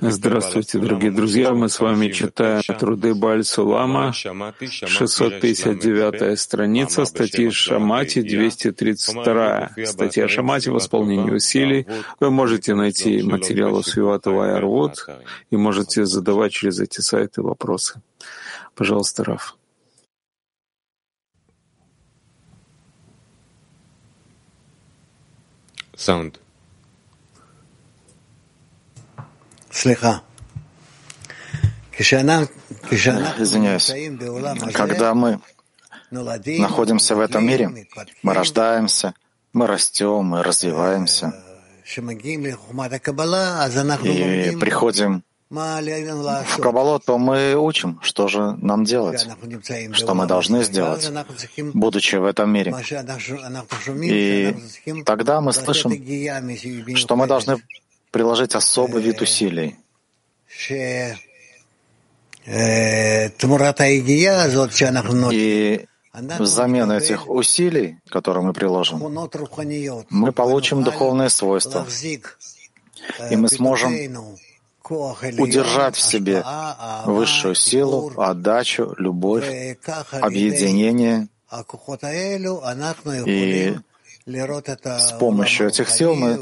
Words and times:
Здравствуйте, 0.00 0.78
дорогие 0.78 1.10
друзья. 1.10 1.52
Мы 1.54 1.68
с 1.68 1.80
вами 1.80 2.12
читаем 2.12 2.62
труды 2.78 3.14
Баль 3.14 3.42
Сулама, 3.42 4.12
659 4.12 6.38
страница, 6.38 7.04
статьи 7.04 7.50
Шамати, 7.50 8.22
232. 8.22 9.70
Статья 9.86 10.28
Шамати 10.28 10.70
в 10.70 10.78
исполнении 10.78 11.32
усилий. 11.32 11.84
Вы 12.20 12.30
можете 12.30 12.76
найти 12.76 13.24
материалы 13.24 13.82
Свиватова 13.82 14.50
и 14.50 14.52
Арвуд 14.52 15.04
и 15.50 15.56
можете 15.56 16.06
задавать 16.06 16.52
через 16.52 16.78
эти 16.78 17.00
сайты 17.00 17.42
вопросы. 17.42 18.00
Пожалуйста, 18.76 19.24
Раф. 19.24 19.56
Sound. 25.96 26.41
Извиняюсь. 33.38 33.92
Когда 34.72 35.14
мы 35.14 35.40
находимся 36.10 37.16
в 37.16 37.20
этом 37.20 37.46
мире, 37.46 37.86
мы 38.22 38.34
рождаемся, 38.34 39.14
мы 39.52 39.66
растем, 39.66 40.24
мы 40.24 40.42
развиваемся. 40.42 41.32
И 44.04 44.56
приходим 44.60 45.22
в 45.50 46.56
Каббалу, 46.60 46.98
то 46.98 47.18
мы 47.18 47.54
учим, 47.56 47.98
что 48.02 48.28
же 48.28 48.56
нам 48.62 48.84
делать, 48.84 49.26
что 49.92 50.14
мы 50.14 50.26
должны 50.26 50.64
сделать, 50.64 51.10
будучи 51.74 52.16
в 52.16 52.24
этом 52.24 52.50
мире. 52.50 52.74
И 54.02 54.54
тогда 55.04 55.40
мы 55.40 55.52
слышим, 55.52 55.92
что 56.96 57.16
мы 57.16 57.26
должны 57.26 57.60
приложить 58.12 58.54
особый 58.54 59.02
вид 59.02 59.20
усилий. 59.20 59.76
И 65.32 65.86
взамен 66.38 66.92
этих 66.92 67.28
усилий, 67.28 67.98
которые 68.08 68.44
мы 68.44 68.52
приложим, 68.52 68.98
мы 70.10 70.32
получим 70.32 70.82
духовные 70.84 71.30
свойства, 71.30 71.86
и 73.30 73.36
мы 73.36 73.48
сможем 73.48 73.90
удержать 75.38 75.96
в 75.96 76.02
себе 76.02 76.44
высшую 77.06 77.54
силу, 77.54 78.12
отдачу, 78.16 78.94
любовь, 78.98 79.48
объединение. 80.20 81.28
И 83.26 83.74
с 84.26 85.12
помощью 85.18 85.68
этих 85.68 85.90
сил 85.90 86.14
мы 86.14 86.38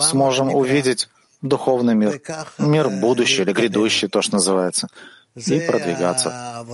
сможем 0.00 0.54
увидеть 0.54 1.08
духовный 1.42 1.94
мир, 1.94 2.20
мир 2.58 2.88
будущий 2.88 3.42
или 3.42 3.52
грядущий, 3.52 4.08
то, 4.08 4.22
что 4.22 4.34
называется, 4.34 4.88
и 5.34 5.60
продвигаться. 5.60 6.64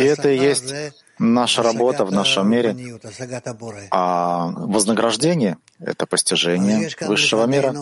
И 0.00 0.04
это 0.04 0.28
и 0.28 0.38
есть 0.38 0.74
наша 1.18 1.62
работа 1.62 2.04
в 2.04 2.12
нашем 2.12 2.50
мире, 2.50 2.76
а 3.90 4.46
вознаграждение— 4.48 5.56
это 5.80 6.06
постижение 6.06 6.90
высшего 7.00 7.46
мира, 7.46 7.74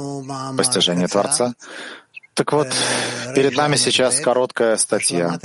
постижение 0.56 1.08
Творца. 1.08 1.54
Так 2.34 2.52
вот, 2.52 2.68
перед 3.34 3.56
нами 3.56 3.76
сейчас 3.76 4.20
короткая 4.20 4.76
статья, 4.76 5.38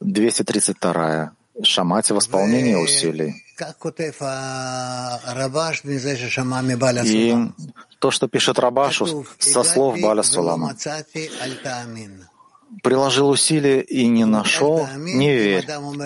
232 0.00 1.32
Шамати 1.62 2.12
в 2.12 2.18
исполнении 2.18 2.74
усилий. 2.74 3.43
И 7.04 7.52
то, 7.98 8.10
что 8.10 8.28
пишет 8.28 8.58
Рабашу 8.58 9.26
со 9.38 9.62
слов 9.62 10.00
Баля 10.00 10.22
Сулама. 10.22 10.76
Приложил 12.82 13.28
усилия 13.28 13.80
и 13.82 14.06
не 14.08 14.24
нашел, 14.24 14.86
не 14.96 15.32
верь. 15.32 15.64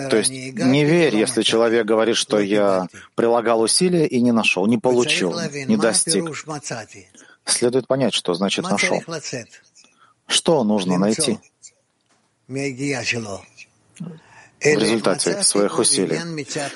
То 0.09 0.17
есть 0.17 0.29
не 0.29 0.85
верь, 0.85 1.15
если 1.15 1.41
человек 1.41 1.85
говорит, 1.85 2.15
что 2.15 2.39
я 2.39 2.87
прилагал 3.15 3.61
усилия 3.61 4.05
и 4.05 4.21
не 4.21 4.31
нашел, 4.31 4.67
не 4.67 4.77
получил, 4.77 5.33
не 5.67 5.77
достиг. 5.77 6.25
Следует 7.45 7.87
понять, 7.87 8.13
что 8.13 8.33
значит 8.35 8.65
нашел. 8.69 9.01
Что 10.27 10.63
нужно 10.63 10.97
найти? 10.99 11.39
В 14.61 14.65
результате 14.65 15.41
своих 15.43 15.79
усилий. 15.79 16.19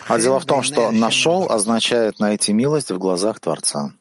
А 0.07 0.19
дело 0.19 0.39
в 0.39 0.45
том, 0.45 0.63
что 0.63 0.91
«нашел» 0.91 1.51
означает 1.51 2.19
найти 2.19 2.53
милость 2.53 2.91
в 2.91 2.97
глазах 2.97 3.39
Творца. 3.39 3.93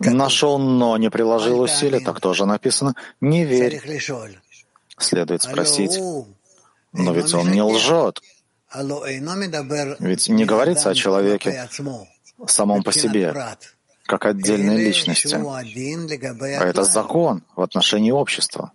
Нашел, 0.00 0.58
но 0.58 0.96
не 0.96 1.10
приложил 1.10 1.60
усилий, 1.60 2.00
так 2.00 2.20
тоже 2.20 2.46
написано. 2.46 2.94
Не 3.20 3.44
верь. 3.44 3.80
Следует 4.98 5.42
спросить, 5.42 5.98
но 6.92 7.12
ведь 7.12 7.34
он 7.34 7.50
не 7.50 7.62
лжет. 7.62 8.20
Ведь 10.00 10.28
не 10.28 10.44
говорится 10.44 10.90
о 10.90 10.94
человеке 10.94 11.68
самом 12.46 12.82
по 12.82 12.92
себе, 12.92 13.34
как 14.06 14.26
отдельной 14.26 14.76
личности. 14.76 15.34
А 15.34 16.64
это 16.64 16.84
закон 16.84 17.42
в 17.56 17.62
отношении 17.62 18.10
общества. 18.10 18.72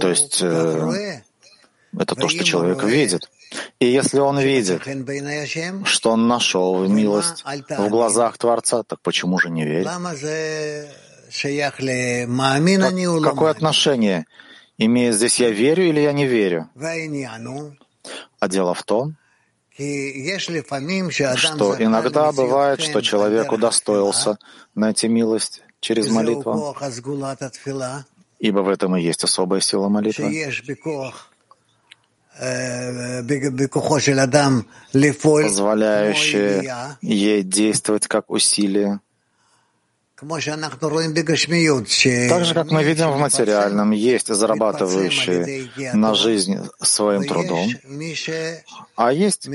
То 0.00 0.08
есть 0.08 0.42
э, 0.42 1.22
это 1.98 2.14
то, 2.14 2.28
что 2.28 2.44
человек 2.44 2.82
видит. 2.82 3.30
И 3.80 3.86
если 3.86 4.18
он 4.18 4.38
видит, 4.38 4.82
что 5.84 6.10
он 6.12 6.26
нашел 6.26 6.86
милость 6.88 7.44
в 7.44 7.88
глазах 7.88 8.38
Творца, 8.38 8.82
так 8.82 9.00
почему 9.02 9.38
же 9.38 9.50
не 9.50 9.64
верит? 9.64 9.84
Так, 9.84 9.98
какое 13.22 13.50
отношение? 13.50 14.26
Имеет 14.78 15.14
здесь 15.14 15.38
«я 15.38 15.50
верю» 15.50 15.84
или 15.84 16.00
«я 16.00 16.12
не 16.12 16.26
верю»? 16.26 16.68
А 18.40 18.48
дело 18.48 18.74
в 18.74 18.82
том, 18.82 19.16
что 21.36 21.76
иногда 21.78 22.32
бывает, 22.32 22.80
что 22.80 23.00
человек 23.00 23.52
удостоился 23.52 24.38
найти 24.74 25.08
милость 25.08 25.62
через 25.80 26.10
молитву, 26.10 26.74
ибо 28.42 28.58
в 28.60 28.68
этом 28.68 28.96
и 28.96 29.02
есть 29.02 29.22
особая 29.24 29.60
сила 29.60 29.88
молитвы, 29.88 30.24
позволяющая 35.44 36.98
ей 37.00 37.42
действовать 37.42 38.08
как 38.08 38.30
усилие, 38.30 39.00
так 42.28 42.44
же, 42.44 42.54
как 42.54 42.70
мы 42.70 42.84
видим 42.84 43.10
в 43.12 43.18
материальном, 43.18 43.90
есть 43.92 44.28
зарабатывающие 44.28 45.70
на 45.94 46.14
жизнь 46.14 46.58
своим 46.80 47.24
трудом, 47.24 47.68
а 48.96 49.12
есть 49.12 49.48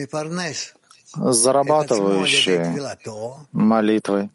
зарабатывающие 1.16 2.62
молитвой. 3.52 4.30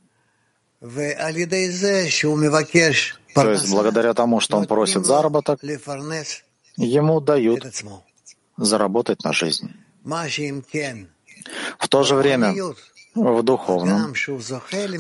То 3.35 3.51
есть 3.51 3.71
благодаря 3.71 4.15
тому, 4.15 4.41
что 4.41 4.57
он 4.57 4.67
просит 4.67 5.07
заработок, 5.07 5.63
ему 6.77 7.21
дают 7.21 7.67
заработать 8.57 9.25
на 9.25 9.33
жизнь. 9.33 9.71
В 11.79 11.89
то 11.89 12.03
же 12.03 12.15
время 12.15 12.55
в 13.15 13.43
духовном, 13.43 14.15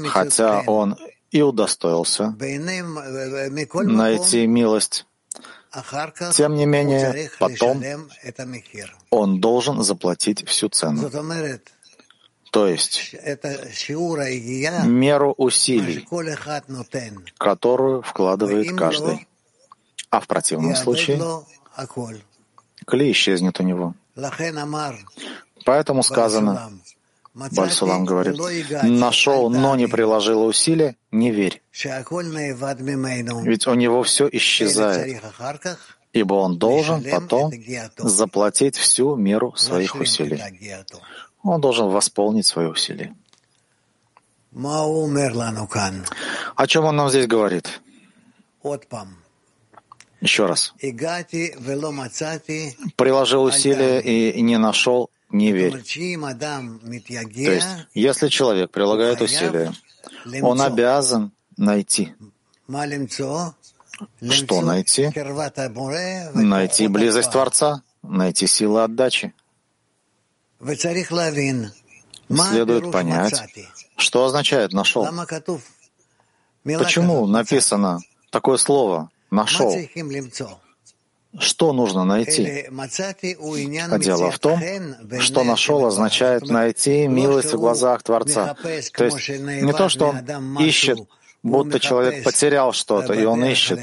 хотя 0.08 0.62
он 0.66 0.96
и 1.30 1.42
удостоился 1.42 2.34
найти 3.84 4.46
милость, 4.46 5.06
тем 6.34 6.54
не 6.54 6.66
менее, 6.66 7.30
потом 7.38 7.82
он 9.10 9.40
должен 9.40 9.82
заплатить 9.82 10.46
всю 10.46 10.68
цену. 10.68 11.10
То 12.52 12.68
есть 12.68 13.14
меру 14.84 15.34
усилий, 15.38 16.06
которую 17.38 18.02
вкладывает 18.02 18.76
каждый. 18.76 19.26
А 20.10 20.20
в 20.20 20.26
противном 20.26 20.76
случае 20.76 21.18
клей 22.86 23.12
исчезнет 23.12 23.58
у 23.58 23.62
него. 23.62 23.94
Поэтому 25.64 26.02
сказано, 26.02 26.70
Бальсулам 27.32 28.04
говорит, 28.04 28.36
нашел, 28.82 29.48
но 29.48 29.74
не 29.74 29.86
приложил 29.86 30.44
усилия, 30.44 30.96
не 31.10 31.30
верь. 31.30 31.62
Ведь 33.44 33.66
у 33.66 33.74
него 33.74 34.02
все 34.02 34.28
исчезает, 34.30 35.22
ибо 36.12 36.34
он 36.34 36.58
должен 36.58 37.02
потом 37.10 37.50
заплатить 37.96 38.76
всю 38.76 39.16
меру 39.16 39.54
своих 39.56 39.94
усилий. 39.94 40.38
Он 41.42 41.60
должен 41.60 41.88
восполнить 41.88 42.46
свои 42.46 42.66
усилия. 42.66 43.14
О 46.56 46.66
чем 46.66 46.84
он 46.84 46.96
нам 46.96 47.08
здесь 47.08 47.26
говорит? 47.26 47.80
Еще 50.20 50.46
раз. 50.46 50.72
Приложил 52.96 53.42
усилия 53.42 54.00
и 54.00 54.40
не 54.42 54.58
нашел, 54.58 55.10
не 55.30 55.52
верь. 55.52 55.72
То 55.72 55.78
есть, 57.50 57.68
если 57.94 58.28
человек 58.28 58.70
прилагает 58.70 59.20
усилия, 59.20 59.72
он 60.42 60.60
обязан 60.60 61.32
найти. 61.56 62.14
Что 64.30 64.60
найти? 64.60 65.10
Найти 66.34 66.86
близость 66.88 67.32
Творца, 67.32 67.82
найти 68.02 68.46
силы 68.46 68.82
отдачи. 68.84 69.32
Следует 72.28 72.92
понять, 72.92 73.42
что 73.96 74.24
означает 74.24 74.72
«нашел». 74.72 75.08
Почему 76.64 77.26
написано 77.26 78.00
такое 78.30 78.56
слово 78.56 79.10
«нашел»? 79.30 79.74
Что 81.38 81.72
нужно 81.72 82.04
найти? 82.04 82.66
А 82.70 83.98
дело 83.98 84.30
в 84.30 84.38
том, 84.38 84.60
что 85.20 85.44
«нашел» 85.44 85.86
означает 85.86 86.42
найти 86.48 87.06
милость 87.08 87.52
в 87.52 87.58
глазах 87.58 88.02
Творца. 88.02 88.54
То 88.54 89.04
есть 89.04 89.28
не 89.28 89.72
то, 89.72 89.88
что 89.88 90.08
он 90.08 90.58
ищет, 90.58 90.98
будто 91.42 91.80
человек 91.80 92.24
потерял 92.24 92.72
что-то, 92.72 93.12
и 93.12 93.24
он 93.24 93.44
ищет 93.44 93.78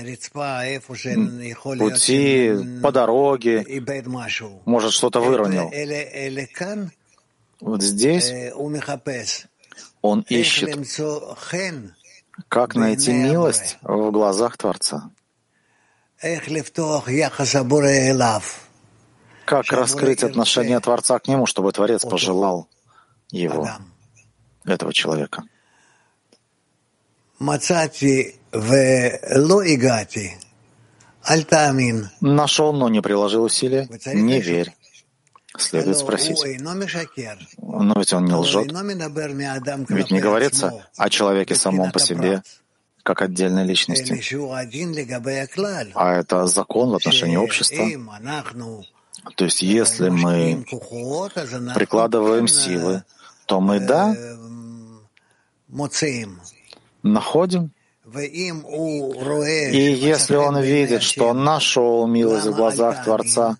пути, 1.77 2.53
по 2.81 2.91
дороге, 2.91 3.65
может, 4.65 4.93
что-то 4.93 5.19
выронил. 5.19 5.71
Вот 7.59 7.81
здесь 7.83 8.31
он 10.01 10.25
ищет, 10.29 10.87
как 12.47 12.75
найти 12.75 13.11
милость 13.11 13.77
в 13.81 14.11
глазах 14.11 14.57
Творца. 14.57 15.11
Как 19.45 19.71
раскрыть 19.71 20.23
отношение 20.23 20.79
Творца 20.79 21.19
к 21.19 21.27
нему, 21.27 21.45
чтобы 21.45 21.71
Творец 21.71 22.05
пожелал 22.05 22.67
его, 23.31 23.67
этого 24.63 24.93
человека? 24.93 25.43
Нашел, 32.21 32.73
но 32.73 32.89
не 32.89 33.01
приложил 33.01 33.43
усилия. 33.43 33.87
Не 34.13 34.41
верь. 34.41 34.73
Следует 35.57 35.97
спросить. 35.97 36.37
Но 37.57 37.93
ведь 37.97 38.13
он 38.13 38.25
не 38.25 38.33
лжет. 38.33 38.71
Ведь 39.89 40.11
не 40.11 40.19
говорится 40.21 40.85
о 40.97 41.09
человеке 41.09 41.55
самом 41.55 41.91
по 41.91 41.99
себе, 41.99 42.43
как 43.03 43.21
отдельной 43.21 43.63
личности. 43.65 44.21
А 45.95 46.13
это 46.15 46.45
закон 46.47 46.89
в 46.91 46.95
отношении 46.95 47.37
общества. 47.37 47.83
То 49.35 49.45
есть 49.45 49.61
если 49.61 50.09
мы 50.09 50.65
прикладываем 51.75 52.47
силы, 52.47 53.03
то 53.45 53.59
мы, 53.59 53.79
да, 53.79 54.15
находим. 57.03 57.71
И 59.71 59.91
если 60.11 60.35
он 60.35 60.59
видит, 60.59 61.03
что 61.03 61.27
он 61.29 61.43
нашел 61.43 62.07
милость 62.07 62.47
в 62.47 62.55
глазах 62.55 63.03
Творца, 63.03 63.57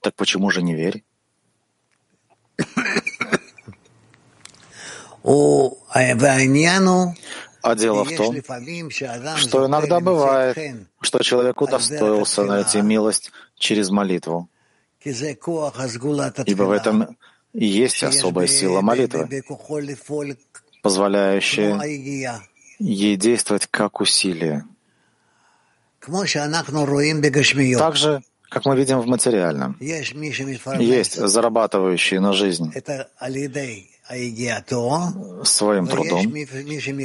так 0.00 0.14
почему 0.14 0.50
же 0.50 0.62
не 0.62 0.74
верь? 0.74 1.04
А 7.62 7.76
дело 7.76 8.04
в 8.04 8.16
том, 8.16 8.36
что 9.36 9.66
иногда 9.66 10.00
бывает, 10.00 10.58
что 11.00 11.20
человек 11.20 11.60
удостоился 11.60 12.42
найти 12.42 12.80
милость 12.80 13.30
через 13.56 13.90
молитву. 13.90 14.48
Ибо 15.04 16.62
в 16.64 16.70
этом 16.72 17.16
и 17.52 17.66
есть 17.66 18.02
особая 18.02 18.46
сила 18.46 18.80
молитвы, 18.80 19.44
позволяющая 20.82 21.78
ей 22.78 23.16
действовать 23.16 23.66
как 23.70 24.00
усилие. 24.00 24.64
Так 27.78 27.96
же, 27.96 28.22
как 28.50 28.66
мы 28.66 28.76
видим 28.76 29.00
в 29.00 29.06
материальном. 29.06 29.76
Есть 29.80 31.14
зарабатывающие 31.14 32.20
на 32.20 32.32
жизнь. 32.32 32.72
Своим 35.44 35.86
трудом, 35.86 36.34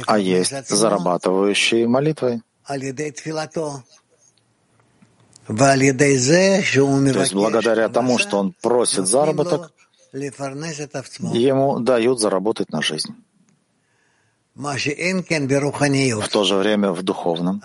а 0.06 0.18
есть 0.18 0.68
зарабатывающие 0.68 1.86
молитвой. 1.86 2.42
То 2.66 2.74
есть 7.20 7.34
благодаря 7.34 7.88
тому, 7.88 8.18
что 8.18 8.38
он 8.38 8.52
просит 8.60 9.06
заработок, 9.06 9.72
ему 11.32 11.80
дают 11.80 12.20
заработать 12.20 12.70
на 12.70 12.82
жизнь. 12.82 13.14
В 14.58 16.28
то 16.28 16.44
же 16.44 16.56
время 16.56 16.90
в 16.92 17.02
духовном, 17.02 17.62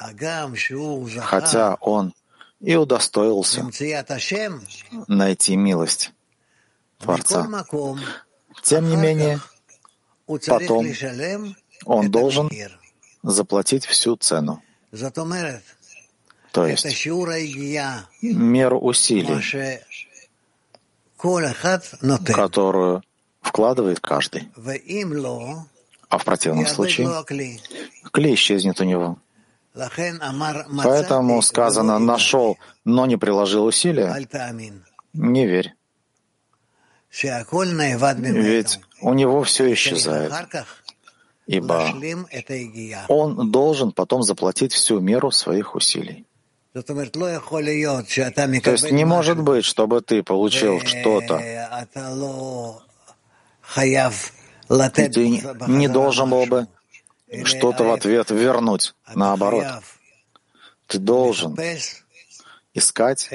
хотя 1.21 1.75
он 1.81 2.13
и 2.59 2.75
удостоился 2.75 3.67
найти 5.07 5.55
милость 5.55 6.11
Творца. 6.99 7.47
Тем 8.61 8.89
не 8.89 8.95
менее, 8.95 9.39
потом 10.25 10.85
он 11.85 12.11
должен 12.11 12.49
заплатить 13.23 13.85
всю 13.85 14.15
цену. 14.15 14.61
То 16.51 16.67
есть 16.67 17.07
меру 18.21 18.79
усилий, 18.79 19.41
которую 22.25 23.03
вкладывает 23.41 23.99
каждый. 23.99 24.51
А 26.13 26.17
в 26.19 26.25
противном 26.25 26.67
случае? 26.67 27.07
клей. 28.11 28.35
Исчезнет 28.35 28.79
у 28.79 28.83
него. 28.83 29.17
Поэтому 30.83 31.41
сказано 31.41 31.97
«нашел, 31.97 32.59
но 32.85 33.07
не 33.07 33.17
приложил 33.17 33.65
усилия». 33.65 34.13
Не 35.13 35.47
верь. 35.47 35.73
Ведь 37.11 38.79
у 39.01 39.13
него 39.13 39.43
все 39.43 39.73
исчезает, 39.73 40.31
ибо 41.47 41.91
он 43.07 43.51
должен 43.51 43.91
потом 43.91 44.21
заплатить 44.21 44.73
всю 44.73 44.99
меру 44.99 45.31
своих 45.31 45.73
усилий. 45.75 46.27
То 46.73 46.81
есть 48.71 48.91
не 48.91 49.05
может 49.05 49.39
быть, 49.41 49.65
чтобы 49.65 50.01
ты 50.01 50.21
получил 50.23 50.79
что-то, 50.81 51.39
и 54.69 55.09
ты 55.09 55.43
не 55.67 55.87
должен 55.87 56.29
был 56.29 56.45
бы 56.45 56.67
что-то 57.43 57.83
в 57.83 57.91
ответ 57.91 58.29
вернуть. 58.31 58.93
Наоборот, 59.13 59.65
ты 60.87 60.99
должен 60.99 61.57
искать, 62.73 63.29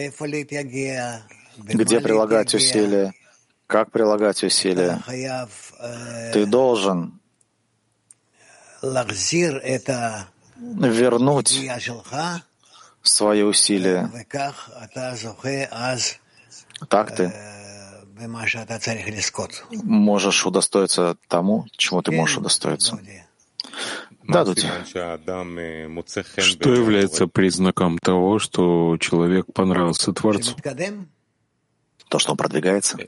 где 1.56 2.00
прилагать 2.00 2.54
усилия, 2.54 3.12
как 3.66 3.90
прилагать 3.90 4.42
усилия? 4.44 5.00
Ты 6.32 6.46
должен 6.46 7.20
вернуть 10.62 11.60
свои 13.02 13.42
усилия. 13.42 14.10
Так 16.88 17.14
ты 17.16 17.32
можешь 19.82 20.46
удостоиться 20.46 21.16
тому, 21.28 21.66
чему 21.76 22.02
ты 22.02 22.12
можешь 22.12 22.38
удостоиться. 22.38 22.98
Да, 24.24 24.44
Дудь. 24.44 24.66
Что 24.86 26.74
является 26.74 27.26
признаком 27.26 27.98
того, 27.98 28.38
что 28.38 28.96
человек 28.98 29.46
понравился 29.52 30.12
Творцу? 30.12 30.54
то, 32.08 32.18
что 32.18 32.32
он 32.32 32.36
продвигается. 32.36 32.98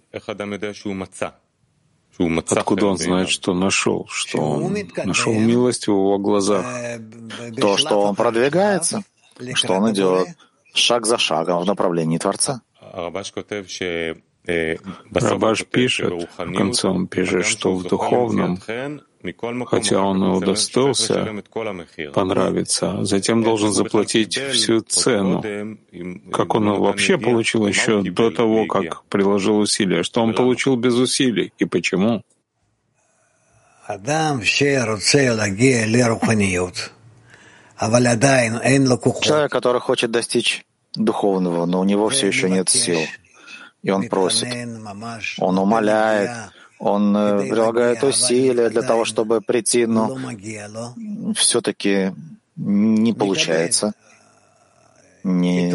Откуда 2.49 2.87
он 2.87 2.99
знает, 2.99 3.29
что 3.31 3.55
нашел, 3.55 4.07
что 4.09 4.39
он 4.39 4.77
нашел 5.05 5.33
милость 5.33 5.85
в 5.85 5.89
его 5.89 6.19
глазах? 6.19 6.67
То, 7.57 7.77
что 7.79 8.03
он 8.03 8.15
продвигается, 8.15 9.03
что 9.55 9.75
он 9.75 9.93
идет 9.93 10.29
шаг 10.75 11.07
за 11.07 11.19
шагом 11.19 11.63
в 11.63 11.67
направлении 11.67 12.19
Творца. 12.19 12.63
Рабаш 15.13 15.65
пишет, 15.67 16.29
в 16.37 16.55
конце 16.55 16.89
он 16.89 17.07
пишет, 17.07 17.47
что 17.47 17.75
в 17.75 17.85
духовном 17.85 18.59
хотя 19.67 20.01
он 20.01 20.25
и 20.25 20.29
удостоился 20.29 21.43
понравиться, 22.15 23.05
затем 23.05 23.43
должен 23.43 23.73
заплатить 23.73 24.39
всю 24.39 24.81
цену. 24.81 25.43
Как 26.33 26.55
он 26.55 26.81
вообще 26.81 27.19
получил 27.19 27.67
еще 27.67 28.03
до 28.03 28.31
того, 28.31 28.67
как 28.67 29.05
приложил 29.05 29.59
усилия? 29.59 30.03
Что 30.03 30.23
он 30.23 30.35
получил 30.35 30.77
без 30.77 30.95
усилий? 30.95 31.53
И 31.59 31.65
почему? 31.67 32.23
Человек, 39.23 39.53
который 39.53 39.81
хочет 39.81 40.11
достичь 40.11 40.65
духовного, 40.95 41.67
но 41.67 41.81
у 41.81 41.85
него 41.85 42.09
все 42.09 42.29
еще 42.29 42.49
нет 42.49 42.69
сил. 42.69 43.01
И 43.83 43.91
он 43.91 44.09
просит, 44.09 44.49
он 45.39 45.59
умоляет, 45.59 46.31
он 46.79 47.17
э, 47.17 47.49
прилагает 47.49 48.03
усилия 48.03 48.71
для 48.71 48.83
того, 48.83 49.05
чтобы 49.05 49.41
прийти, 49.41 49.87
но 49.87 50.17
все-таки 51.35 52.13
не 52.57 53.13
получается, 53.13 53.93
не, 55.23 55.71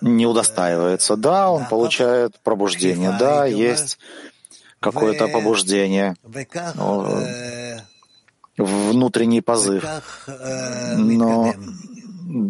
не 0.00 0.26
удостаивается. 0.26 1.16
Да, 1.16 1.50
он 1.50 1.66
получает 1.66 2.38
пробуждение, 2.42 3.16
да, 3.18 3.46
есть 3.46 3.98
какое-то 4.80 5.28
побуждение, 5.28 6.14
внутренний 8.56 9.40
позыв, 9.42 9.84
но 10.96 11.54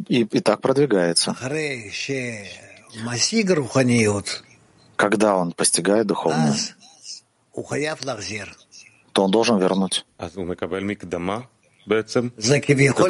и, 0.08 0.22
и 0.22 0.40
так 0.40 0.60
продвигается. 0.60 1.36
Когда 4.96 5.36
он 5.36 5.52
постигает 5.52 6.06
духовность, 6.06 6.74
то 9.12 9.24
он 9.24 9.30
должен 9.30 9.58
вернуть. 9.58 10.04
Так 10.18 10.36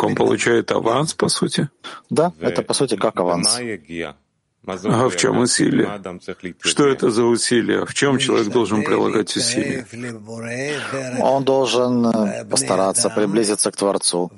он 0.02 0.14
получает 0.14 0.70
аванс, 0.72 1.14
по 1.14 1.28
сути? 1.28 1.68
Да, 2.10 2.32
это 2.40 2.62
по 2.62 2.74
сути 2.74 2.96
как 2.96 3.18
аванс. 3.18 3.58
А 4.66 5.08
в 5.08 5.16
чем 5.16 5.38
усилие? 5.38 5.88
Что 6.58 6.88
это 6.88 7.10
за 7.10 7.22
усилие? 7.24 7.86
В 7.86 7.94
чем 7.94 8.18
человек 8.18 8.48
должен 8.48 8.82
прилагать 8.82 9.36
усилия? 9.36 9.86
Он 11.20 11.44
должен 11.44 12.06
э, 12.06 12.44
постараться 12.44 13.08
приблизиться 13.08 13.70
к 13.70 13.76
Творцу 13.76 14.32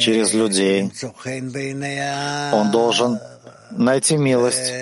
через 0.00 0.34
людей. 0.34 0.92
Он 2.52 2.70
должен 2.70 3.18
найти 3.70 4.16
милость 4.16 4.72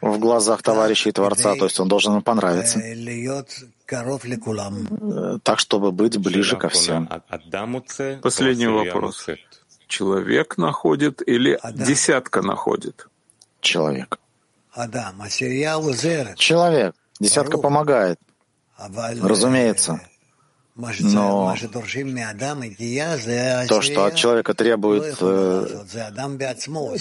в 0.00 0.18
глазах 0.18 0.62
товарищей 0.62 1.12
Творца, 1.12 1.54
то 1.54 1.64
есть 1.64 1.80
он 1.80 1.88
должен 1.88 2.16
им 2.16 2.22
понравиться, 2.22 2.78
э, 2.80 2.94
так, 5.42 5.58
чтобы 5.58 5.92
быть 5.92 6.18
ближе 6.18 6.56
ко 6.56 6.68
всем. 6.68 7.08
Последний 8.22 8.66
вопрос. 8.66 9.26
Человек 9.86 10.58
находит 10.58 11.22
или 11.26 11.58
десятка 11.74 12.42
находит? 12.42 13.06
Человек. 13.60 14.18
Человек. 16.36 16.94
Десятка 17.20 17.58
помогает. 17.58 18.18
Разумеется. 19.22 20.00
Но 20.76 21.54
то, 23.68 23.80
что 23.80 24.06
от 24.06 24.16
человека 24.16 24.54
требует, 24.54 25.16
э, 25.20 25.66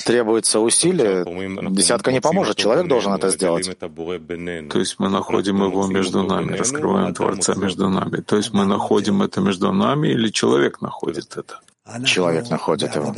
требуется 0.06 0.60
усилие, 0.60 1.25
десятка 1.72 2.12
не 2.12 2.22
поможет. 2.22 2.56
Человек 2.58 2.88
должен 2.88 3.13
это 3.13 3.30
сделать. 3.30 3.75
То 3.80 4.80
есть 4.80 5.00
мы 5.00 5.10
находим 5.10 5.63
его 5.63 5.88
между 5.88 6.22
нами, 6.22 6.56
раскрываем 6.56 7.15
Творца 7.15 7.56
между 7.56 7.89
нами. 7.89 8.18
То 8.18 8.38
есть 8.38 8.53
мы 8.53 8.65
находим 8.65 9.24
это 9.24 9.42
между 9.42 9.74
нами 9.74 10.10
или 10.10 10.30
человек 10.30 10.80
находит 10.82 11.36
это? 11.36 11.60
Человек 12.06 12.51
находит 12.51 12.96
его. 12.96 13.12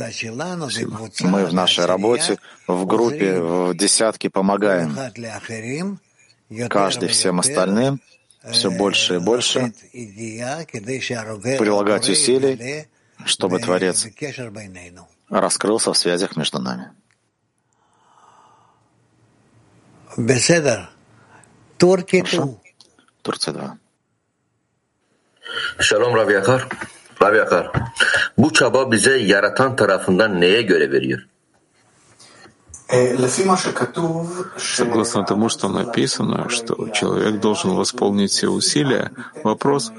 Мы 1.20 1.44
в 1.44 1.52
нашей 1.52 1.84
работе, 1.84 2.38
в 2.66 2.86
группе, 2.86 3.40
в 3.40 3.74
десятке 3.74 4.30
помогаем. 4.30 4.96
Каждый 6.70 7.08
всем 7.10 7.40
остальным— 7.40 8.00
все 8.52 8.70
больше 8.70 9.16
и 9.16 9.18
больше 9.18 9.72
прилагать 11.58 12.08
усилий, 12.08 12.86
чтобы 13.24 13.58
Творец 13.58 14.06
раскрылся 15.30 15.92
в 15.92 15.96
связях 15.96 16.36
между 16.36 16.58
нами. 16.58 16.90
Хорошо. 21.78 22.60
Турция 23.22 23.52
2. 23.54 23.78
Şalom 25.78 26.14
Rav 26.16 26.30
Yakar. 26.30 26.68
Rav 27.22 27.34
Yakar. 27.34 27.70
Bu 28.38 28.52
çaba 28.52 28.92
bize 28.92 29.18
yaratan 29.18 29.76
tarafından 29.76 30.40
neye 30.40 30.62
göre 30.62 30.92
veriyor? 30.92 31.20
Согласно 34.58 35.24
тому, 35.24 35.48
что 35.48 35.68
написано, 35.68 36.48
что 36.48 36.88
человек 36.90 37.40
должен 37.40 37.74
восполнить 37.74 38.30
все 38.30 38.48
усилия, 38.48 39.10
вопрос, 39.42 39.92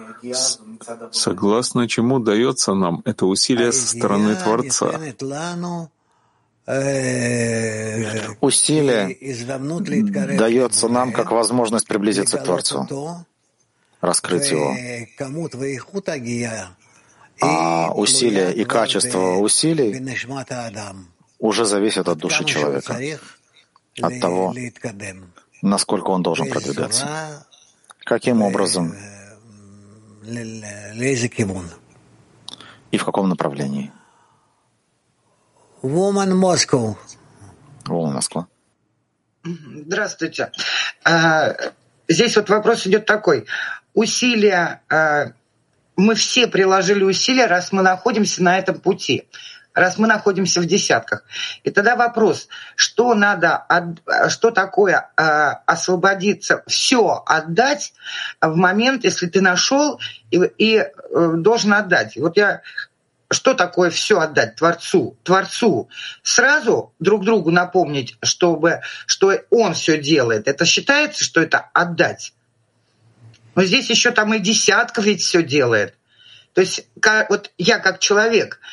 согласно 1.11 1.87
чему 1.87 2.19
дается 2.19 2.73
нам 2.73 3.01
это 3.03 3.25
усилие 3.25 3.71
со 3.73 3.87
стороны 3.87 4.35
Творца? 4.35 4.99
Усилие 8.41 9.17
дается 10.37 10.87
нам 10.87 11.11
как 11.11 11.31
возможность 11.31 11.87
приблизиться 11.87 12.37
к 12.37 12.43
Творцу, 12.45 12.87
раскрыть 14.01 14.51
его. 14.51 14.73
А 17.39 17.91
усилия 17.93 18.51
и 18.51 18.63
качество 18.65 19.35
усилий 19.35 19.93
уже 21.39 21.65
зависит 21.65 22.07
от 22.07 22.17
души 22.17 22.43
человека, 22.45 22.99
от 24.01 24.19
того, 24.19 24.53
насколько 25.61 26.09
он 26.09 26.23
должен 26.23 26.49
продвигаться, 26.49 27.45
каким 28.03 28.41
образом 28.41 28.93
и 32.91 32.97
в 32.97 33.05
каком 33.05 33.29
направлении. 33.29 33.91
Woman 35.83 36.33
Moscow. 36.33 36.97
Woman 37.85 38.13
Москва. 38.13 38.47
Здравствуйте. 39.43 40.51
А, 41.03 41.55
здесь 42.07 42.35
вот 42.35 42.49
вопрос 42.49 42.87
идет 42.87 43.05
такой. 43.05 43.45
Усилия, 43.93 44.81
а, 44.89 45.33
мы 45.95 46.15
все 46.15 46.47
приложили 46.47 47.03
усилия, 47.03 47.45
раз 47.45 47.71
мы 47.71 47.83
находимся 47.83 48.43
на 48.43 48.57
этом 48.57 48.79
пути 48.79 49.27
раз 49.77 49.99
мы 49.99 50.07
находимся 50.07 50.59
в 50.59 50.65
десятках. 50.65 51.23
И 51.63 51.69
тогда 51.69 51.95
вопрос, 51.95 52.47
что 52.75 53.13
надо, 53.13 53.65
что 54.29 54.49
такое 54.49 55.11
э, 55.15 55.21
освободиться, 55.67 56.63
все 56.65 57.23
отдать 57.25 57.93
в 58.41 58.55
момент, 58.55 59.03
если 59.03 59.27
ты 59.27 59.39
нашел 59.39 59.99
и, 60.31 60.41
и 60.57 60.77
э, 60.77 60.87
должен 61.35 61.73
отдать. 61.73 62.17
Вот 62.17 62.37
я 62.37 62.61
что 63.29 63.53
такое 63.53 63.91
все 63.91 64.19
отдать 64.19 64.55
Творцу? 64.55 65.15
Творцу 65.23 65.89
сразу 66.23 66.93
друг 66.97 67.23
другу 67.23 67.51
напомнить, 67.51 68.17
чтобы, 68.23 68.81
что 69.05 69.35
он 69.51 69.75
все 69.75 70.01
делает. 70.01 70.47
Это 70.47 70.65
считается, 70.65 71.23
что 71.23 71.41
это 71.41 71.69
отдать. 71.73 72.33
Но 73.53 73.63
здесь 73.63 73.89
еще 73.89 74.11
там 74.11 74.33
и 74.33 74.39
десятка 74.39 75.01
ведь 75.01 75.21
все 75.21 75.43
делает. 75.43 75.93
То 76.53 76.61
есть 76.61 76.87
вот 77.29 77.51
я 77.59 77.77
как 77.77 77.99
человек– 77.99 78.59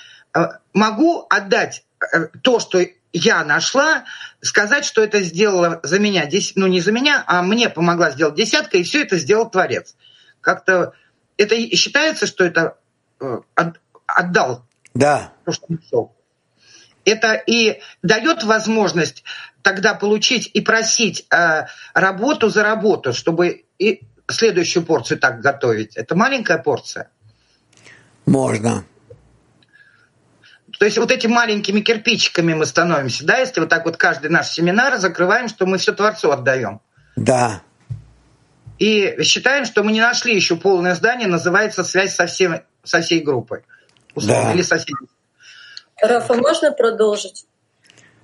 могу 0.73 1.27
отдать 1.31 1.85
э, 2.01 2.29
то, 2.43 2.59
что 2.59 2.85
я 3.13 3.45
нашла, 3.45 4.05
сказать, 4.41 4.85
что 4.85 5.03
это 5.03 5.21
сделала 5.21 5.81
за 5.83 5.99
меня, 5.99 6.29
ну 6.57 6.67
не 6.67 6.81
за 6.81 6.91
меня, 6.93 7.23
а 7.27 7.43
мне 7.43 7.71
помогла 7.71 8.11
сделать 8.11 8.35
десятка, 8.35 8.77
и 8.77 8.83
все 8.83 9.03
это 9.03 9.17
сделал 9.19 9.49
Творец. 9.49 9.95
Как-то 10.41 10.95
это 11.37 11.57
считается, 11.77 12.27
что 12.27 12.45
это 12.45 12.77
э, 13.21 13.41
отдал. 14.07 14.67
Да. 14.95 15.33
То, 15.45 15.53
что 15.53 15.67
нашел. 15.69 16.17
Это 17.05 17.35
и 17.35 17.81
дает 18.03 18.45
возможность 18.45 19.25
тогда 19.63 19.95
получить 19.95 20.51
и 20.53 20.61
просить 20.61 21.27
э, 21.31 21.67
работу 21.95 22.49
за 22.49 22.63
работу, 22.63 23.13
чтобы 23.13 23.65
и 23.79 24.03
следующую 24.29 24.85
порцию 24.85 25.19
так 25.19 25.41
готовить. 25.41 25.97
Это 25.97 26.17
маленькая 26.17 26.59
порция. 26.59 27.11
Можно. 28.27 28.85
То 30.79 30.85
есть 30.85 30.99
вот 30.99 31.11
этими 31.11 31.33
маленькими 31.33 31.81
кирпичиками 31.81 32.55
мы 32.55 32.67
становимся, 32.67 33.25
да, 33.25 33.39
если 33.39 33.61
вот 33.61 33.69
так 33.69 33.85
вот 33.85 33.97
каждый 33.97 34.31
наш 34.31 34.49
семинар 34.49 34.97
закрываем, 34.99 35.49
что 35.49 35.67
мы 35.67 35.79
все 35.79 35.93
Творцу 35.93 36.31
отдаем. 36.31 36.81
Да. 37.17 37.63
И 38.79 39.23
считаем, 39.23 39.65
что 39.67 39.83
мы 39.83 39.93
не 39.93 40.01
нашли 40.01 40.35
еще 40.35 40.57
полное 40.57 40.95
здание, 40.95 41.29
называется 41.29 41.85
связь 41.85 42.15
со, 42.15 42.27
всем, 42.27 42.63
со 42.83 43.01
всей 43.03 43.21
группой. 43.21 43.63
Условно, 44.15 44.45
да. 44.45 44.53
или 44.53 44.63
со 44.63 44.79
всей. 44.79 44.95
Рафа, 46.01 46.35
можно 46.35 46.73
продолжить? 46.73 47.47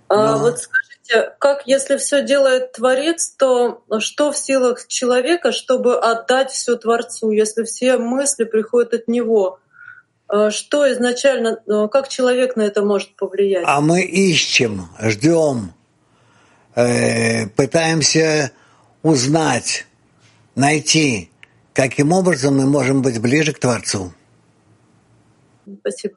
А, 0.08 0.14
ну... 0.14 0.22
А, 0.22 0.38
вот 0.38 0.58
скажите, 0.58 1.34
как 1.38 1.66
если 1.66 1.96
все 1.98 2.24
делает 2.24 2.72
Творец, 2.72 3.28
то 3.38 3.84
что 4.00 4.32
в 4.32 4.36
силах 4.36 4.86
человека, 4.88 5.52
чтобы 5.52 5.98
отдать 5.98 6.50
все 6.50 6.76
Творцу, 6.76 7.30
если 7.30 7.62
все 7.62 7.96
мысли 7.96 8.44
приходят 8.44 8.92
от 8.92 9.08
Него? 9.08 9.59
Э, 10.32 10.50
что 10.50 10.90
изначально, 10.92 11.58
э, 11.66 11.88
как 11.90 12.08
человек 12.08 12.56
на 12.56 12.62
это 12.62 12.84
может 12.84 13.16
повлиять? 13.16 13.64
А 13.66 13.80
мы 13.80 14.02
ищем, 14.02 14.88
ждем, 15.00 15.72
э, 16.76 17.48
пытаемся 17.48 18.52
узнать, 19.02 19.86
найти, 20.54 21.30
каким 21.72 22.12
образом 22.12 22.58
мы 22.58 22.66
можем 22.66 23.02
быть 23.02 23.20
ближе 23.20 23.52
к 23.52 23.58
Творцу. 23.58 24.12
Спасибо. 25.80 26.14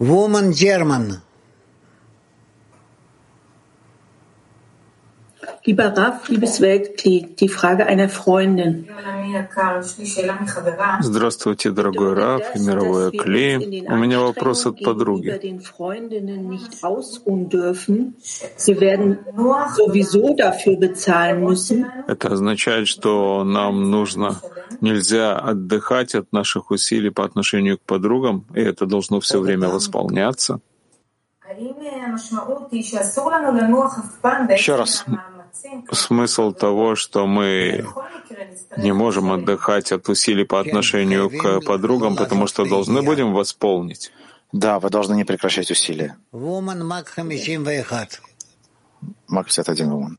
Woman 0.00 0.50
German. 0.50 1.20
Lieber 5.66 5.94
Raff, 5.94 6.28
liebes 6.30 6.62
Weltkrieg, 6.62 7.36
die 7.36 7.48
Frage 7.48 7.84
einer 7.86 8.08
Freundin. 8.08 8.88
Здравствуйте, 11.00 11.70
дорогой 11.70 12.14
Раф 12.14 12.56
и 12.56 12.58
мировое 12.60 13.10
Кли. 13.10 13.84
У 13.86 13.96
меня 13.96 14.20
вопрос 14.20 14.66
от 14.66 14.82
подруги. 14.82 15.28
Это 22.08 22.28
означает, 22.32 22.88
что 22.88 23.44
нам 23.44 23.90
нужно, 23.90 24.40
нельзя 24.80 25.36
отдыхать 25.36 26.14
от 26.14 26.32
наших 26.32 26.70
усилий 26.70 27.10
по 27.10 27.24
отношению 27.24 27.76
к 27.78 27.82
подругам, 27.82 28.46
и 28.54 28.60
это 28.62 28.86
должно 28.86 29.20
все 29.20 29.40
время 29.40 29.68
восполняться. 29.68 30.60
Еще 34.50 34.76
раз, 34.76 35.04
смысл 35.92 36.52
того, 36.52 36.96
что 36.96 37.26
мы 37.26 37.84
не 38.76 38.92
можем 38.92 39.32
отдыхать 39.32 39.92
от 39.92 40.08
усилий 40.08 40.44
по 40.44 40.60
отношению 40.60 41.30
к 41.30 41.60
подругам, 41.60 42.16
потому 42.16 42.46
что 42.46 42.64
должны 42.64 43.02
будем 43.02 43.32
восполнить. 43.32 44.12
Да, 44.52 44.80
вы 44.80 44.90
должны 44.90 45.14
не 45.14 45.24
прекращать 45.24 45.70
усилия. 45.70 46.16
Мак 49.28 49.46
51 49.46 49.90
Вуман. 49.90 50.18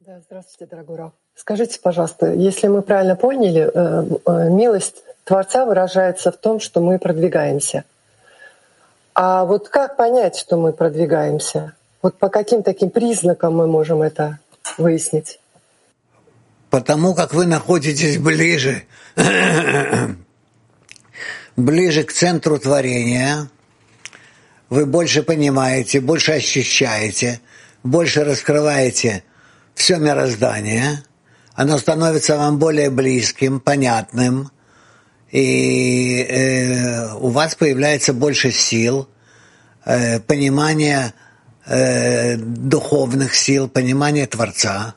Да, 0.00 0.20
здравствуйте, 0.24 0.70
дорогой 0.70 0.96
Раф. 0.96 1.12
Скажите, 1.34 1.78
пожалуйста, 1.80 2.32
если 2.32 2.66
мы 2.68 2.82
правильно 2.82 3.14
поняли, 3.14 3.70
э, 3.72 4.04
э, 4.26 4.50
милость 4.50 5.04
Творца 5.24 5.66
выражается 5.66 6.32
в 6.32 6.38
том, 6.38 6.60
что 6.60 6.80
мы 6.80 6.98
продвигаемся. 6.98 7.84
А 9.14 9.44
вот 9.44 9.68
как 9.68 9.96
понять, 9.96 10.36
что 10.36 10.56
мы 10.56 10.72
продвигаемся? 10.72 11.74
Вот 12.00 12.16
по 12.18 12.30
каким 12.30 12.62
таким 12.62 12.88
признакам 12.88 13.54
мы 13.56 13.66
можем 13.66 14.00
это 14.00 14.38
выяснить? 14.76 15.40
Потому 16.70 17.14
как 17.14 17.32
вы 17.32 17.46
находитесь 17.46 18.18
ближе, 18.18 18.84
ближе 21.56 22.04
к 22.04 22.12
центру 22.12 22.58
творения, 22.58 23.48
вы 24.68 24.84
больше 24.84 25.22
понимаете, 25.22 26.00
больше 26.00 26.32
ощущаете, 26.32 27.40
больше 27.82 28.24
раскрываете 28.24 29.24
все 29.74 29.96
мироздание, 29.96 31.04
оно 31.54 31.78
становится 31.78 32.36
вам 32.36 32.58
более 32.58 32.90
близким, 32.90 33.60
понятным, 33.60 34.50
и 35.30 36.22
э, 36.22 37.14
у 37.14 37.28
вас 37.28 37.54
появляется 37.54 38.12
больше 38.12 38.52
сил, 38.52 39.08
э, 39.84 40.20
понимания 40.20 41.14
э, 41.68 42.36
духовных 42.36 43.34
сил, 43.34 43.68
понимание 43.68 44.26
Творца. 44.26 44.94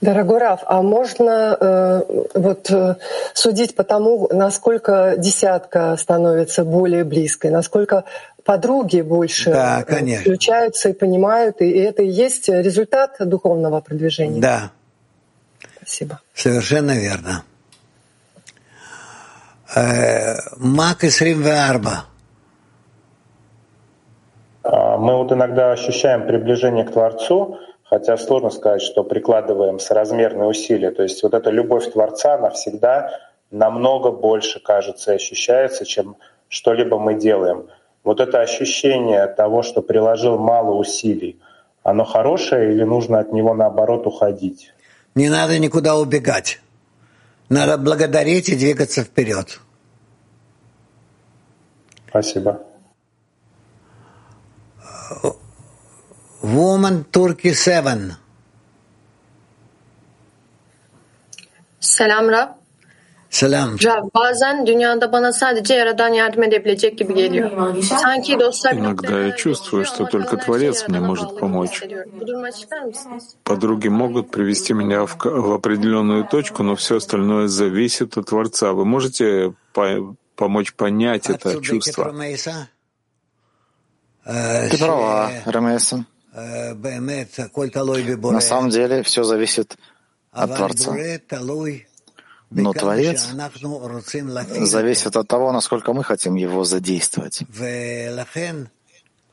Дорогой 0.00 0.38
Раф, 0.38 0.60
а 0.66 0.82
можно 0.82 1.56
э, 1.58 2.02
вот 2.34 2.70
э, 2.70 2.96
судить 3.32 3.74
по 3.74 3.84
тому, 3.84 4.28
насколько 4.30 5.14
десятка 5.16 5.96
становится 5.96 6.64
более 6.64 7.04
близкой, 7.04 7.50
насколько 7.50 8.04
подруги 8.44 9.00
больше 9.00 9.50
да, 9.50 9.80
э, 9.80 9.84
конечно. 9.84 10.20
включаются 10.20 10.90
и 10.90 10.92
понимают, 10.92 11.62
и 11.62 11.70
это 11.70 12.02
и 12.02 12.08
есть 12.08 12.50
результат 12.50 13.16
духовного 13.18 13.80
продвижения? 13.80 14.40
Да. 14.42 14.72
Спасибо. 15.78 16.20
Совершенно 16.34 16.92
верно. 16.92 17.44
Э, 19.74 20.36
Мак 20.56 20.98
24. 21.00 21.80
А, 21.86 22.04
мы 24.64 25.16
вот 25.16 25.30
иногда 25.32 25.72
ощущаем 25.72 26.26
приближение 26.26 26.84
к 26.84 26.92
Творцу, 26.92 27.58
хотя 27.84 28.16
сложно 28.16 28.50
сказать, 28.50 28.82
что 28.82 29.04
прикладываем 29.04 29.78
соразмерные 29.78 30.48
усилия. 30.48 30.90
То 30.90 31.02
есть 31.02 31.22
вот 31.22 31.34
эта 31.34 31.50
любовь 31.50 31.92
Творца, 31.92 32.34
она 32.34 32.50
всегда 32.50 33.20
намного 33.50 34.10
больше, 34.10 34.60
кажется, 34.60 35.12
ощущается, 35.12 35.84
чем 35.84 36.16
что-либо 36.48 36.98
мы 36.98 37.14
делаем. 37.14 37.66
Вот 38.02 38.20
это 38.20 38.40
ощущение 38.40 39.26
того, 39.26 39.62
что 39.62 39.82
приложил 39.82 40.38
мало 40.38 40.74
усилий, 40.74 41.38
оно 41.82 42.04
хорошее 42.04 42.72
или 42.72 42.82
нужно 42.84 43.18
от 43.18 43.32
него 43.32 43.54
наоборот 43.54 44.06
уходить? 44.06 44.72
Не 45.14 45.28
надо 45.28 45.58
никуда 45.58 45.96
убегать. 45.96 46.60
Надо 47.48 47.76
благодарить 47.78 48.48
и 48.48 48.56
двигаться 48.56 49.04
вперед. 49.04 49.60
Спасибо. 52.08 52.62
Woman 56.44 57.04
Turkey 57.10 57.54
7. 57.54 58.16
Selam 61.80 62.28
Rab. 62.28 62.48
Selam. 63.30 63.76
Rab 63.84 64.14
bazen 64.14 64.66
dünyada 64.66 65.12
bana 65.12 65.32
sadece 65.32 65.74
Yaradan 65.74 66.08
yardım 66.08 66.42
edebilecek 66.42 66.98
gibi 66.98 67.14
geliyor. 67.14 67.50
Sanki 67.82 68.40
dostlar 68.40 68.72
Иногда 68.74 69.20
я 69.20 69.36
чувствую, 69.36 69.84
что 69.86 70.04
только 70.04 70.36
Творец 70.36 70.88
мне 70.88 71.00
может 71.00 71.40
помочь. 71.40 71.82
Подруги 73.44 73.88
могут 73.88 74.30
привести 74.30 74.74
меня 74.74 75.06
в, 75.06 75.16
в 75.24 75.52
определенную 75.52 76.24
точку, 76.24 76.62
но 76.62 76.74
все 76.74 76.96
остальное 76.96 77.48
зависит 77.48 78.18
от 78.18 78.26
Творца. 78.26 78.72
Вы 78.72 78.84
можете 78.84 79.54
по 79.72 80.14
помочь 80.36 80.74
понять 80.74 81.30
это 81.30 81.60
чувство? 81.62 82.12
Ты 84.24 84.78
права, 84.78 85.30
Рамеса. 85.46 86.04
На 86.34 88.40
самом 88.40 88.70
деле 88.70 89.02
все 89.04 89.24
зависит 89.24 89.76
от 90.32 90.56
Творца. 90.56 90.92
Но 92.50 92.72
Творец 92.72 93.28
зависит 94.60 95.16
от 95.16 95.28
того, 95.28 95.52
насколько 95.52 95.92
мы 95.92 96.02
хотим 96.04 96.34
его 96.34 96.64
задействовать. 96.64 97.42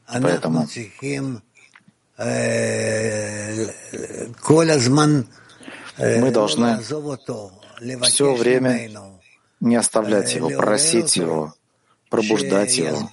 Поэтому 0.07 0.67
мы 5.97 6.31
должны 6.31 6.79
все 8.03 8.35
время 8.35 8.89
не 9.59 9.75
оставлять 9.75 10.35
его, 10.35 10.49
просить 10.49 11.17
его, 11.17 11.53
пробуждать 12.11 12.77
его, 12.77 13.09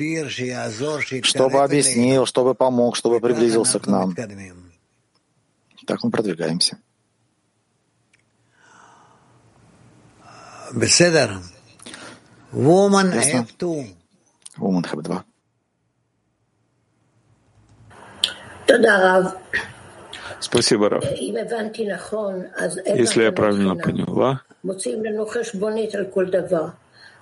чтобы 1.22 1.62
объяснил, 1.62 2.26
чтобы 2.26 2.54
помог, 2.54 2.96
чтобы 2.96 3.20
приблизился 3.20 3.78
к 3.78 3.86
нам. 3.86 4.14
Так 5.86 6.02
мы 6.02 6.10
продвигаемся. 6.10 6.76
Ясно? 13.14 13.46
Woman 14.58 14.84
Have 14.84 15.02
2. 15.02 15.24
Спасибо, 20.40 20.90
Раф. 20.90 21.04
Если 21.18 23.22
я 23.22 23.32
правильно 23.32 23.76
поняла, 23.76 24.42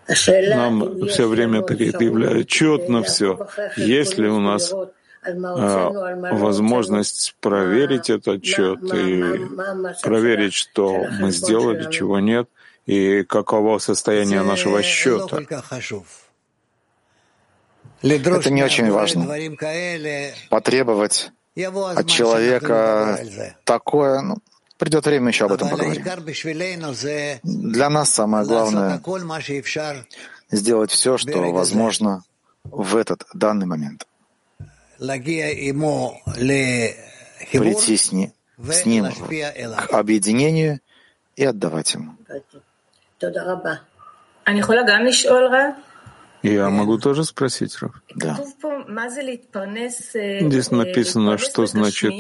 нам 0.08 1.06
все 1.08 1.26
время 1.28 1.62
предъявляют 1.62 2.46
отчет 2.46 2.88
на 2.88 3.02
все. 3.02 3.48
Есть 3.76 4.18
ли 4.18 4.28
у 4.28 4.40
нас 4.40 4.72
а, 5.26 5.90
возможность 6.32 7.34
проверить 7.40 8.10
этот 8.10 8.36
отчет 8.36 8.82
и 8.94 9.40
проверить, 10.02 10.54
что 10.54 11.06
мы 11.18 11.32
сделали, 11.32 11.90
чего 11.90 12.20
нет, 12.20 12.48
и 12.86 13.24
каково 13.24 13.78
состояние 13.78 14.42
нашего 14.42 14.82
счета. 14.82 15.40
Это 18.02 18.50
не 18.50 18.62
очень 18.62 18.90
важно. 18.90 19.26
Потребовать 20.50 21.32
от 21.56 22.06
человека 22.06 23.18
такое, 23.64 24.20
ну, 24.20 24.36
Придет 24.78 25.06
время, 25.06 25.28
еще 25.28 25.46
об 25.46 25.52
этом 25.52 25.70
поговорим. 25.70 26.02
Для 27.42 27.90
нас 27.90 28.10
самое 28.12 28.44
главное— 28.44 29.00
сделать 30.50 30.90
все, 30.90 31.16
что 31.16 31.52
возможно 31.52 32.22
в 32.64 32.96
этот 32.96 33.24
данный 33.32 33.66
момент. 33.66 34.06
Прийти 37.52 37.96
с, 37.96 38.12
не, 38.12 38.32
с 38.58 38.86
ним 38.86 39.06
к 39.12 39.92
объединению 39.92 40.80
и 41.36 41.44
отдавать 41.44 41.94
ему. 41.94 42.16
Я 46.42 46.70
могу 46.70 46.98
тоже 46.98 47.24
спросить, 47.24 47.76
Раф? 47.80 48.00
Да. 48.14 48.38
Здесь 50.40 50.70
написано, 50.70 51.38
что 51.38 51.66
значит 51.66 52.12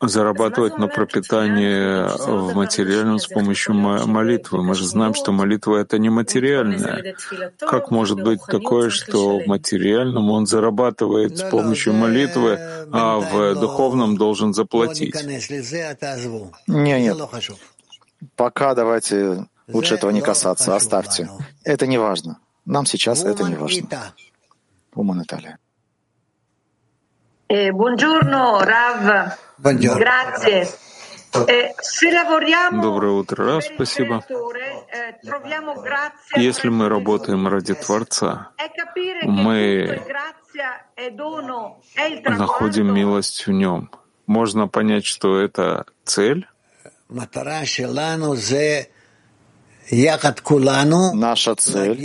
зарабатывать 0.00 0.78
на 0.78 0.88
пропитание 0.88 2.06
в 2.06 2.54
материальном 2.54 3.18
с 3.18 3.26
помощью 3.26 3.74
молитвы. 3.74 4.62
Мы 4.62 4.74
же 4.74 4.86
знаем, 4.86 5.14
что 5.14 5.32
молитва— 5.32 5.76
это 5.78 5.98
не 5.98 6.08
материальная. 6.08 7.14
Как 7.58 7.90
может 7.90 8.20
быть 8.20 8.40
такое, 8.46 8.90
что 8.90 9.38
в 9.38 9.46
материальном 9.46 10.30
он 10.30 10.46
зарабатывает 10.46 11.38
с 11.38 11.42
помощью 11.42 11.92
молитвы, 11.94 12.58
а 12.92 13.18
в 13.18 13.60
духовном 13.60 14.16
должен 14.16 14.54
заплатить? 14.54 15.14
Не, 16.66 17.00
нет. 17.00 17.16
Пока 18.36 18.74
давайте 18.74 19.46
лучше 19.68 19.94
этого 19.94 20.10
не 20.10 20.20
касаться, 20.20 20.74
оставьте. 20.74 21.28
Это 21.64 21.86
не 21.86 21.98
важно. 21.98 22.38
Нам 22.64 22.86
сейчас 22.86 23.24
это 23.24 23.44
не 23.44 23.56
важно. 23.56 23.88
Ума 24.94 25.14
Наталья. 25.14 25.58
Бонжурно, 27.50 28.64
Рав. 28.64 29.38
Buongiorno. 29.58 30.66
Доброе 32.82 33.12
утро, 33.12 33.44
Рав, 33.44 33.64
спасибо. 33.64 34.24
Если 36.36 36.68
мы 36.68 36.88
работаем 36.88 37.48
ради 37.48 37.74
Творца, 37.74 38.50
мы 39.24 40.00
находим 42.24 42.94
милость 42.94 43.46
в 43.46 43.50
Нем. 43.50 43.90
Можно 44.26 44.68
понять, 44.68 45.04
что 45.04 45.38
это 45.38 45.86
цель. 46.04 46.46
Наша 47.08 47.54
цель 51.56 51.96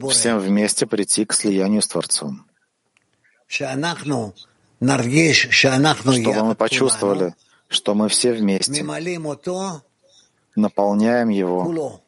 —всем 0.10 0.38
вместе 0.38 0.86
прийти 0.86 1.24
к 1.24 1.32
слиянию 1.32 1.82
с 1.82 1.88
Творцом 1.88 2.47
чтобы 6.12 6.44
мы 6.44 6.54
почувствовали, 6.54 7.34
что 7.68 7.94
мы 7.94 8.08
все 8.08 8.32
вместе 8.32 8.84
наполняем 10.56 11.28
его 11.28 12.00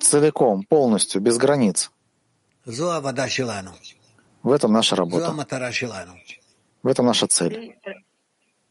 целиком, 0.00 0.62
полностью, 0.64 1.20
без 1.20 1.36
границ. 1.36 1.90
В 2.64 4.52
этом 4.52 4.72
наша 4.72 4.96
работа. 4.96 5.32
В 6.82 6.88
этом 6.88 7.06
наша 7.06 7.26
цель. 7.26 7.76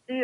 E 0.06 0.24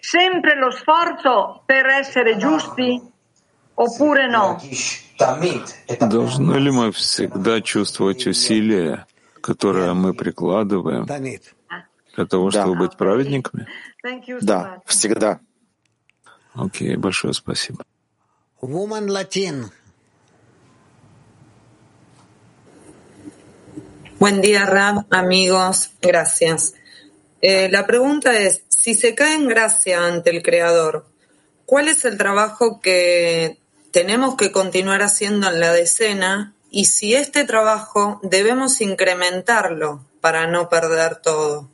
sempre 0.00 0.54
lo 0.54 0.70
sforzo 0.70 1.62
per 1.66 1.86
essere 1.86 2.36
giusti? 2.36 3.00
Должны 6.00 6.56
ли 6.56 6.70
мы 6.70 6.92
всегда 6.92 7.60
чувствовать 7.60 8.26
усилия, 8.26 9.06
которые 9.40 9.92
мы 9.92 10.14
прикладываем 10.14 11.04
для 11.04 12.26
того, 12.26 12.50
чтобы 12.50 12.72
да. 12.72 12.78
быть 12.78 12.96
праведниками? 12.96 13.66
Да, 14.40 14.82
всегда. 14.86 15.40
Окей, 16.54 16.96
большое 16.96 17.34
спасибо. 17.34 17.84
Woman 18.62 19.08
Latin. 19.08 19.70
Buen 24.18 24.40
día, 24.40 24.64
Rab, 24.64 25.04
amigos, 25.10 25.90
gracias. 26.00 26.72
Eh, 27.42 27.68
la 27.68 27.86
pregunta 27.86 28.34
es, 28.38 28.64
si 28.68 28.94
se 28.94 29.14
cae 29.14 29.34
en 29.34 29.46
gracia 29.46 30.06
ante 30.06 30.30
el 30.30 30.42
Creador, 30.42 31.06
¿cuál 31.66 31.88
es 31.88 32.06
el 32.06 32.16
trabajo 32.16 32.80
que 32.80 33.58
tenemos 33.96 34.34
que 34.36 34.52
continuar 34.52 35.00
haciendo 35.00 35.48
en 35.48 35.58
la 35.58 35.72
decena? 35.72 36.52
Y 36.70 36.84
si 36.84 37.14
este 37.14 37.46
trabajo 37.46 38.20
debemos 38.22 38.82
incrementarlo 38.82 40.00
para 40.20 40.46
no 40.46 40.68
perder 40.68 41.16
todo. 41.16 41.70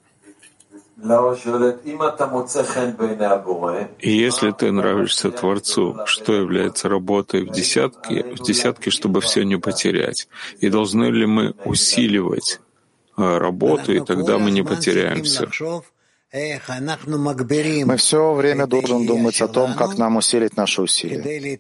И 3.99 4.11
если 4.13 4.53
ты 4.53 4.71
нравишься 4.71 5.31
Творцу, 5.33 5.99
что 6.07 6.33
является 6.35 6.89
работой 6.89 7.45
в 7.45 7.51
десятке, 7.51 8.23
в 8.23 8.41
десятке, 8.41 8.91
чтобы 8.91 9.21
все 9.21 9.43
не 9.43 9.57
потерять? 9.57 10.29
И 10.61 10.69
должны 10.69 11.07
ли 11.07 11.27
мы 11.27 11.57
усиливать 11.65 12.61
э, 13.19 13.39
работу, 13.39 13.93
и 13.93 13.99
тогда 13.99 14.39
мы 14.39 14.53
не 14.53 14.63
потеряем 14.63 15.25
мы 16.35 17.97
все 17.99 18.33
время 18.33 18.67
должен 18.67 19.07
думать 19.07 19.39
о 19.43 19.49
том, 19.49 19.75
как 19.75 19.99
нам 19.99 20.17
усилить 20.17 20.57
наши 20.57 20.81
усилия, 20.81 21.59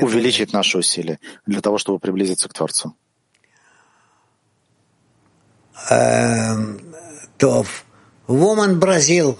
увеличить 0.00 0.54
наши 0.54 0.78
усилия 0.78 1.18
для 1.44 1.60
того, 1.60 1.76
чтобы 1.76 1.98
приблизиться 1.98 2.48
к 2.48 2.54
Творцу. 2.54 2.94
Тов. 7.36 7.84
Woman 8.26 8.78
Brazil. 8.78 9.36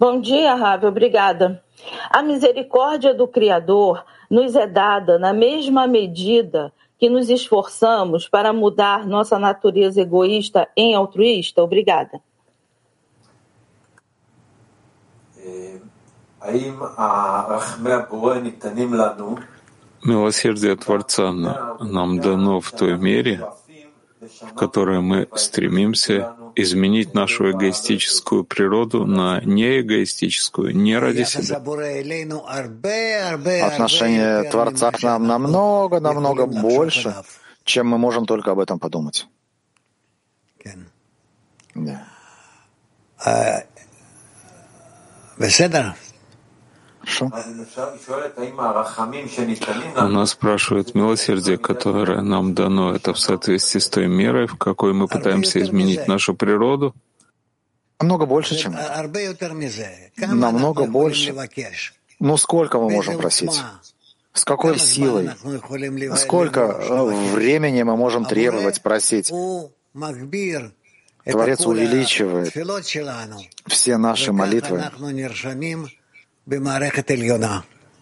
Bom 0.00 0.20
dia, 0.20 0.54
Ravi. 0.54 0.86
Obrigada. 0.86 1.62
A 2.10 2.22
misericórdia 2.22 3.14
do 3.14 3.28
Criador 3.28 4.04
nos 4.30 4.56
é 4.56 4.66
dada 4.66 5.18
na 5.18 5.32
mesma 5.32 5.86
medida 5.86 6.72
que 6.99 7.09
nos 7.09 7.29
esforçamos 7.29 8.27
para 8.27 8.51
mudar 8.53 9.07
nossa 9.07 9.39
natureza 9.39 10.01
egoísta 10.01 10.67
em 10.75 10.95
altruísta? 10.95 11.63
Obrigada. 11.63 12.21
Милосердие 20.03 20.75
Творца 20.75 21.31
на- 21.31 21.77
нам 21.81 22.19
дано 22.19 22.61
в 22.61 22.71
той 22.71 22.97
мере, 22.97 23.41
в 24.21 24.53
которой 24.55 25.01
мы 25.01 25.27
стремимся 25.35 26.35
изменить 26.56 27.14
нашу 27.14 27.50
эгоистическую 27.50 28.44
природу 28.44 29.06
на 29.06 29.40
неэгоистическую, 29.40 30.74
не 30.76 30.98
ради 30.98 31.24
себя. 31.24 31.56
Отношение 33.66 34.50
Творца 34.50 34.90
к 34.90 35.02
нам 35.02 35.26
намного-намного 35.26 36.46
больше, 36.46 37.14
чем 37.64 37.88
мы 37.88 37.98
можем 37.98 38.26
только 38.26 38.52
об 38.52 38.58
этом 38.60 38.78
подумать. 38.78 39.26
Да. 41.74 42.04
Хорошо. 47.04 47.30
Она 49.96 50.26
спрашивает, 50.26 50.94
милосердие, 50.94 51.58
которое 51.58 52.22
нам 52.22 52.54
дано, 52.54 52.94
это 52.94 53.12
в 53.12 53.18
соответствии 53.18 53.80
с 53.80 53.88
той 53.88 54.06
мерой, 54.06 54.46
в 54.46 54.56
какой 54.56 54.94
мы 54.94 55.06
пытаемся 55.06 55.60
изменить 55.60 56.08
нашу 56.08 56.34
природу? 56.34 56.94
Намного 58.00 58.26
больше, 58.26 58.56
чем 58.56 58.74
Намного 60.16 60.86
больше. 60.86 61.34
Ну 62.20 62.36
сколько 62.36 62.78
мы 62.78 62.90
можем 62.90 63.18
просить? 63.18 63.62
С 64.32 64.44
какой 64.44 64.78
силой? 64.78 65.30
Сколько 66.16 66.60
э, 66.60 67.34
времени 67.34 67.82
мы 67.84 67.96
можем 67.96 68.24
требовать, 68.24 68.82
просить? 68.82 69.30
Творец 71.24 71.66
увеличивает 71.66 72.52
все 73.66 73.96
наши 73.96 74.32
молитвы, 74.32 74.84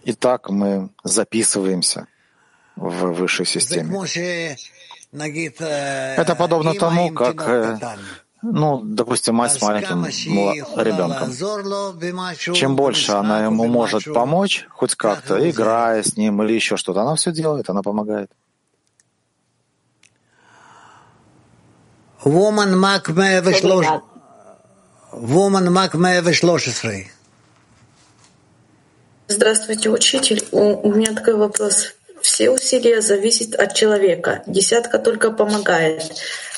Итак, 0.05 0.51
мы 0.51 0.89
записываемся 1.05 2.07
в 2.77 3.13
высшей 3.13 3.47
системе. 3.47 3.91
Это 5.13 6.35
подобно 6.35 6.75
тому, 6.75 7.13
как, 7.13 7.49
э, 7.49 7.79
ну, 8.43 8.81
допустим, 8.83 9.37
мать 9.37 9.53
с 9.53 9.61
маленьким 9.63 10.05
ребенком. 10.77 11.31
Чем 12.55 12.75
больше 12.75 13.13
она 13.13 13.45
ему 13.45 13.67
может 13.69 14.05
помочь, 14.13 14.67
хоть 14.71 14.95
как-то, 14.97 15.39
играя 15.49 16.03
с 16.03 16.17
ним 16.17 16.43
или 16.43 16.55
еще 16.55 16.77
что-то, 16.77 17.03
она 17.03 17.15
все 17.15 17.31
делает, 17.33 17.71
она 17.71 17.83
помогает. 17.83 18.31
Woman 25.13 25.61
Mac 25.71 26.03
113. 26.33 27.22
Здравствуйте, 29.33 29.89
учитель. 29.89 30.47
У, 30.53 30.89
у 30.89 30.95
меня 30.95 31.15
такой 31.15 31.35
вопрос. 31.35 31.95
Все 32.21 32.51
усилия 32.51 33.01
зависят 33.01 33.55
от 33.55 33.73
человека. 33.73 34.43
Десятка 34.47 34.99
только 34.99 35.31
помогает. 35.31 36.03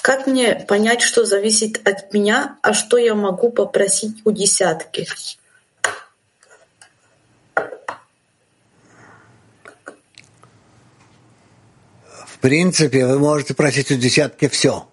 Как 0.02 0.26
мне 0.26 0.56
понять, 0.56 1.00
что 1.00 1.24
зависит 1.24 1.86
от 1.86 2.12
меня, 2.12 2.58
а 2.62 2.74
что 2.74 2.96
я 2.96 3.14
могу 3.14 3.50
попросить 3.50 4.16
у 4.24 4.32
десятки? 4.32 5.06
В 12.26 12.38
принципе, 12.40 13.06
вы 13.06 13.20
можете 13.20 13.54
просить 13.54 13.92
у 13.92 13.94
десятки 13.94 14.48
все. 14.48 14.88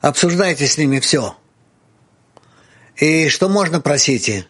Обсуждайте 0.00 0.66
с 0.66 0.78
ними 0.78 1.00
все. 1.00 1.36
И 2.96 3.28
что 3.28 3.50
можно 3.50 3.82
просите? 3.82 4.46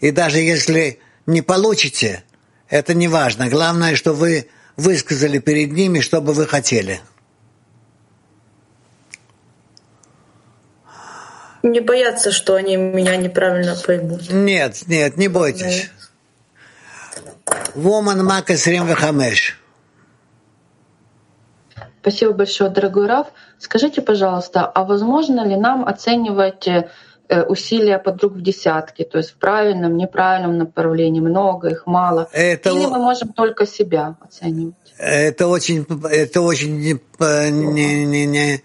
И 0.00 0.10
даже 0.10 0.38
если 0.38 1.00
не 1.26 1.42
получите, 1.42 2.24
это 2.68 2.94
не 2.94 3.08
важно. 3.08 3.48
Главное, 3.48 3.96
что 3.96 4.12
вы 4.12 4.48
высказали 4.76 5.38
перед 5.38 5.72
ними, 5.72 6.00
что 6.00 6.20
бы 6.20 6.32
вы 6.32 6.46
хотели. 6.46 7.00
Не 11.62 11.80
бояться, 11.80 12.30
что 12.30 12.54
они 12.54 12.76
меня 12.76 13.16
неправильно 13.16 13.74
поймут. 13.74 14.30
Нет, 14.30 14.84
нет, 14.86 15.16
не 15.16 15.28
бойтесь. 15.28 15.90
Woman 17.74 18.22
Мак 18.22 18.46
Хамеш. 18.46 19.58
Спасибо 22.00 22.32
большое, 22.32 22.70
дорогой 22.70 23.06
Раф. 23.06 23.26
Скажите, 23.58 24.00
пожалуйста, 24.00 24.64
а 24.66 24.84
возможно 24.84 25.46
ли 25.46 25.56
нам 25.56 25.84
оценивать 25.84 26.66
э, 26.68 26.88
усилия 27.28 27.98
подруг 27.98 28.34
в 28.34 28.40
десятки, 28.40 29.04
то 29.04 29.18
есть 29.18 29.30
в 29.30 29.34
правильном, 29.34 29.96
неправильном 29.96 30.58
направлении, 30.58 31.20
много 31.20 31.68
их, 31.68 31.86
мало? 31.86 32.28
Это... 32.32 32.70
Или 32.70 32.86
мы 32.86 32.98
можем 32.98 33.32
только 33.32 33.66
себя 33.66 34.16
оценивать? 34.20 34.74
Это 34.98 35.46
очень, 35.46 35.86
это 36.10 36.40
очень 36.40 36.78
не, 36.78 37.00
не, 37.50 38.04
не, 38.06 38.26
не, 38.26 38.62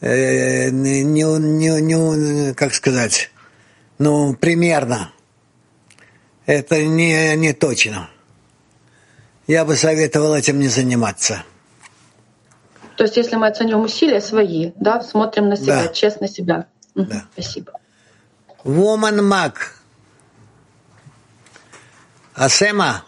э, 0.00 0.70
не, 0.70 1.02
не, 1.04 1.80
не, 1.80 2.54
как 2.54 2.74
сказать, 2.74 3.30
ну, 3.98 4.34
примерно. 4.34 5.12
Это 6.46 6.82
не, 6.82 7.36
не 7.36 7.52
точно. 7.52 8.08
Я 9.46 9.64
бы 9.64 9.76
советовал 9.76 10.34
этим 10.34 10.58
не 10.58 10.68
заниматься. 10.68 11.42
То 12.96 13.04
есть, 13.04 13.16
если 13.16 13.36
мы 13.36 13.46
оцениваем 13.46 13.84
усилия 13.84 14.20
свои, 14.20 14.72
да, 14.76 15.00
смотрим 15.02 15.48
на 15.48 15.56
себя, 15.56 15.84
да. 15.84 15.88
честно 15.92 16.26
себя. 16.26 16.66
Да. 16.94 17.26
Спасибо. 17.32 17.72
Woman 18.64 19.20
Mag. 19.20 19.54
Асема. 22.34 23.04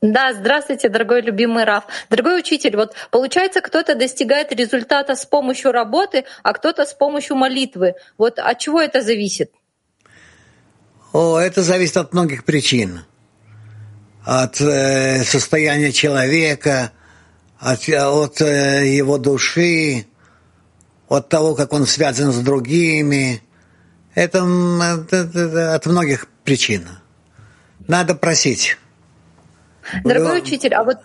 Да, 0.00 0.32
здравствуйте, 0.34 0.88
дорогой 0.88 1.22
любимый 1.22 1.64
Раф. 1.64 1.84
Дорогой 2.10 2.40
учитель, 2.40 2.76
вот 2.76 2.92
получается, 3.10 3.60
кто-то 3.60 3.94
достигает 3.94 4.52
результата 4.52 5.14
с 5.14 5.24
помощью 5.24 5.70
работы, 5.70 6.24
а 6.42 6.52
кто-то 6.54 6.84
с 6.84 6.92
помощью 6.92 7.36
молитвы. 7.36 7.94
Вот 8.18 8.38
от 8.38 8.58
чего 8.58 8.80
это 8.80 9.00
зависит? 9.00 9.52
О, 11.12 11.38
это 11.38 11.62
зависит 11.62 11.98
от 11.98 12.12
многих 12.12 12.44
причин. 12.44 13.04
От 14.24 14.60
э, 14.60 15.22
состояния 15.24 15.92
человека, 15.92 16.90
от, 17.60 17.88
от 17.88 18.40
э, 18.40 18.88
его 18.88 19.18
души, 19.18 20.06
от 21.08 21.28
того, 21.28 21.54
как 21.54 21.72
он 21.72 21.86
связан 21.86 22.32
с 22.32 22.38
другими. 22.38 23.42
Это, 24.14 24.42
от 25.74 25.86
многих 25.86 26.28
причин. 26.44 26.88
Надо 27.88 28.14
просить. 28.14 28.76
Дорогой 30.04 30.38
учитель, 30.38 30.74
а 30.74 30.84
вот... 30.84 30.98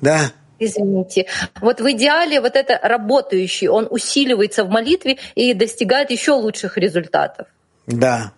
Да. 0.00 0.32
Извините. 0.58 1.26
Вот 1.60 1.80
в 1.80 1.90
идеале 1.92 2.40
вот 2.40 2.56
это 2.56 2.78
работающий, 2.82 3.68
он 3.68 3.86
усиливается 3.90 4.64
в 4.64 4.70
молитве 4.70 5.18
и 5.34 5.54
достигает 5.54 6.10
еще 6.10 6.32
лучших 6.32 6.76
результатов. 6.76 7.46
Да. 7.86 8.32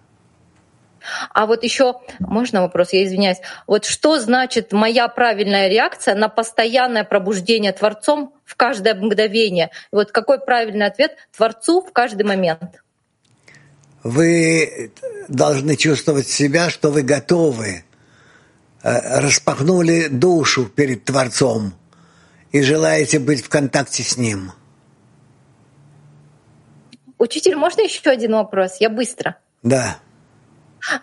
А 1.32 1.46
вот 1.46 1.64
еще, 1.64 2.00
можно 2.18 2.60
вопрос, 2.60 2.92
я 2.92 3.04
извиняюсь, 3.04 3.38
вот 3.66 3.86
что 3.86 4.18
значит 4.18 4.72
моя 4.72 5.08
правильная 5.08 5.68
реакция 5.68 6.14
на 6.14 6.28
постоянное 6.28 7.04
пробуждение 7.04 7.72
Творцом 7.72 8.34
в 8.44 8.54
каждое 8.54 8.94
мгновение? 8.94 9.70
Вот 9.90 10.12
какой 10.12 10.38
правильный 10.38 10.86
ответ 10.86 11.16
Творцу 11.34 11.80
в 11.80 11.92
каждый 11.92 12.24
момент? 12.24 12.82
Вы 14.02 14.92
должны 15.28 15.76
чувствовать 15.76 16.28
себя, 16.28 16.70
что 16.70 16.90
вы 16.90 17.02
готовы, 17.02 17.84
э, 18.82 19.20
распахнули 19.20 20.08
душу 20.08 20.66
перед 20.66 21.04
Творцом 21.04 21.74
и 22.52 22.62
желаете 22.62 23.18
быть 23.18 23.44
в 23.44 23.48
контакте 23.48 24.02
с 24.02 24.16
Ним. 24.16 24.52
Учитель, 27.18 27.56
можно 27.56 27.82
еще 27.82 28.08
один 28.08 28.32
вопрос? 28.32 28.76
Я 28.80 28.88
быстро. 28.88 29.36
Да. 29.62 29.98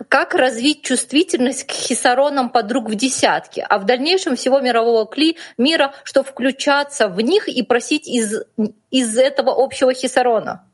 Как 0.09 0.33
развить 0.33 0.81
чувствительность 0.81 1.67
к 1.67 1.71
хисаронам 1.71 2.49
подруг 2.49 2.89
в 2.89 2.95
десятке, 2.95 3.61
а 3.61 3.77
в 3.77 3.85
дальнейшем 3.85 4.35
всего 4.35 4.59
мирового 4.59 5.05
кли 5.05 5.37
мира, 5.59 5.93
что 6.03 6.23
включаться 6.23 7.07
в 7.07 7.21
них 7.21 7.47
и 7.47 7.61
просить 7.61 8.07
из, 8.07 8.41
из 8.89 9.15
этого 9.15 9.63
общего 9.63 9.93
хисарона? 9.93 10.66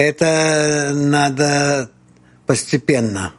Это 0.00 0.92
надо 0.94 1.90
постепенно. 2.46 3.34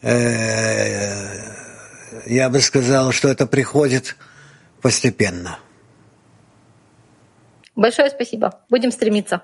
Э, 0.00 1.16
я 2.26 2.48
бы 2.48 2.60
сказал, 2.60 3.10
что 3.10 3.26
это 3.26 3.48
приходит 3.48 4.14
постепенно. 4.80 5.58
Большое 7.74 8.08
спасибо. 8.10 8.60
Будем 8.70 8.92
стремиться. 8.92 9.42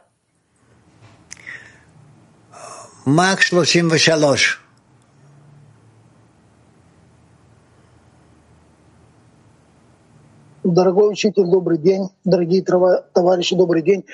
Мак 3.04 3.40
33. 3.40 4.22
Дорогой 10.62 11.10
учитель, 11.10 11.46
добрый 11.46 11.78
день. 11.78 12.08
Дорогие 12.24 12.62
товарищи, 12.62 13.56
добрый 13.56 13.82
день. 13.82 14.04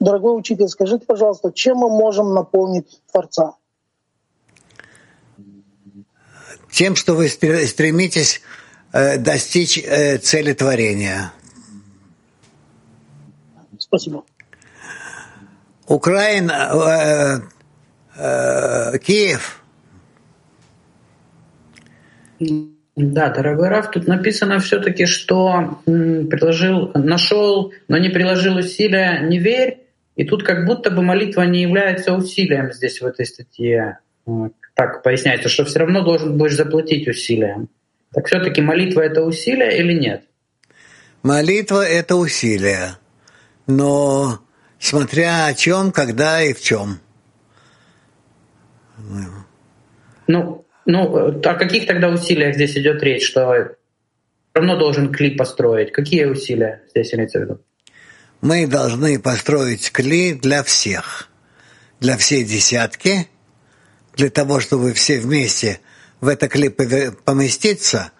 Дорогой 0.00 0.38
учитель, 0.38 0.68
скажите, 0.68 1.04
пожалуйста, 1.06 1.52
чем 1.52 1.78
мы 1.78 1.88
можем 1.88 2.34
наполнить 2.34 3.00
Творца? 3.10 3.56
Тем, 6.70 6.96
что 6.96 7.14
вы 7.14 7.28
стремитесь 7.28 8.40
э, 8.92 9.18
достичь 9.18 9.78
э, 9.78 10.18
цели 10.18 10.54
творения. 10.54 11.32
Спасибо. 13.78 14.24
Украина, 15.86 17.42
э, 18.16 18.94
э, 18.94 18.98
Киев. 18.98 19.62
Да, 22.94 23.30
дорогой 23.30 23.68
Раф, 23.68 23.90
тут 23.90 24.06
написано 24.06 24.58
все-таки, 24.58 25.06
что 25.06 25.80
приложил, 25.86 26.90
нашел, 26.94 27.72
но 27.88 27.96
не 27.96 28.10
приложил 28.10 28.56
усилия, 28.56 29.20
не 29.22 29.38
верь. 29.38 29.78
И 30.14 30.24
тут 30.24 30.42
как 30.42 30.66
будто 30.66 30.90
бы 30.90 31.02
молитва 31.02 31.42
не 31.42 31.62
является 31.62 32.12
усилием 32.12 32.70
здесь 32.72 33.00
в 33.00 33.06
этой 33.06 33.24
статье. 33.24 33.98
Так 34.74 35.02
поясняется, 35.02 35.48
что 35.48 35.64
все 35.64 35.78
равно 35.78 36.02
должен 36.02 36.36
будешь 36.36 36.54
заплатить 36.54 37.08
усилием. 37.08 37.70
Так 38.12 38.26
все-таки 38.26 38.60
молитва 38.60 39.00
это 39.00 39.22
усилие 39.22 39.78
или 39.78 39.94
нет? 39.94 40.24
Молитва 41.22 41.86
это 41.86 42.16
усилие, 42.16 42.96
но 43.66 44.40
смотря 44.78 45.46
о 45.46 45.54
чем, 45.54 45.92
когда 45.92 46.42
и 46.42 46.52
в 46.52 46.60
чем. 46.60 46.98
Ну, 50.26 50.61
ну, 50.86 51.40
о 51.40 51.54
каких 51.54 51.86
тогда 51.86 52.08
усилиях 52.08 52.54
здесь 52.54 52.76
идет 52.76 53.02
речь, 53.02 53.26
что 53.26 53.76
равно 54.54 54.76
должен 54.76 55.12
клип 55.12 55.38
построить? 55.38 55.92
Какие 55.92 56.24
усилия 56.24 56.82
здесь 56.90 57.14
имеется 57.14 57.38
в 57.38 57.42
виду? 57.42 57.60
Мы 58.40 58.66
должны 58.66 59.20
построить 59.20 59.90
кли 59.90 60.34
для 60.34 60.62
всех, 60.62 61.28
для 62.00 62.16
всей 62.16 62.44
десятки, 62.44 63.28
для 64.16 64.30
того, 64.30 64.60
чтобы 64.60 64.92
все 64.92 65.20
вместе 65.20 65.80
в 66.20 66.28
это 66.28 66.48
кли 66.48 66.68
поместиться 66.68 68.10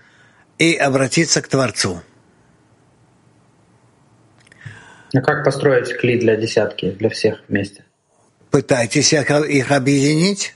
и 0.58 0.74
обратиться 0.74 1.42
к 1.42 1.48
Творцу. 1.48 2.02
А 5.14 5.20
как 5.20 5.44
построить 5.44 5.92
кли 5.96 6.18
для 6.18 6.36
десятки, 6.36 6.90
для 6.92 7.10
всех 7.10 7.42
вместе? 7.48 7.84
Пытайтесь 8.50 9.12
их 9.12 9.70
объединить. 9.70 10.54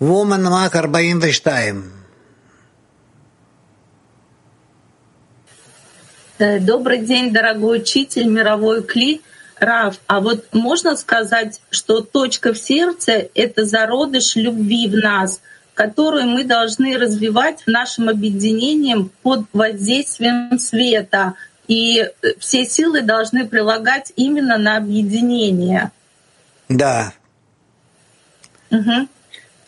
Woman 0.00 0.50
Мак 0.50 0.74
42. 0.74 1.82
Добрый 6.60 6.98
день, 6.98 7.32
дорогой 7.32 7.78
учитель, 7.78 8.26
мировой 8.26 8.82
кли. 8.82 9.22
Рав, 9.58 9.96
а 10.06 10.20
вот 10.20 10.52
можно 10.52 10.96
сказать, 10.96 11.62
что 11.70 12.02
точка 12.02 12.52
в 12.52 12.58
сердце— 12.58 13.30
это 13.34 13.64
зародыш 13.64 14.36
любви 14.36 14.86
в 14.86 14.96
нас— 14.96 15.40
которую 15.76 16.26
мы 16.26 16.42
должны 16.42 16.96
развивать 16.96 17.62
нашим 17.66 18.08
объединением 18.08 19.10
под 19.22 19.44
воздействием 19.52 20.58
света. 20.58 21.34
И 21.68 21.98
э, 21.98 22.10
все 22.38 22.64
силы 22.64 23.02
должны 23.02 23.46
прилагать 23.46 24.10
именно 24.16 24.56
на 24.56 24.78
объединение. 24.78 25.90
Да. 26.70 27.12
Угу. 28.70 29.06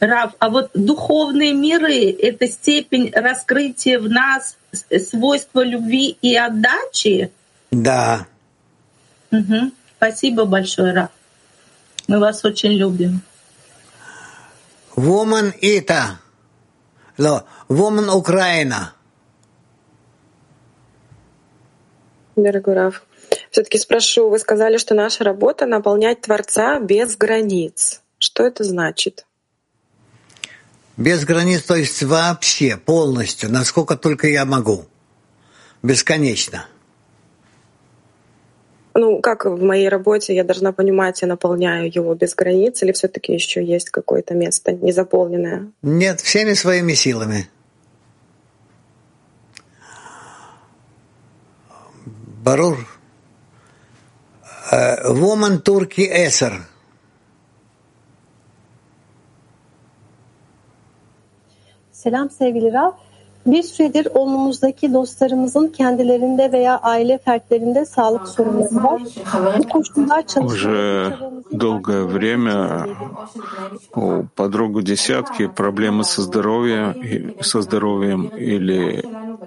Рав, 0.01 0.33
а 0.39 0.49
вот 0.49 0.71
духовные 0.75 1.53
миры— 1.53 2.11
это 2.23 2.47
степень 2.47 3.11
раскрытия 3.13 3.99
в 3.99 4.09
нас 4.09 4.57
свойства 5.09 5.65
любви 5.65 6.17
и 6.23 6.37
отдачи? 6.37 7.33
Да. 7.71 8.27
Угу. 9.33 9.73
Спасибо 9.97 10.45
большое, 10.45 10.93
Рав. 10.93 11.11
Мы 12.07 12.21
вас 12.21 12.45
очень 12.45 12.73
любим. 12.73 13.23
Woman 14.97 15.53
Ita. 15.61 16.19
Woman 17.19 18.11
Украина. 18.15 18.95
Дорогой 22.37 22.75
Раф, 22.75 23.03
все-таки 23.51 23.79
спрошу, 23.79 24.31
вы 24.31 24.39
сказали, 24.39 24.77
что 24.77 24.95
наша 24.95 25.25
работа— 25.25 25.67
наполнять 25.67 26.21
Творца 26.21 26.79
без 26.79 27.17
границ. 27.17 28.01
Что 28.19 28.47
это 28.47 28.63
значит? 28.63 29.27
Без 30.99 31.25
границ, 31.25 31.63
то 31.63 31.77
есть 31.77 32.03
вообще, 32.03 32.77
полностью, 32.77 33.53
насколько 33.53 33.97
только 33.97 34.27
я 34.27 34.45
могу. 34.45 34.85
Бесконечно. 35.81 36.67
Ну, 38.95 39.21
как 39.21 39.45
в 39.45 39.63
моей 39.63 39.89
работе 39.89 40.35
я 40.35 40.43
должна 40.43 40.73
понимать, 40.73 41.23
я 41.23 41.29
наполняю 41.29 41.89
его 41.95 42.17
без 42.17 42.35
границ, 42.35 42.83
или 42.83 42.91
все-таки 42.91 43.33
еще 43.33 43.65
есть 43.65 43.91
какое-то 43.91 44.35
место 44.35 44.73
незаполненное? 44.73 45.71
Нет, 45.83 46.21
всеми 46.21 46.55
своими 46.55 46.95
силами. 46.95 47.49
Барур. 52.43 52.77
Woman 54.73 55.63
Turkey 55.63 56.11
Eser. 56.13 56.63
Selam 61.99 62.31
sevgili 62.31 62.73
Rab. 62.73 62.93
Bir 63.47 63.63
süredir 63.63 64.07
olmumuzdaki 64.15 64.93
dostlarımızın 64.93 65.69
kendilerinde 65.69 66.53
veya 66.53 66.79
aile 66.79 67.19
fertlerinde 67.19 67.85
sağlık 67.85 68.29
sorunları 68.29 68.85
var. 68.85 69.03
Bu 69.59 69.69
koşullar 69.69 70.25
Уже 70.37 71.19
долгое 71.51 72.05
время 72.05 72.87
у 73.95 74.27
подругу 74.37 74.83
десятки 74.83 75.49
проблемы 75.49 76.05
со 76.05 76.23
здоровьем, 76.23 77.35
со 77.41 77.63
здоровьем 77.63 78.29
или 78.29 79.03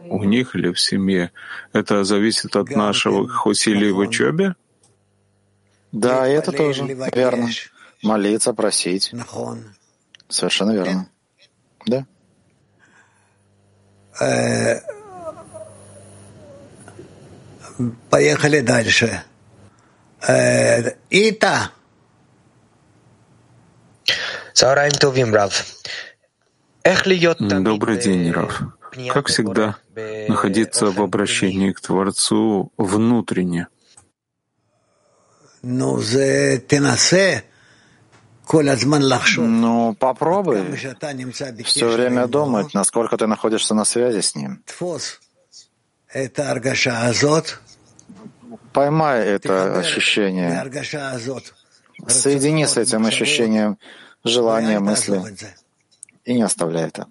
у 0.09 0.23
них, 0.23 0.55
или 0.55 0.71
в 0.71 0.79
семье. 0.79 1.31
Это 1.73 2.03
зависит 2.03 2.55
от 2.55 2.69
наших 2.75 3.45
усилий 3.45 3.91
в 3.91 3.99
учебе? 3.99 4.55
Да, 5.93 6.27
это 6.27 6.51
тоже 6.51 6.83
верно. 7.15 7.47
Молиться, 8.03 8.53
просить. 8.53 9.13
Совершенно 10.27 10.71
верно. 10.71 11.07
Да. 11.85 12.05
Поехали 18.09 18.59
дальше. 18.61 19.23
Ита. 21.09 21.71
Добрый 27.39 27.97
день, 27.97 28.31
Рав. 28.31 28.61
Как 29.11 29.27
всегда, 29.27 29.77
находиться 30.27 30.91
в 30.91 31.01
обращении 31.01 31.71
к 31.71 31.81
Творцу 31.81 32.71
внутренне. 32.77 33.67
Ну, 35.63 35.99
тенасе. 36.01 37.43
Ну, 39.47 39.93
попробуй 39.95 40.57
все 41.63 41.87
время 41.95 42.27
думать, 42.27 42.73
насколько 42.73 43.15
ты 43.17 43.25
находишься 43.27 43.73
на 43.73 43.85
связи 43.85 44.19
с 44.19 44.35
ним. 44.35 44.61
Поймай 48.73 49.25
это 49.25 49.79
ощущение. 49.79 50.49
Соедини 52.07 52.65
с 52.65 52.77
этим 52.77 53.05
ощущением 53.05 53.77
желания, 54.25 54.79
мысли 54.79 55.13
и 56.25 56.33
не 56.33 56.41
оставляй 56.41 56.87
это. 56.87 57.07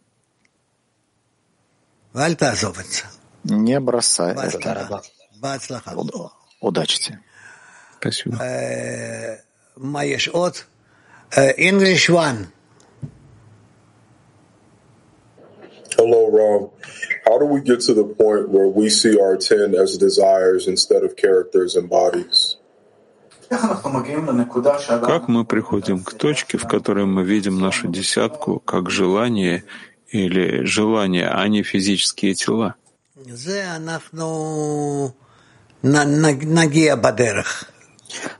Не 3.44 3.80
бросай 3.80 4.34
это. 4.48 4.58
Удачи 6.60 6.98
тебе. 7.00 7.20
Спасибо. 8.00 8.36
Uh, 11.36 11.52
English 11.56 12.10
one. 12.10 12.52
Hello, 15.96 16.28
Rob. 16.28 16.72
How 17.24 17.38
do 17.38 17.44
we 17.44 17.60
get 17.60 17.80
to 17.82 17.94
the 17.94 18.02
point 18.02 18.48
where 18.48 18.66
we 18.66 18.90
see 18.90 19.16
our 19.20 19.36
ten 19.36 19.74
as 19.76 19.96
desires 19.96 20.66
instead 20.66 21.04
of 21.04 21.14
characters 21.16 21.76
and 21.76 21.88
bodies? 21.88 22.56
Как 23.48 25.28
мы 25.28 25.44
приходим 25.44 26.02
к 26.04 26.14
точке, 26.14 26.56
в 26.58 26.66
которой 26.68 27.04
мы 27.04 27.24
видим 27.24 27.60
нашу 27.60 27.88
десятку 27.88 28.60
как 28.60 28.90
желание 28.90 29.64
или 30.08 30.64
желание, 30.64 31.28
а 31.28 31.46
не 31.48 31.62
физические 31.62 32.34
тела? 32.34 32.76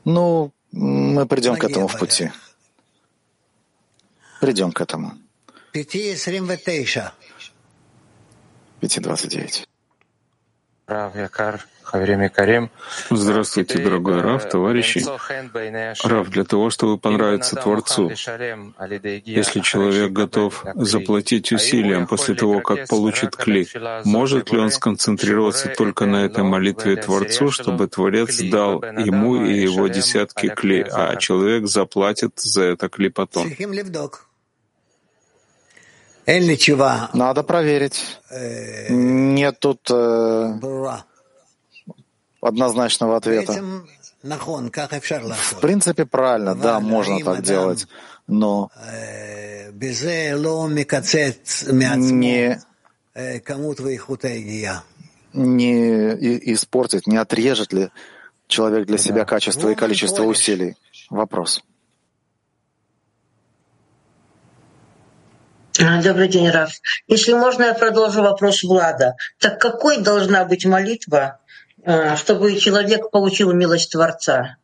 Ну, 0.04 0.52
мы 0.72 1.26
придем 1.26 1.56
к 1.56 1.64
этому 1.64 1.88
в 1.88 1.98
пути. 1.98 2.30
Придем 4.40 4.72
к 4.72 4.80
этому. 4.80 5.12
5.29. 8.80 9.66
Здравствуйте, 13.10 13.78
дорогой 13.78 14.20
Рав, 14.20 14.48
товарищи. 14.48 15.04
Рав, 16.06 16.28
для 16.30 16.44
того, 16.44 16.70
чтобы 16.70 16.98
понравиться 16.98 17.56
Творцу, 17.56 18.10
если 19.24 19.60
человек 19.60 20.12
готов 20.12 20.64
заплатить 20.74 21.52
усилиям 21.52 22.06
после 22.06 22.34
того, 22.34 22.60
как 22.60 22.88
получит 22.88 23.36
кли, 23.36 23.68
может 24.04 24.52
ли 24.52 24.58
он 24.58 24.70
сконцентрироваться 24.70 25.68
только 25.68 26.06
на 26.06 26.24
этой 26.24 26.44
молитве 26.44 26.96
Творцу, 26.96 27.50
чтобы 27.50 27.88
Творец 27.88 28.40
дал 28.40 28.82
ему 28.82 29.44
и 29.44 29.60
его 29.60 29.88
десятки 29.88 30.48
кли, 30.48 30.86
а 30.90 31.16
человек 31.16 31.66
заплатит 31.66 32.38
за 32.40 32.62
это 32.62 32.88
кли 32.88 33.10
потом? 33.10 33.48
Надо 37.12 37.42
проверить. 37.42 38.18
Нет 38.88 39.58
тут 39.58 39.90
э, 39.90 40.58
однозначного 42.40 43.16
ответа. 43.16 43.62
В 45.34 45.60
принципе, 45.60 46.04
правильно, 46.04 46.54
да, 46.54 46.78
можно 46.80 47.20
так 47.24 47.42
делать, 47.42 47.86
но 48.26 48.70
не, 55.32 56.14
не 56.18 56.54
испортит, 56.54 57.06
не 57.06 57.16
отрежет 57.16 57.72
ли 57.72 57.90
человек 58.46 58.86
для 58.86 58.98
себя 58.98 59.24
качество 59.24 59.68
и 59.70 59.74
количество 59.74 60.24
усилий? 60.24 60.76
Вопрос. 61.08 61.62
Добрый 65.80 66.28
день, 66.28 66.50
Раф. 66.50 66.72
Если 67.06 67.32
можно, 67.32 67.62
я 67.64 67.74
продолжу 67.74 68.22
вопрос 68.22 68.62
Влада. 68.62 69.16
Так 69.38 69.58
какой 69.60 69.98
должна 69.98 70.44
быть 70.44 70.66
молитва, 70.66 71.40
чтобы 72.16 72.56
человек 72.56 73.10
получил 73.10 73.52
милость 73.52 73.92
Творца? 73.92 74.56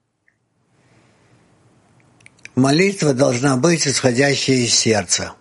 Молитва 2.54 3.14
должна 3.14 3.56
быть 3.56 3.86
исходящая 3.86 4.56
из 4.56 4.74
сердца. 4.74 5.32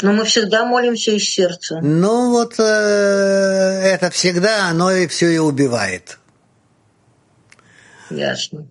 Но 0.00 0.12
мы 0.12 0.24
всегда 0.24 0.64
молимся 0.64 1.10
из 1.10 1.28
сердца. 1.28 1.80
Ну 1.82 2.30
вот 2.30 2.54
э, 2.60 2.62
это 2.62 4.10
всегда, 4.10 4.68
оно 4.68 4.92
и 4.92 5.08
все 5.08 5.28
и 5.28 5.38
убивает. 5.38 6.18
Ясно. 8.10 8.68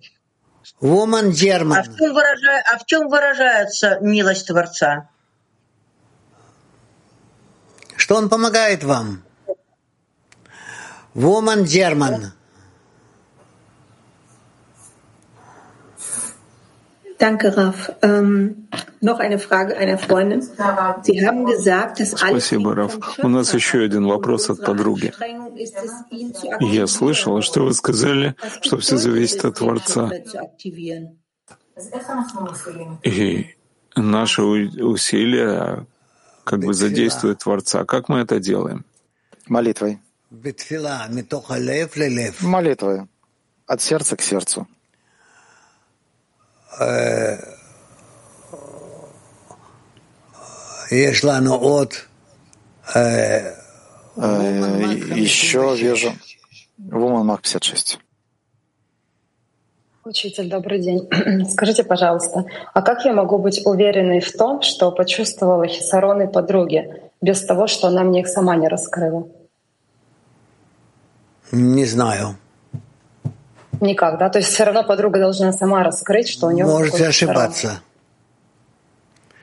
Woman 0.80 1.32
German. 1.32 1.76
А 1.76 1.82
в 1.82 1.96
чем, 1.96 2.14
выража... 2.14 2.62
а 2.72 2.78
в 2.78 2.86
чем 2.86 3.08
выражается 3.08 3.98
милость 4.00 4.46
Творца? 4.46 5.10
Что 8.08 8.16
он 8.16 8.30
помогает 8.30 8.84
вам? 8.84 9.22
Woman 11.14 11.64
German. 11.64 12.32
Danke, 17.18 17.54
Raf. 17.54 17.92
Ähm, 18.00 18.66
noch 19.02 19.18
eine 19.18 19.38
Frage 19.38 19.76
einer 19.76 19.98
Freundin. 19.98 20.40
Sie 21.02 21.26
haben 21.26 21.44
gesagt, 21.44 22.00
dass 22.00 22.14
alles 22.14 22.46
Спасибо, 22.46 22.74
Раф. 22.74 22.98
У 23.18 23.28
нас 23.28 23.52
еще 23.52 23.82
один 23.82 24.06
вопрос 24.06 24.48
от 24.48 24.64
подруги. 24.64 25.12
Я 26.60 26.86
слышала, 26.86 27.42
что 27.42 27.60
вы 27.60 27.74
сказали, 27.74 28.34
что 28.62 28.78
все 28.78 28.96
зависит 28.96 29.44
от 29.44 29.58
Творца. 29.58 30.10
И 33.02 33.46
наши 33.94 34.42
усилия 34.42 35.86
как 36.48 36.60
бы 36.60 36.72
задействуют 36.72 37.40
Творца. 37.40 37.84
Как 37.84 38.08
мы 38.08 38.20
это 38.20 38.40
делаем? 38.40 38.86
Молитвой. 39.46 39.98
Молитвой. 42.40 43.06
От 43.66 43.82
сердца 43.82 44.16
к 44.16 44.22
сердцу. 44.22 44.66
Еще 55.26 55.76
вижу. 55.76 56.14
Woman 56.78 57.24
Mark 57.24 57.42
56. 57.42 57.98
Учитель, 60.08 60.48
добрый 60.48 60.78
день. 60.78 61.06
Скажите, 61.50 61.84
пожалуйста, 61.84 62.46
а 62.72 62.80
как 62.80 63.04
я 63.04 63.12
могу 63.12 63.36
быть 63.36 63.60
уверенной 63.66 64.20
в 64.20 64.32
том, 64.32 64.62
что 64.62 64.90
почувствовала 64.90 65.66
хисароны 65.66 66.26
подруги, 66.26 67.02
без 67.20 67.44
того, 67.44 67.66
что 67.66 67.88
она 67.88 68.04
мне 68.04 68.22
их 68.22 68.28
сама 68.28 68.56
не 68.56 68.68
раскрыла? 68.68 69.28
Не 71.52 71.84
знаю. 71.84 72.38
Никак, 73.82 74.18
да? 74.18 74.30
То 74.30 74.38
есть 74.38 74.50
все 74.50 74.64
равно 74.64 74.82
подруга 74.82 75.18
должна 75.18 75.52
сама 75.52 75.82
раскрыть, 75.82 76.30
что 76.30 76.46
у 76.46 76.52
нее... 76.52 76.64
Можете 76.64 77.06
ошибаться. 77.06 77.82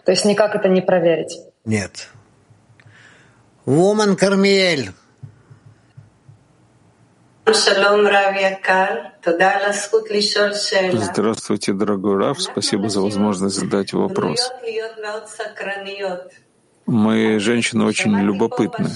То 0.03 0.11
есть 0.11 0.25
никак 0.25 0.55
это 0.55 0.67
не 0.67 0.81
проверить? 0.81 1.41
Нет. 1.63 2.09
Woman 3.67 4.15
Кармиэль. 4.15 4.93
Здравствуйте, 10.93 11.73
дорогой 11.73 12.17
Раф. 12.17 12.41
Спасибо 12.41 12.89
за 12.89 13.01
возможность 13.01 13.55
задать 13.55 13.93
вопрос. 13.93 14.51
Мы, 16.87 17.39
женщины, 17.39 17.85
очень 17.85 18.17
любопытны. 18.19 18.89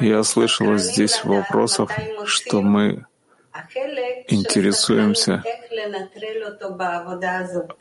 Я 0.00 0.22
слышала 0.22 0.78
здесь 0.78 1.16
в 1.16 1.26
вопросах, 1.26 1.90
что 2.24 2.62
мы 2.62 3.06
интересуемся, 4.28 5.42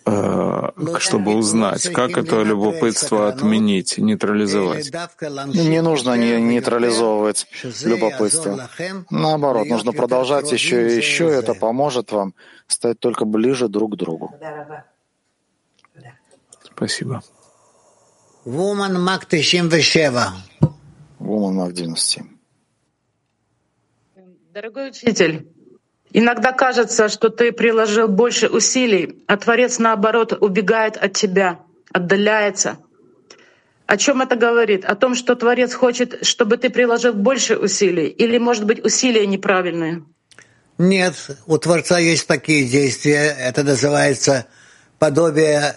э, 0.05 0.99
чтобы 0.99 1.35
узнать, 1.35 1.91
как 1.93 2.17
это 2.17 2.43
любопытство 2.43 3.27
отменить, 3.29 3.97
нейтрализовать. 3.97 4.91
Не 5.47 5.81
нужно 5.81 6.15
не 6.15 6.39
нейтрализовывать 6.41 7.47
любопытство. 7.83 8.69
Наоборот, 9.09 9.67
нужно 9.67 9.91
продолжать 9.93 10.51
еще 10.51 10.89
и 10.89 10.97
еще, 10.97 11.29
и 11.29 11.33
это 11.33 11.53
поможет 11.53 12.11
вам 12.11 12.33
стать 12.67 12.99
только 12.99 13.25
ближе 13.25 13.67
друг 13.67 13.93
к 13.93 13.95
другу. 13.95 14.35
Спасибо. 16.75 17.21
Woman 18.45 18.97
Мак 18.97 19.27
97. 19.27 20.13
Woman 21.19 21.51
Мак 21.51 21.73
97. 21.73 22.39
Дорогой 24.53 24.89
учитель, 24.89 25.47
Иногда 26.11 26.51
кажется, 26.51 27.07
что 27.07 27.29
ты 27.29 27.51
приложил 27.51 28.07
больше 28.07 28.47
усилий, 28.47 29.23
а 29.27 29.37
Творец, 29.37 29.77
наоборот, 29.77 30.33
убегает 30.39 30.97
от 30.97 31.13
тебя, 31.13 31.59
отдаляется. 31.91 32.79
О 33.85 33.97
чем 33.97 34.21
это 34.21 34.35
говорит? 34.35 34.85
О 34.85 34.95
том, 34.95 35.15
что 35.15 35.35
Творец 35.35 35.73
хочет, 35.73 36.25
чтобы 36.25 36.57
ты 36.57 36.69
приложил 36.69 37.13
больше 37.13 37.57
усилий, 37.57 38.07
или, 38.07 38.37
может 38.37 38.65
быть, 38.65 38.83
усилия 38.83 39.25
неправильные? 39.27 40.03
Нет, 40.77 41.15
у 41.45 41.57
Творца 41.57 41.99
есть 41.99 42.25
такие 42.25 42.65
действия. 42.65 43.35
Это 43.37 43.63
называется 43.63 44.45
подобие 44.97 45.75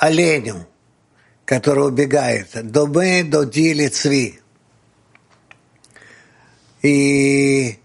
оленю, 0.00 0.66
который 1.44 1.86
убегает. 1.86 2.48
Добы 2.52 3.22
до 3.24 3.44
дили 3.44 3.88
цви. 3.88 4.40
И 6.82 7.78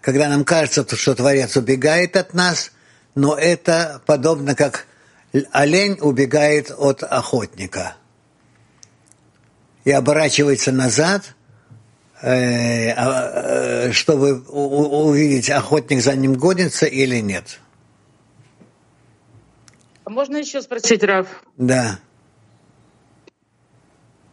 когда 0.00 0.28
нам 0.28 0.44
кажется, 0.44 0.84
что 0.96 1.14
Творец 1.14 1.56
убегает 1.56 2.16
от 2.16 2.34
нас, 2.34 2.72
но 3.14 3.36
это 3.36 4.00
подобно 4.06 4.54
как 4.54 4.86
олень 5.52 5.98
убегает 6.00 6.70
от 6.76 7.02
охотника 7.02 7.96
и 9.84 9.90
оборачивается 9.90 10.72
назад, 10.72 11.34
э, 12.22 12.90
а, 12.90 13.86
э, 13.88 13.92
чтобы 13.92 14.40
увидеть, 14.42 15.50
охотник 15.50 16.02
за 16.02 16.14
ним 16.14 16.34
гонится 16.34 16.86
или 16.86 17.20
нет. 17.20 17.60
А 20.04 20.10
можно 20.10 20.36
еще 20.36 20.60
спросить, 20.62 21.02
Раф? 21.02 21.28
Да. 21.56 21.98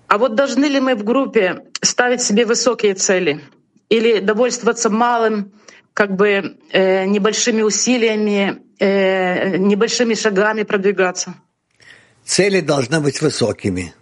А 0.07 0.17
вот 0.17 0.35
должны 0.35 0.65
ли 0.65 0.79
мы 0.79 0.95
в 0.95 1.03
группе 1.03 1.65
ставить 1.81 2.21
себе 2.21 2.45
высокие 2.45 2.93
цели? 2.93 3.41
Или 3.89 4.19
довольствоваться 4.19 4.89
малым, 4.89 5.53
как 5.93 6.15
бы 6.15 6.57
э, 6.71 7.05
небольшими 7.05 7.61
усилиями, 7.61 8.61
э, 8.79 9.57
небольшими 9.57 10.13
шагами 10.13 10.63
продвигаться. 10.63 11.35
Цели 12.23 12.61
должны 12.61 12.99
быть 12.99 13.21
высокими. 13.21 13.93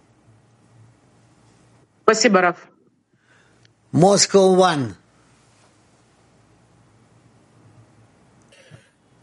Спасибо, 2.02 2.40
Раф. 2.40 2.68
Moscow 3.92 4.56
One. 4.56 4.94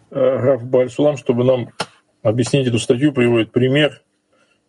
Э, 0.10 0.20
Раф 0.20 0.64
Бальсулам, 0.64 1.18
чтобы 1.18 1.44
нам 1.44 1.70
объяснить 2.22 2.68
эту 2.68 2.80
статью, 2.80 3.14
приводит 3.14 3.52
пример 3.52 4.02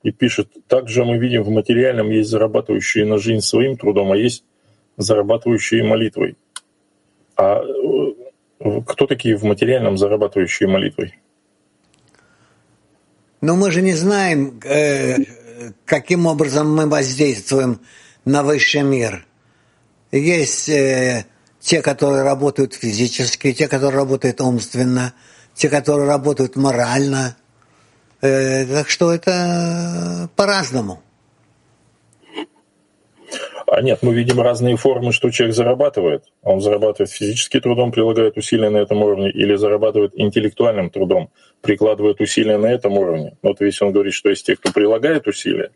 и 0.03 0.11
пишет, 0.11 0.51
также 0.67 1.05
мы 1.05 1.19
видим 1.19 1.43
в 1.43 1.51
материальном 1.51 2.11
есть 2.11 2.29
зарабатывающие 2.29 3.07
на 3.07 3.19
жизнь 3.19 3.41
своим 3.41 3.77
трудом, 3.77 4.13
а 4.13 4.17
есть 4.17 4.45
зарабатывающие 4.97 5.83
молитвой. 5.85 6.37
А 7.37 7.61
э, 7.61 8.81
кто 8.87 9.07
такие 9.07 9.37
в 9.37 9.45
материальном 9.45 9.99
зарабатывающие 9.99 10.69
молитвой? 10.69 11.19
Но 13.41 13.57
мы 13.57 13.71
же 13.71 13.83
не 13.83 13.95
знаем, 13.95 14.61
э, 14.65 15.17
каким 15.85 16.27
образом 16.27 16.75
мы 16.75 16.87
воздействуем 16.87 17.81
на 18.25 18.43
высший 18.43 18.83
мир. 18.83 19.27
Есть 20.13 20.69
э, 20.69 21.27
те, 21.61 21.83
которые 21.83 22.23
работают 22.23 22.75
физически, 22.75 23.53
те, 23.53 23.69
которые 23.69 23.99
работают 24.01 24.41
умственно, 24.41 25.13
те, 25.55 25.69
которые 25.69 26.09
работают 26.09 26.57
морально. 26.57 27.37
Так 28.21 28.89
что 28.89 29.13
это 29.13 30.31
по-разному. 30.35 31.04
А 33.67 33.81
нет, 33.83 34.01
мы 34.03 34.15
видим 34.15 34.41
разные 34.41 34.77
формы, 34.77 35.13
что 35.13 35.31
человек 35.31 35.55
зарабатывает. 35.55 36.25
Он 36.43 36.61
зарабатывает 36.61 37.11
физическим 37.11 37.61
трудом, 37.61 37.93
прилагает 37.93 38.37
усилия 38.37 38.69
на 38.69 38.79
этом 38.79 39.03
уровне, 39.03 39.31
или 39.31 39.55
зарабатывает 39.55 40.13
интеллектуальным 40.15 40.91
трудом, 40.91 41.31
прикладывает 41.61 42.21
усилия 42.21 42.59
на 42.59 42.67
этом 42.67 42.93
уровне. 42.99 43.37
Вот 43.43 43.61
весь 43.61 43.81
он 43.81 43.93
говорит, 43.93 44.13
что 44.13 44.29
есть 44.29 44.47
те, 44.47 44.57
кто 44.57 44.73
прилагает 44.73 45.27
усилия, 45.27 45.71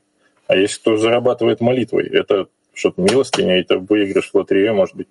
а 0.46 0.56
есть 0.56 0.78
кто 0.78 0.96
зарабатывает 0.96 1.60
молитвой. 1.60 2.08
Это 2.08 2.46
что-то 2.74 3.00
милостыня, 3.00 3.60
это 3.60 3.78
выигрыш 3.78 4.30
в 4.30 4.34
лотерею, 4.34 4.74
может 4.74 4.94
быть. 4.94 5.08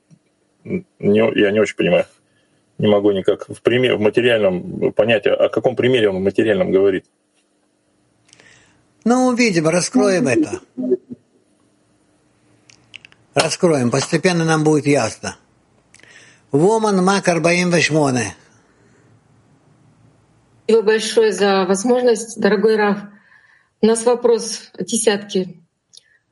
Не, 0.63 1.39
я 1.39 1.51
не 1.51 1.59
очень 1.59 1.75
понимаю. 1.75 2.05
Не 2.77 2.87
могу 2.87 3.11
никак 3.11 3.47
в, 3.49 3.61
пример, 3.61 3.95
в 3.95 4.01
материальном 4.01 4.91
понять, 4.93 5.25
о 5.25 5.49
каком 5.49 5.75
примере 5.75 6.09
он 6.09 6.17
в 6.17 6.21
материальном 6.21 6.71
говорит. 6.71 7.05
Ну, 9.03 9.27
увидим, 9.27 9.67
раскроем 9.67 10.27
это. 10.27 10.59
Раскроем, 13.37 13.91
постепенно 13.91 14.43
нам 14.45 14.63
будет 14.63 14.87
ясно. 14.87 15.37
Woman 16.51 17.03
Мак 17.03 17.25
48. 17.25 18.31
Спасибо 20.63 20.81
большое 20.83 21.31
за 21.31 21.65
возможность, 21.65 22.39
дорогой 22.39 22.77
Раф. 22.77 22.97
У 23.79 23.85
нас 23.85 24.03
вопрос 24.05 24.71
десятки. 24.79 25.63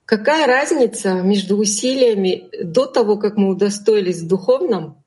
Какая 0.05 0.47
разница 0.47 1.21
между 1.21 1.57
усилиями 1.57 2.49
до 2.63 2.87
того, 2.87 3.17
как 3.17 3.37
мы 3.37 3.49
удостоились 3.49 4.21
в 4.21 4.27
духовном, 4.27 5.03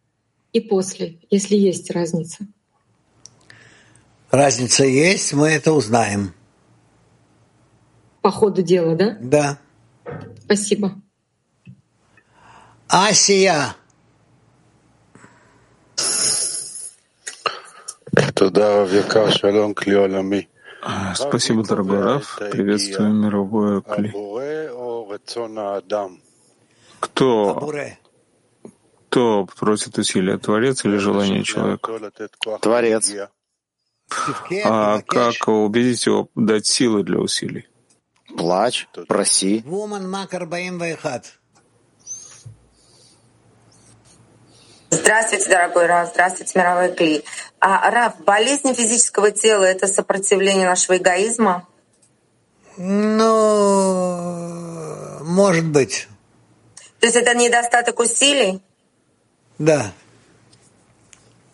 и 0.53 0.61
после, 0.61 1.18
если 1.30 1.57
есть 1.57 1.90
разница? 1.90 2.46
Разница 4.30 4.84
есть, 4.84 5.32
мы 5.32 5.49
это 5.49 5.72
узнаем. 5.72 6.32
По 8.22 8.30
ходу 8.30 8.62
дела, 8.62 8.94
да? 8.94 9.18
Да. 9.20 9.59
Спасибо. 10.44 11.03
Асия. 12.89 13.76
Спасибо, 21.14 21.64
дорогой 21.64 22.01
Раф. 22.01 22.39
Приветствую 22.51 23.12
мировое 23.12 23.80
кли. 23.82 24.12
Кто, 27.01 27.72
кто 29.11 29.47
просит 29.59 29.99
усилия, 29.99 30.39
Творец 30.39 30.84
или 30.84 30.97
желание 30.97 31.45
человека? 31.45 32.11
Творец. 32.62 33.12
А 34.64 35.01
как 35.03 35.49
убедить 35.49 36.07
его 36.07 36.30
дать 36.34 36.66
силы 36.66 37.03
для 37.03 37.18
усилий? 37.18 37.68
Плачь, 38.36 38.89
проси. 39.09 39.62
Здравствуйте, 44.91 45.49
дорогой 45.51 45.86
Раф. 45.86 46.11
Здравствуйте, 46.12 46.59
мировой 46.59 46.93
Кли. 46.95 47.24
А, 47.61 47.91
Раф, 47.91 48.18
болезнь 48.20 48.72
физического 48.74 49.30
тела— 49.30 49.64
это 49.64 49.86
сопротивление 49.86 50.66
нашего 50.66 50.97
эгоизма? 50.97 51.66
Ну, 52.78 53.24
может 55.24 55.66
быть. 55.66 56.09
То 57.01 57.07
есть 57.07 57.16
это 57.16 57.34
недостаток 57.34 57.99
усилий? 58.01 58.62
Да. 59.59 59.93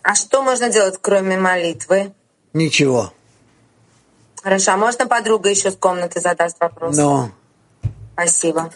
А 0.03 0.14
что 0.14 0.43
можно 0.43 0.68
делать, 0.68 0.99
кроме 1.01 1.37
молитвы? 1.37 2.12
Ничего. 2.53 3.12
Хорошо. 4.43 4.72
А 4.72 4.76
можно 4.76 5.07
подруга 5.07 5.49
еще 5.49 5.70
с 5.72 5.76
комнаты 5.76 6.20
задаст 6.20 6.59
вопрос? 6.61 6.97
Но. 6.97 7.30
Спасибо. 8.12 8.70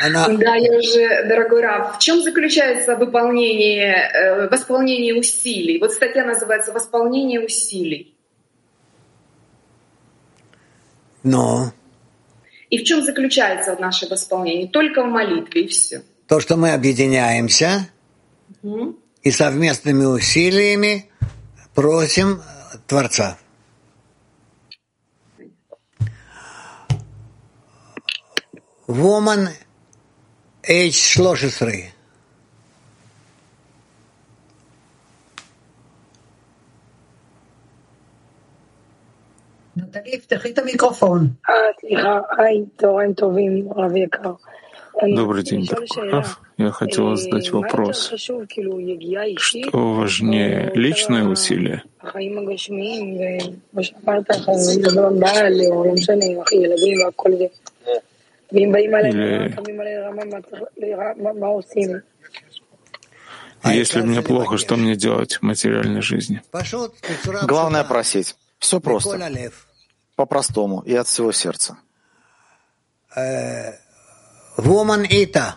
Она... 0.00 0.28
Да, 0.28 0.54
я 0.54 0.78
уже, 0.78 1.24
дорогой 1.28 1.62
Рав, 1.62 1.96
в 1.96 1.98
чем 1.98 2.22
заключается 2.22 2.94
выполнение, 2.94 3.94
э, 3.94 4.48
восполнение 4.48 5.14
усилий? 5.18 5.78
Вот 5.78 5.92
статья 5.92 6.24
называется 6.24 6.72
«Восполнение 6.72 7.40
усилий». 7.40 8.14
Но. 11.24 11.72
И 12.70 12.78
в 12.78 12.84
чем 12.84 13.02
заключается 13.02 13.76
наше 13.80 14.06
восполнение? 14.08 14.68
Только 14.68 15.02
в 15.02 15.06
молитве 15.06 15.64
и 15.64 15.66
все. 15.66 16.02
То, 16.28 16.38
что 16.38 16.56
мы 16.56 16.72
объединяемся 16.72 17.88
угу. 18.62 18.96
и 19.22 19.30
совместными 19.32 20.04
усилиями 20.04 21.10
просим 21.74 22.40
Творца. 22.86 23.38
Woman 28.86 29.48
H13. 30.67 31.65
נטלי, 39.75 40.19
פתחי 40.19 40.51
את 40.51 40.59
המיקרופון. 40.59 41.27
סליחה, 41.79 42.19
היי, 42.37 42.63
צהריים 42.77 43.13
טובים, 43.13 43.67
רב 43.75 43.95
יקר. 43.95 44.33
Добрый 45.01 45.43
день, 45.43 45.65
Драконов. 45.65 46.39
Я 46.57 46.71
хотела 46.71 47.15
задать 47.15 47.49
вопрос. 47.49 48.11
Что 48.15 49.93
важнее, 49.93 50.71
личное 50.75 51.25
усилие 51.25 51.83
Или 63.64 63.72
если 63.72 64.02
мне 64.02 64.22
плохо, 64.22 64.56
что 64.56 64.76
мне 64.76 64.96
делать 64.96 65.34
в 65.36 65.42
материальной 65.42 66.00
жизни? 66.02 66.42
Главное 67.46 67.84
просить. 67.84 68.36
Все 68.58 68.80
просто. 68.80 69.18
По-простому 70.16 70.80
и 70.80 70.94
от 70.94 71.06
всего 71.06 71.32
сердца. 71.32 71.76
Woman 74.58 75.06
Ita. 75.08 75.54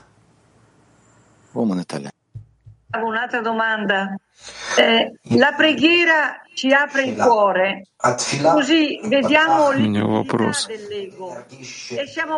Un'altra 3.00 3.42
domanda. 3.42 4.16
Eh, 4.78 5.12
la 5.36 5.54
preghiera 5.54 6.42
ci 6.56 6.74
apre 6.74 7.04
il 7.04 7.16
cuore, 7.16 7.88
così 8.42 9.00
vediamo 9.04 9.70
У 9.70 9.74
меня 9.80 10.06
вопрос. 10.06 10.68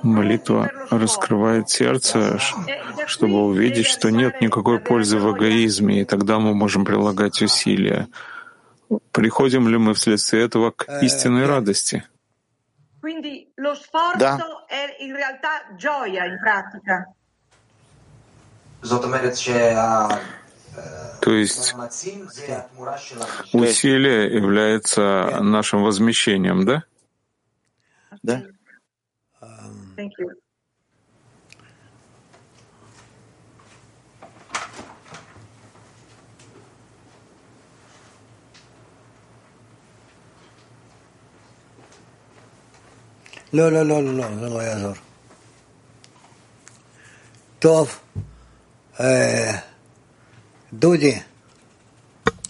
Молитва 0.04 0.70
раскрывает 0.90 1.70
сердце, 1.70 2.40
чтобы 3.08 3.46
увидеть, 3.46 3.88
что 3.88 4.10
нет 4.10 4.42
никакой 4.42 4.80
пользы 4.80 5.18
в 5.18 5.36
эгоизме, 5.36 6.02
и 6.02 6.06
тогда 6.06 6.40
мы 6.40 6.54
можем 6.54 6.86
прилагать 6.86 7.42
усилия. 7.42 8.08
Приходим 9.12 9.68
ли 9.68 9.78
мы 9.78 9.94
вследствие 9.94 10.46
этого 10.46 10.72
к 10.72 11.02
истинной 11.02 11.46
радости? 11.46 12.04
Да. 14.20 14.40
То 21.21 21.33
есть 21.33 21.75
усилие 23.53 24.35
является 24.35 25.39
нашим 25.41 25.83
возмещением, 25.83 26.65
да? 26.65 26.85
Да. 28.23 28.43
Thank 29.97 30.13
you. 30.21 30.29
לא, 43.53 43.73
לא, 43.73 43.83
לא, 43.83 44.03
לא, 44.03 44.25
זה 44.41 44.49
לא 44.49 44.63
יעזור. 44.63 44.95
טוב, 47.59 48.01
דודי. 49.01 49.69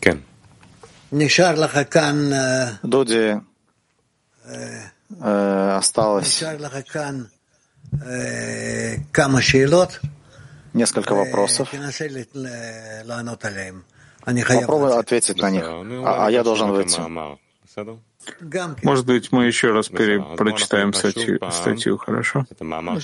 כן. 0.01 0.19
נשאר 1.13 1.55
לך 1.55 1.79
כאן... 1.91 2.31
דודי, 2.85 3.31
осталось 5.21 6.27
נשאר 6.27 6.57
לך 6.59 6.93
כאן 6.93 7.23
כמה 9.13 9.43
שאלות. 9.43 9.99
Несколько 10.75 11.15
вопросов. 11.15 11.71
תנסה 11.71 12.07
לענות 13.05 13.45
עליהם. 13.45 13.83
Попробуй 14.27 14.99
ответить 14.99 15.39
на 15.39 15.51
них, 15.51 15.65
а, 15.65 16.27
а 16.27 16.31
я 16.31 16.45
должен 16.45 16.71
выйти. 16.71 17.01
Может 18.84 19.06
быть, 19.06 19.32
мы 19.32 19.46
еще 19.46 19.72
раз 19.72 19.90
прочитаем 19.90 20.94
статью, 20.94 21.40
статью, 21.52 21.98
хорошо? 21.98 22.46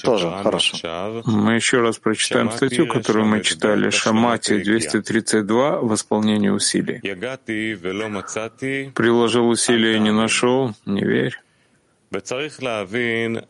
Тоже 0.03 0.31
хорошо. 0.43 1.23
Мы 1.25 1.55
еще 1.55 1.81
раз 1.81 1.97
прочитаем 1.97 2.51
статью, 2.51 2.87
которую 2.87 3.25
мы 3.25 3.41
читали, 3.41 3.89
Шамати 3.89 4.59
232, 4.59 5.79
«Восполнение 5.81 6.51
усилий». 6.53 6.99
Приложил 8.93 9.49
усилия 9.49 9.95
и 9.97 9.99
не 9.99 10.11
нашел, 10.11 10.73
не 10.85 11.03
верь. 11.03 11.37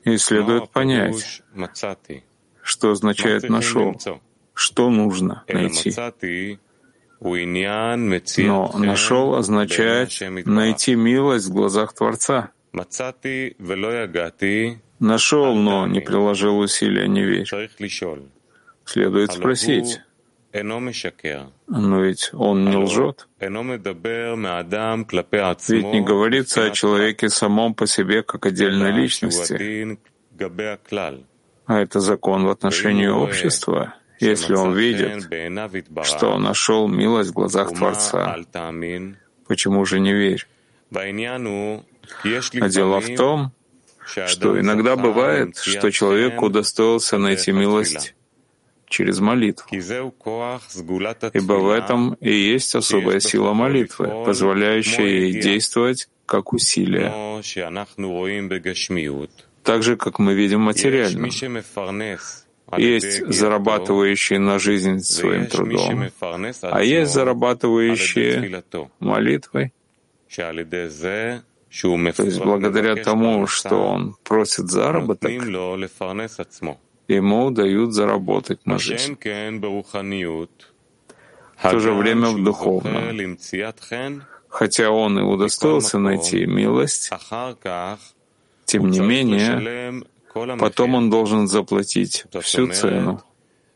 И 0.04 0.18
следует 0.18 0.70
понять, 0.70 1.42
что 2.62 2.92
означает 2.92 3.50
«нашел», 3.50 3.96
что 4.54 4.90
нужно 4.90 5.44
найти. 5.48 5.94
Но 7.22 8.72
«нашел» 8.78 9.36
означает 9.36 10.10
найти 10.46 10.96
милость 10.96 11.48
в 11.48 11.54
глазах 11.54 11.94
Творца. 11.94 12.52
Нашел, 15.00 15.56
но 15.56 15.88
не 15.88 16.00
приложил 16.02 16.60
усилия, 16.60 17.08
не 17.08 17.24
верь. 17.24 17.48
Следует 18.86 19.32
спросить, 19.34 20.02
но 21.68 22.02
ведь 22.02 22.30
он 22.34 22.66
не 22.70 22.76
лжет. 22.78 23.28
Ведь 23.40 23.52
не 25.86 26.02
говорится 26.02 26.66
о 26.66 26.72
человеке 26.72 27.30
самом 27.30 27.74
по 27.76 27.86
себе 27.86 28.24
как 28.24 28.46
отдельной 28.46 28.92
личности, 28.92 29.98
а 31.66 31.80
это 31.80 32.00
закон 32.00 32.46
в 32.46 32.50
отношении 32.50 33.08
общества 33.08 33.94
если 34.20 34.54
он 34.54 34.76
видит, 34.76 35.30
что 36.04 36.32
он 36.32 36.44
нашел 36.44 36.88
милость 36.88 37.32
в 37.32 37.34
глазах 37.34 37.74
Творца. 37.74 38.38
Почему 39.48 39.86
же 39.86 40.00
не 40.00 40.14
верь? 40.14 40.46
А 40.92 42.70
дело 42.70 43.00
в 43.00 43.16
том, 43.16 43.52
что 44.06 44.60
иногда 44.60 44.96
бывает, 44.96 45.58
что 45.58 45.92
человек 45.92 46.42
удостоился 46.42 47.18
найти 47.18 47.52
милость 47.52 48.16
через 48.88 49.20
молитву. 49.20 49.68
Ибо 49.72 51.54
в 51.54 51.70
этом 51.70 52.14
и 52.16 52.34
есть 52.34 52.76
особая 52.76 53.20
сила 53.20 53.54
молитвы, 53.54 54.26
позволяющая 54.26 55.06
ей 55.06 55.40
действовать 55.40 56.10
как 56.26 56.54
усилие, 56.54 57.42
так 59.64 59.84
же, 59.84 59.98
как 59.98 60.20
мы 60.20 60.34
видим 60.34 60.62
материально. 60.62 61.30
Есть 62.78 63.26
зарабатывающие 63.28 64.40
на 64.40 64.60
жизнь 64.60 65.00
своим 65.00 65.48
трудом, 65.48 66.06
а 66.62 66.84
есть 66.84 67.12
зарабатывающие 67.12 68.64
молитвой. 69.00 69.74
То 70.36 72.24
есть 72.24 72.40
благодаря 72.40 72.96
тому, 72.96 73.48
что 73.48 73.76
он 73.76 74.16
просит 74.24 74.70
заработок, 74.70 75.32
ему 77.08 77.52
дают 77.52 77.94
заработать 77.94 78.66
на 78.66 78.78
жизнь. 78.78 79.16
В 81.58 81.72
то 81.72 81.80
же 81.80 81.94
время 81.94 82.30
в 82.30 82.44
духовном. 82.44 83.38
Хотя 84.50 84.90
он 84.90 85.20
и 85.20 85.22
удостоился 85.22 86.00
найти 86.00 86.46
милость, 86.46 87.12
тем 88.66 88.90
не 88.90 89.00
менее, 89.00 90.04
Потом 90.60 90.96
он 90.96 91.10
должен 91.10 91.48
заплатить 91.48 92.26
всю 92.42 92.68
цену, 92.68 93.22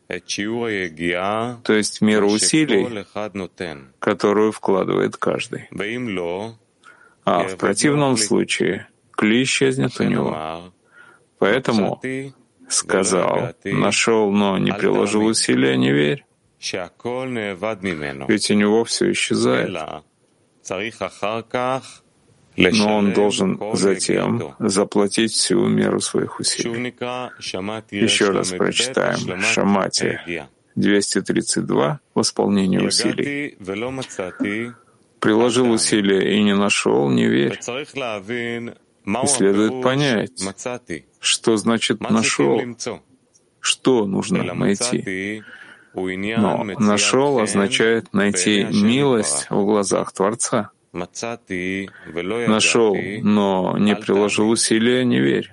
то 0.08 1.72
есть 1.72 2.00
меру 2.00 2.30
усилий, 2.30 3.04
которую 3.98 4.52
вкладывает 4.52 5.16
каждый. 5.16 5.68
А 7.24 7.42
в 7.48 7.56
противном 7.56 8.16
случае 8.16 8.86
клей 9.12 9.44
исчезнет 9.44 9.98
у 10.00 10.04
него. 10.04 10.72
Поэтому 11.38 12.00
сказал, 12.68 13.54
нашел, 13.64 14.30
но 14.30 14.58
не 14.58 14.72
приложил 14.72 15.24
усилия, 15.24 15.76
не 15.76 15.92
верь. 15.92 16.24
Ведь 18.28 18.50
у 18.50 18.54
него 18.54 18.84
все 18.84 19.10
исчезает. 19.12 19.76
Но 22.56 22.96
он 22.98 23.12
должен 23.12 23.60
затем 23.74 24.54
заплатить 24.58 25.32
всю 25.32 25.66
меру 25.66 26.00
своих 26.00 26.40
усилий. 26.40 26.94
Еще 27.90 28.30
раз 28.30 28.50
прочитаем 28.50 29.40
Шамати 29.42 30.18
232 30.76 32.00
«Восполнение 32.14 32.82
усилий». 32.82 33.56
Приложил 35.20 35.70
усилия 35.70 36.36
и 36.36 36.42
не 36.42 36.54
нашел, 36.54 37.08
не 37.08 37.26
верь. 37.26 37.58
И 39.06 39.26
следует 39.26 39.82
понять, 39.82 40.42
что 41.20 41.56
значит 41.56 42.00
«нашел», 42.00 42.60
что 43.60 44.06
нужно 44.06 44.42
найти. 44.54 45.42
Но 45.94 46.64
«нашел» 46.78 47.38
означает 47.38 48.12
найти 48.12 48.64
милость 48.64 49.46
в 49.48 49.64
глазах 49.64 50.12
Творца. 50.12 50.70
Нашел, 52.48 52.94
но 53.22 53.76
не 53.78 53.94
приложил 53.96 54.48
усилия, 54.50 55.04
не 55.04 55.20
верь. 55.20 55.52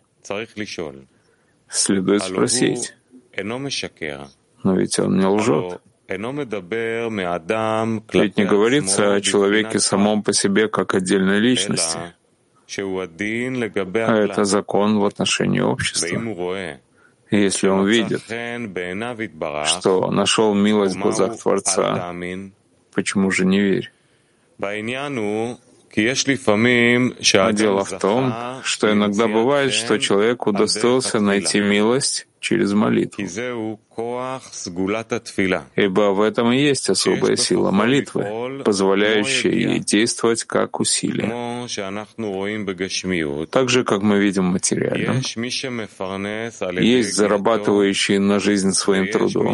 Следует 1.70 2.22
спросить, 2.24 2.94
но 4.64 4.76
ведь 4.76 5.00
он 5.00 5.18
не 5.18 5.26
лжет. 5.26 5.82
Ведь 8.14 8.38
не 8.38 8.44
говорится 8.46 9.14
о 9.16 9.22
человеке 9.22 9.80
самом 9.80 10.22
по 10.24 10.34
себе 10.34 10.68
как 10.68 10.94
отдельной 10.94 11.39
личности, 11.39 11.98
а 14.08 14.16
это 14.18 14.44
закон 14.46 15.00
в 15.00 15.06
отношении 15.06 15.62
общества. 15.62 16.08
И 17.30 17.38
если 17.38 17.70
он 17.70 17.88
видит, 17.88 18.22
что 19.66 20.12
нашел 20.12 20.54
милость 20.54 20.96
в 20.96 21.00
глазах 21.00 21.38
Творца, 21.39 22.14
почему 22.94 23.32
же 23.32 23.46
не 23.46 23.60
верь? 23.62 23.92
А 27.34 27.51
дело 27.53 27.84
в 27.84 27.99
том, 27.99 28.34
что 28.64 28.91
иногда 28.91 29.28
бывает, 29.28 29.74
что 29.74 29.97
человек 29.97 30.47
удостоился 30.47 31.20
найти 31.20 31.59
милость 31.59 32.28
через 32.39 32.74
молитву. 32.74 33.24
Ибо 35.76 36.12
в 36.12 36.22
этом 36.22 36.51
и 36.51 36.59
есть 36.59 36.89
особая 36.89 37.36
сила 37.36 37.72
молитвы, 37.72 38.64
позволяющая 38.64 39.51
ей 39.51 39.80
действовать 39.80 40.43
как 40.45 40.80
усилие. 40.80 41.28
Так 43.51 43.70
же, 43.70 43.84
как 43.84 44.01
мы 44.01 44.20
видим 44.20 44.45
материально. 44.45 45.22
Есть 46.82 47.14
зарабатывающие 47.14 48.20
на 48.20 48.39
жизнь 48.39 48.72
своим 48.72 49.07
трудом, 49.07 49.53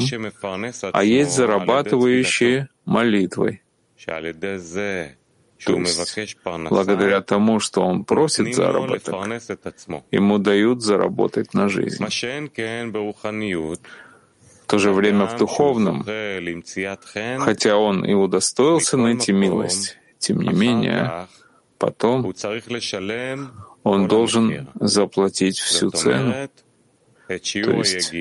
а 0.94 1.04
есть 1.04 1.32
зарабатывающие 1.36 2.70
молитвой. 2.86 3.62
То 5.66 5.74
есть, 5.74 6.16
благодаря 6.70 7.22
тому, 7.22 7.60
что 7.60 7.82
он 7.82 8.04
просит 8.06 8.54
заработок, 8.54 9.16
ему 10.12 10.38
дают 10.38 10.84
заработать 10.84 11.54
на 11.56 11.68
жизнь. 11.68 12.04
В 14.68 14.70
то 14.70 14.78
же 14.80 14.92
время 14.92 15.26
в 15.26 15.38
духовном, 15.38 16.04
хотя 17.40 17.78
он 17.78 18.06
и 18.06 18.14
удостоился 18.14 18.98
найти 18.98 19.32
милость, 19.32 19.98
тем 20.20 20.42
не 20.42 20.54
менее, 20.54 21.28
потом 21.80 22.34
он 23.84 24.08
должен 24.08 24.70
заплатить 24.80 25.58
всю 25.58 25.90
цену, 25.90 26.50
то 27.28 27.34
есть 27.34 28.14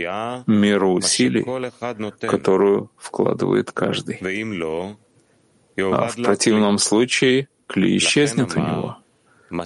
меру 0.46 0.92
усилий, 0.94 1.44
которую 2.20 2.90
вкладывает 2.96 3.72
каждый 3.72 4.18
а 5.78 6.08
в 6.08 6.16
противном 6.16 6.78
случае 6.78 7.48
кли 7.66 7.96
исчезнет 7.96 8.56
у 8.56 8.60
него. 8.60 8.96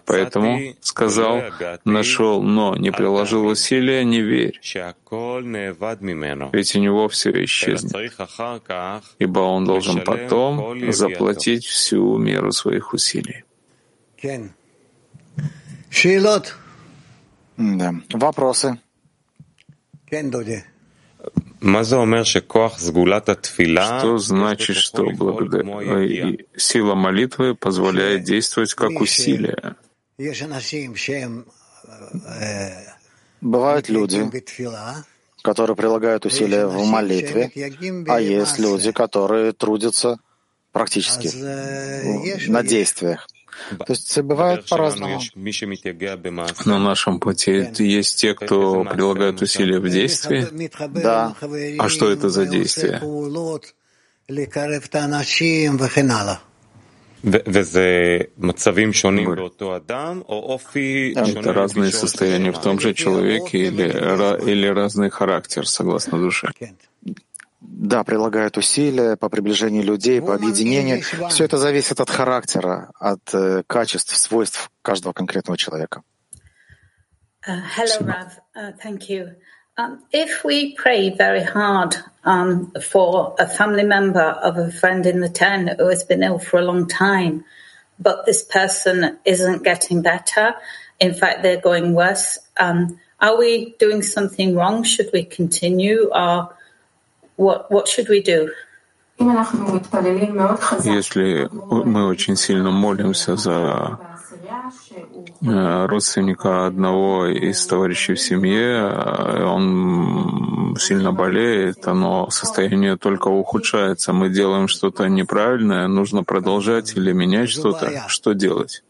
Поэтому 0.04 0.74
сказал, 0.80 1.42
нашел, 1.84 2.42
но 2.42 2.76
не 2.76 2.90
приложил 2.92 3.46
усилия, 3.46 4.04
не 4.04 4.20
верь. 4.20 4.60
Ведь 6.52 6.76
у 6.76 6.80
него 6.80 7.08
все 7.08 7.30
исчезнет, 7.44 8.12
ибо 9.18 9.40
он 9.40 9.64
должен 9.64 10.02
потом 10.04 10.92
заплатить 10.92 11.64
всю 11.64 12.18
меру 12.18 12.52
своих 12.52 12.92
усилий. 12.92 13.44
Да. 17.56 17.94
Вопросы? 18.12 18.78
Что 23.98 24.18
значит, 24.18 24.76
что 24.76 25.10
благодаря 25.10 26.36
сила 26.56 26.94
молитвы 26.94 27.54
позволяет 27.54 28.24
действовать 28.24 28.74
как 28.74 29.00
усилие? 29.00 29.76
Бывают 33.40 33.88
люди, 33.88 34.30
которые 35.42 35.76
прилагают 35.76 36.26
усилия 36.26 36.66
в 36.66 36.84
молитве, 36.86 37.50
а 38.08 38.20
есть 38.20 38.58
люди, 38.58 38.92
которые 38.92 39.52
трудятся 39.52 40.18
практически 40.72 41.28
на 42.48 42.62
действиях. 42.62 43.26
То 43.78 43.92
есть 43.92 44.18
бывает 44.20 44.68
по-разному. 44.68 45.20
На 46.64 46.78
нашем 46.78 47.20
пути 47.20 47.66
есть 47.78 48.20
те, 48.20 48.34
кто 48.34 48.84
прилагают 48.84 49.42
усилия 49.42 49.78
в 49.78 49.88
действии. 49.88 50.46
Да. 51.02 51.34
А 51.78 51.88
что 51.88 52.10
это 52.10 52.28
за 52.28 52.46
действие? 52.46 53.00
Это 61.32 61.52
разные 61.52 61.92
состояния 61.92 62.50
в 62.50 62.60
том 62.60 62.80
же 62.80 62.94
человеке 62.94 63.66
или, 63.66 64.50
или 64.50 64.66
разный 64.66 65.10
характер, 65.10 65.66
согласно 65.66 66.18
душе 66.18 66.48
да, 67.80 68.04
прилагают 68.04 68.58
усилия 68.58 69.16
по 69.16 69.30
приближению 69.30 69.82
людей, 69.82 70.20
по 70.20 70.34
объединению. 70.34 71.02
Все 71.30 71.44
это 71.44 71.56
зависит 71.56 71.98
от 71.98 72.10
характера, 72.10 72.90
от 73.00 73.22
э, 73.32 73.62
качеств, 73.66 74.14
свойств 74.16 74.70
каждого 74.82 75.14
конкретного 75.14 75.56
человека. 75.56 76.02
Uh, 77.46 77.62
hello, 77.74 78.00
Rav. 78.02 78.38
Uh, 78.54 78.72
thank 78.82 79.08
you. 79.08 79.34
Um, 79.78 80.02
if 80.12 80.44
we 80.44 80.74
pray 80.74 81.08
very 81.08 81.42
hard 81.42 81.96
um, 82.22 82.70
for 82.82 83.34
a 83.38 83.46
family 83.46 83.84
member 83.84 84.20
of 84.20 84.58
a 84.58 84.70
friend 84.70 85.06
in 85.06 85.20
the 85.20 85.30
town 85.30 85.68
who 85.78 85.88
has 85.88 86.04
been 86.04 86.22
ill 86.22 86.38
for 86.38 86.60
a 86.60 86.62
long 86.62 86.86
time, 86.86 87.46
but 87.98 88.26
this 88.26 88.44
person 88.44 89.16
isn't 89.24 89.64
getting 89.64 90.02
better, 90.02 90.52
in 90.98 91.14
fact, 91.14 91.42
they're 91.42 91.62
going 91.62 91.94
worse, 91.94 92.38
um, 92.58 93.00
are 93.18 93.38
we 93.38 93.74
doing 93.78 94.02
something 94.02 94.54
wrong? 94.54 94.82
Should 94.82 95.08
we 95.14 95.24
continue 95.24 96.10
our 96.10 96.50
What, 96.50 96.50
what 96.50 96.50
should 96.50 96.50
we 96.50 97.29
do? 97.29 97.29
Если 100.84 101.48
мы 101.50 102.06
очень 102.06 102.36
сильно 102.36 102.70
молимся 102.70 103.36
за 103.36 103.98
э, 105.42 105.86
родственника 105.86 106.66
одного 106.66 107.26
из 107.26 107.66
товарищей 107.66 108.14
в 108.14 108.20
семье, 108.20 108.92
э, 108.92 109.44
он 109.44 110.76
сильно 110.78 111.12
болеет, 111.12 111.86
но 111.86 112.30
состояние 112.30 112.96
только 112.96 113.28
ухудшается. 113.28 114.12
Мы 114.12 114.28
делаем 114.30 114.68
что-то 114.68 115.06
неправильное, 115.08 115.86
нужно 115.88 116.24
продолжать 116.24 116.96
или 116.96 117.12
менять 117.12 117.50
что-то. 117.50 118.04
Что 118.08 118.32
делать? 118.32 118.82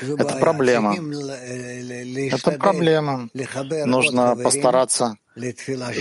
Это 0.00 0.36
проблема. 0.36 0.94
Это 2.32 2.52
проблема. 2.52 3.28
Нужно 3.86 4.36
постараться 4.36 5.16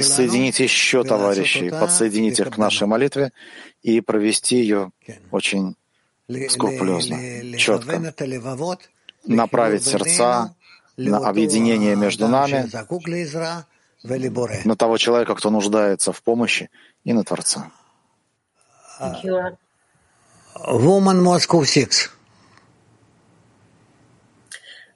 соединить 0.02 0.60
еще 0.60 1.04
товарищей, 1.04 1.70
подсоединить 1.70 2.40
их 2.40 2.52
к 2.52 2.58
нашей 2.58 2.88
молитве 2.88 3.32
и 3.84 4.02
провести 4.02 4.58
ее 4.58 4.92
очень 5.32 5.76
скрупулезно, 6.50 7.18
четко, 7.58 8.14
направить 9.26 9.86
сердца 9.86 10.56
на 10.98 11.18
объединение 11.18 11.96
между 11.96 12.28
нами, 12.28 12.70
на 14.66 14.76
того 14.76 14.98
человека, 14.98 15.36
кто 15.36 15.50
нуждается 15.50 16.12
в 16.12 16.22
помощи, 16.22 16.70
и 17.04 17.14
на 17.14 17.24
Творца. 17.24 17.72
Woman 20.66 21.22
Moscow 21.22 21.62
Six. 21.62 22.10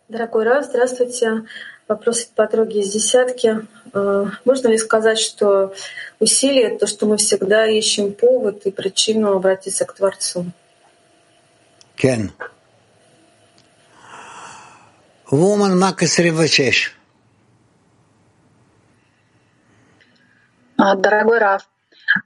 Дорогой 0.09 0.43
Раф, 0.43 0.65
здравствуйте. 0.65 1.45
Вопросы 1.91 2.29
по 2.33 2.47
тройке 2.47 2.79
из 2.79 2.93
десятки. 2.93 3.67
Э, 3.93 4.25
можно 4.45 4.69
ли 4.69 4.77
сказать, 4.77 5.19
что 5.19 5.73
усилие— 6.21 6.77
то, 6.79 6.87
что 6.87 7.05
мы 7.05 7.17
всегда 7.17 7.67
ищем 7.67 8.13
повод 8.13 8.65
и 8.65 8.71
причину 8.71 9.35
обратиться 9.35 9.83
к 9.83 9.93
Творцу? 9.93 10.45
Кен. 11.97 12.31
Вуман 15.29 15.77
Макас 15.77 16.17
Ревачеш. 16.19 16.97
Дорогой 20.77 21.39
Раф, 21.39 21.67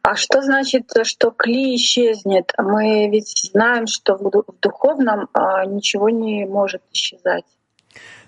а 0.03 0.16
что 0.16 0.43
значит, 0.43 0.91
что 1.05 1.32
кли 1.32 1.76
исчезнет? 1.76 2.53
Мы 2.59 3.09
ведь 3.09 3.49
знаем, 3.51 3.88
что 3.88 4.13
в 4.13 4.59
духовном 4.61 5.28
а, 5.34 5.66
ничего 5.66 6.11
не 6.11 6.45
может 6.45 6.84
исчезать. 6.93 7.45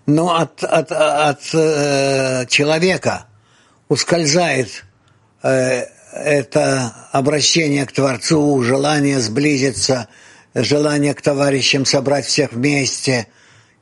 Но 0.08 0.36
от, 0.36 0.64
от, 0.64 0.92
от 0.92 1.42
э, 1.54 2.46
человека 2.48 3.28
ускользает 3.90 4.86
э, 5.44 5.84
это 6.14 6.96
обращение 7.12 7.86
к 7.86 7.92
Творцу, 7.92 8.62
желание 8.64 9.20
сблизиться, 9.20 10.08
желание 10.56 11.14
к 11.14 11.22
товарищам 11.22 11.86
собрать 11.86 12.26
всех 12.26 12.54
вместе 12.54 13.28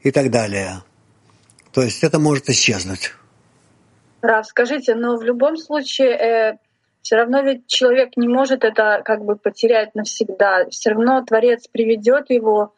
и 0.01 0.11
так 0.11 0.31
далее. 0.31 0.81
То 1.71 1.83
есть 1.83 2.03
это 2.03 2.19
может 2.19 2.49
исчезнуть. 2.49 3.13
Раф, 4.21 4.47
скажите, 4.47 4.95
но 4.95 5.17
в 5.17 5.23
любом 5.23 5.57
случае 5.57 6.09
э, 6.09 6.57
все 7.03 7.17
равно 7.17 7.41
ведь 7.41 7.67
человек 7.67 8.17
не 8.17 8.27
может 8.27 8.63
это 8.63 9.01
как 9.05 9.23
бы 9.23 9.35
потерять 9.35 9.93
навсегда. 9.93 10.65
Все 10.71 10.89
равно 10.89 11.23
Творец 11.23 11.67
приведет 11.71 12.31
его 12.31 12.73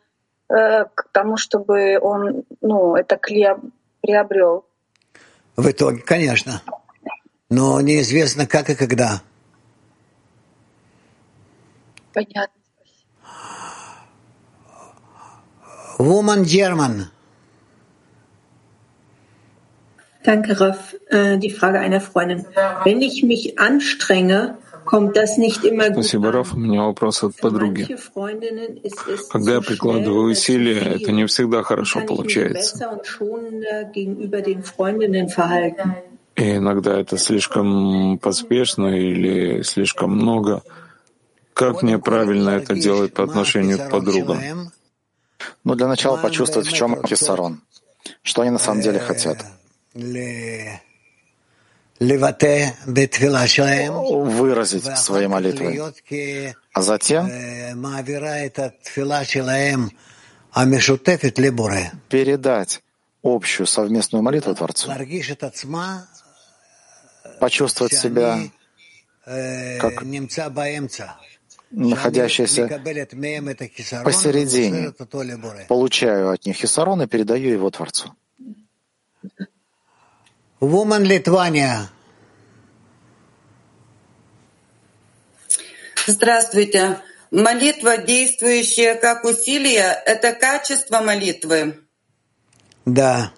к 0.49 1.07
тому, 1.11 1.37
чтобы 1.37 1.99
он 1.99 2.43
ну, 2.61 2.95
это 2.95 3.17
приобрел. 3.17 4.65
В 5.55 5.69
итоге, 5.69 6.01
конечно. 6.01 6.61
Но 7.49 7.81
неизвестно, 7.81 8.45
как 8.45 8.69
и 8.69 8.75
когда. 8.75 9.21
Понятно. 12.13 12.53
Woman 15.97 16.43
German. 16.43 17.07
Danke, 20.23 20.59
Raff. 20.59 20.95
Äh, 21.09 21.37
die 21.37 21.49
Frage 21.49 21.79
einer 21.79 22.01
Freundin. 22.01 22.45
Wenn 22.83 23.01
ich 23.01 23.23
mich 23.23 23.57
anstrenge, 23.57 24.57
Спасибо, 24.87 26.31
Раф. 26.31 26.53
У 26.53 26.57
меня 26.57 26.83
вопрос 26.83 27.23
от 27.23 27.35
подруги. 27.35 27.87
Когда 29.29 29.53
я 29.55 29.61
прикладываю 29.61 30.31
усилия, 30.31 30.79
это 30.79 31.11
не 31.11 31.25
всегда 31.25 31.63
хорошо 31.63 32.01
получается. 32.05 33.01
И 36.35 36.55
иногда 36.55 36.99
это 36.99 37.17
слишком 37.17 38.19
поспешно 38.19 38.87
или 38.87 39.63
слишком 39.63 40.11
много. 40.11 40.61
Как 41.53 41.81
мне 41.81 41.97
правильно 41.97 42.51
это 42.51 42.75
делать 42.75 43.13
по 43.13 43.23
отношению 43.23 43.79
к 43.79 43.89
подругам? 43.89 44.39
Ну, 45.63 45.75
для 45.75 45.87
начала 45.87 46.17
почувствовать, 46.17 46.67
в 46.67 46.73
чем 46.73 47.03
хисарон, 47.05 47.61
что 48.21 48.41
они 48.43 48.51
на 48.51 48.59
самом 48.59 48.81
деле 48.81 48.99
хотят 48.99 49.37
выразить 54.23 54.97
свои 54.97 55.27
молитвы, 55.27 55.81
а 56.73 56.81
затем? 56.81 57.27
передать 62.09 62.81
общую 63.23 63.67
совместную 63.67 64.23
молитву 64.23 64.53
Творцу, 64.55 64.91
почувствовать 67.39 67.93
себя 67.93 68.39
как 69.79 70.03
находящийся 71.71 72.67
посередине, 74.03 74.93
получаю 75.67 76.29
от 76.31 76.45
них 76.45 76.55
хисарон 76.55 77.01
и 77.01 77.07
передаю 77.07 77.51
его 77.51 77.69
Творцу. 77.69 78.15
Woman 80.59 81.03
Литвания. 81.03 81.89
Здравствуйте. 86.07 86.99
Молитва, 87.29 87.97
действующая 87.97 88.95
как 88.95 89.23
усилие, 89.23 90.01
это 90.05 90.33
качество 90.33 91.01
молитвы. 91.01 91.83
Да. 92.85 93.33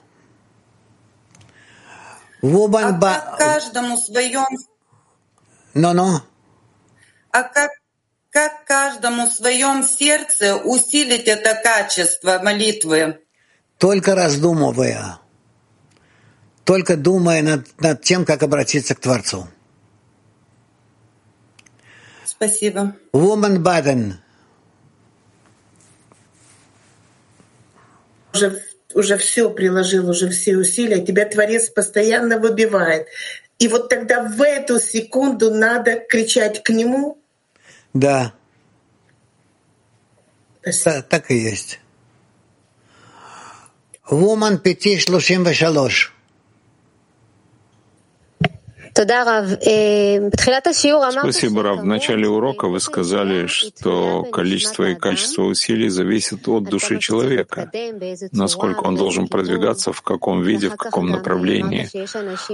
Woman 2.42 2.84
а 2.84 2.92
ba... 2.94 3.14
как 3.16 3.38
каждому 3.38 3.98
своем... 3.98 4.48
Но-но. 5.74 6.22
А 7.32 7.44
как, 7.44 7.72
как 8.30 8.64
каждому 8.64 9.26
в 9.28 9.34
своем 9.34 9.84
сердце 9.84 10.56
усилить 10.56 11.28
это 11.28 11.56
качество 11.62 12.40
молитвы? 12.42 13.20
Только 13.78 14.16
раздумывая 14.16 15.20
только 16.70 16.98
думая 16.98 17.42
над, 17.42 17.82
над 17.82 18.04
тем, 18.04 18.26
как 18.26 18.44
обратиться 18.44 18.94
к 18.94 19.00
Творцу. 19.00 19.48
Спасибо. 22.24 22.96
Woman 23.12 23.58
Baden. 23.58 24.14
Уже, 28.36 28.64
уже 28.94 29.18
все 29.18 29.50
приложил, 29.50 30.12
уже 30.12 30.30
все 30.30 30.58
усилия, 30.58 31.04
тебя 31.04 31.26
Творец 31.26 31.72
постоянно 31.72 32.38
выбивает. 32.38 33.08
И 33.58 33.68
вот 33.68 33.90
тогда 33.90 34.22
в 34.22 34.40
эту 34.40 34.80
секунду 34.80 35.50
надо 35.50 36.00
кричать 36.08 36.62
к 36.62 36.70
нему? 36.70 37.18
Да. 37.96 38.36
Так, 40.62 41.10
так 41.10 41.32
и 41.32 41.36
есть. 41.36 41.80
Woman 44.08 44.60
533. 44.60 46.19
Спасибо, 51.22 51.64
Рав. 51.64 51.80
В 51.80 51.86
начале 51.86 52.28
урока 52.28 52.68
вы 52.68 52.80
сказали, 52.80 53.48
что 53.48 54.24
количество 54.32 54.90
и 54.90 54.96
качество 54.96 55.44
усилий 55.44 55.90
зависит 55.90 56.48
от 56.48 56.64
души 56.66 57.00
человека, 57.00 57.72
насколько 58.32 58.84
он 58.84 58.96
должен 58.96 59.28
продвигаться, 59.28 59.94
в 59.94 60.02
каком 60.02 60.42
виде, 60.42 60.70
в 60.70 60.76
каком 60.76 61.10
направлении. 61.10 61.90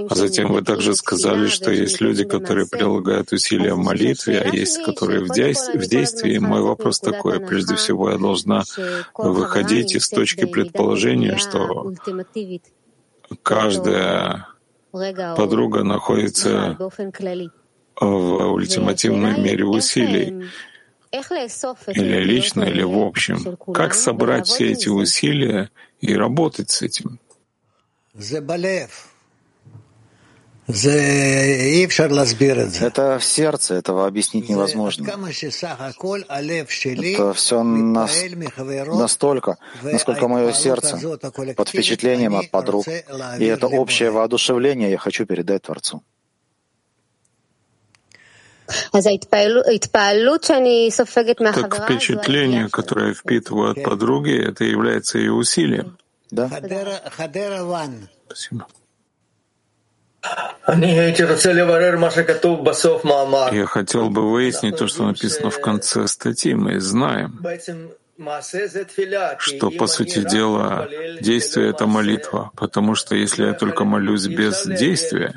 А 0.08 0.14
затем 0.14 0.52
вы 0.52 0.62
также 0.62 0.94
сказали, 0.94 1.48
что 1.48 1.70
есть 1.70 2.00
люди, 2.00 2.24
которые 2.24 2.66
прилагают 2.66 3.32
усилия 3.32 3.74
в 3.74 3.78
молитве, 3.78 4.40
а 4.40 4.48
есть, 4.48 4.82
которые 4.84 5.24
в 5.24 5.28
действии. 5.34 6.38
Мой 6.38 6.62
вопрос 6.62 7.00
такой. 7.00 7.40
Прежде 7.40 7.74
всего, 7.74 8.10
я 8.10 8.18
должна 8.18 8.62
выходить 9.14 9.94
из 9.94 10.08
точки 10.08 10.44
предположения, 10.44 11.36
что 11.38 11.92
каждая 13.42 14.46
подруга 15.36 15.82
находится 15.82 16.76
в 17.98 18.52
ультимативной 18.52 19.38
мере 19.40 19.64
усилий, 19.64 20.48
или 21.12 22.20
лично, 22.24 22.64
или 22.64 22.82
в 22.82 22.98
общем. 22.98 23.56
Как 23.72 23.94
собрать 23.94 24.46
все 24.46 24.72
эти 24.72 24.88
усилия 24.88 25.70
и 26.00 26.14
работать 26.14 26.70
с 26.70 26.82
этим? 26.82 27.18
Это 32.80 33.18
в 33.20 33.24
сердце, 33.24 33.74
этого 33.74 34.06
объяснить 34.06 34.48
невозможно. 34.48 35.06
Это 35.06 35.16
все 37.34 37.62
нас, 37.62 38.24
настолько, 38.86 39.58
насколько 39.82 40.26
мое 40.26 40.52
сердце 40.52 40.98
под 41.56 41.68
впечатлением 41.68 42.36
от 42.36 42.50
подруг. 42.50 42.88
И 42.88 43.44
это 43.44 43.68
общее 43.68 44.10
воодушевление 44.10 44.90
я 44.90 44.98
хочу 44.98 45.24
передать 45.24 45.62
Творцу. 45.62 46.02
Так 51.70 51.84
впечатление, 51.84 52.68
которое 52.68 53.08
я 53.08 53.14
впитываю 53.14 53.70
от 53.70 53.84
подруги, 53.84 54.36
это 54.36 54.64
является 54.64 55.18
ее 55.18 55.32
усилием. 55.32 55.96
Да. 56.32 56.50
Спасибо. 58.26 58.66
Я 63.52 63.66
хотел 63.66 64.10
бы 64.10 64.30
выяснить 64.30 64.76
то, 64.76 64.88
что 64.88 65.04
написано 65.04 65.50
в 65.50 65.60
конце 65.60 66.08
статьи. 66.08 66.54
Мы 66.54 66.80
знаем, 66.80 67.40
что, 69.38 69.70
по 69.70 69.86
сути 69.86 70.20
дела, 70.22 70.88
действие— 71.20 71.70
это 71.70 71.86
молитва, 71.86 72.50
потому 72.56 72.94
что 72.94 73.14
если 73.14 73.46
я 73.46 73.52
только 73.52 73.84
молюсь 73.84 74.26
без 74.26 74.64
действия, 74.66 75.32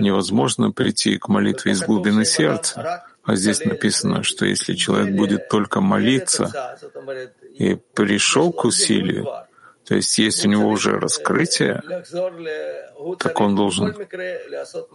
невозможно 0.00 0.70
прийти 0.70 1.18
к 1.18 1.28
молитве 1.28 1.72
из 1.72 1.80
глубины 1.82 2.24
сердца. 2.24 3.04
А 3.24 3.36
здесь 3.36 3.64
написано, 3.64 4.22
что 4.22 4.44
если 4.44 4.74
человек 4.74 5.16
будет 5.16 5.48
только 5.48 5.80
молиться 5.80 6.76
и 7.54 7.74
пришел 7.94 8.52
к 8.52 8.64
усилию, 8.66 9.26
то 9.84 9.94
есть 9.94 10.18
есть 10.18 10.44
у 10.46 10.48
него 10.48 10.68
уже 10.68 10.98
раскрытие, 10.98 11.82
так 13.18 13.40
он 13.40 13.54
должен 13.54 13.94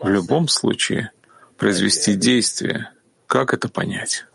в 0.02 0.08
любом 0.10 0.48
случае 0.48 1.12
произвести 1.58 2.16
действие. 2.16 2.92
Как 3.28 3.54
это 3.54 3.70
понять? 3.70 4.26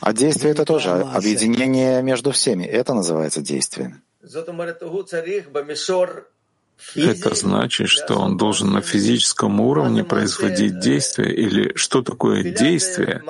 А 0.00 0.12
действие— 0.12 0.52
это 0.54 0.64
тоже 0.64 0.90
объединение 0.90 2.02
между 2.02 2.30
всеми. 2.30 2.64
Это 2.64 2.94
называется 2.94 3.42
действием. 3.42 4.02
Это 6.94 7.34
значит, 7.34 7.88
что 7.88 8.16
он 8.16 8.36
должен 8.36 8.72
на 8.72 8.82
физическом 8.82 9.60
уровне 9.60 10.04
производить 10.04 10.78
действие 10.80 11.34
или 11.34 11.72
что 11.76 12.02
такое 12.02 12.42
действие? 12.42 13.22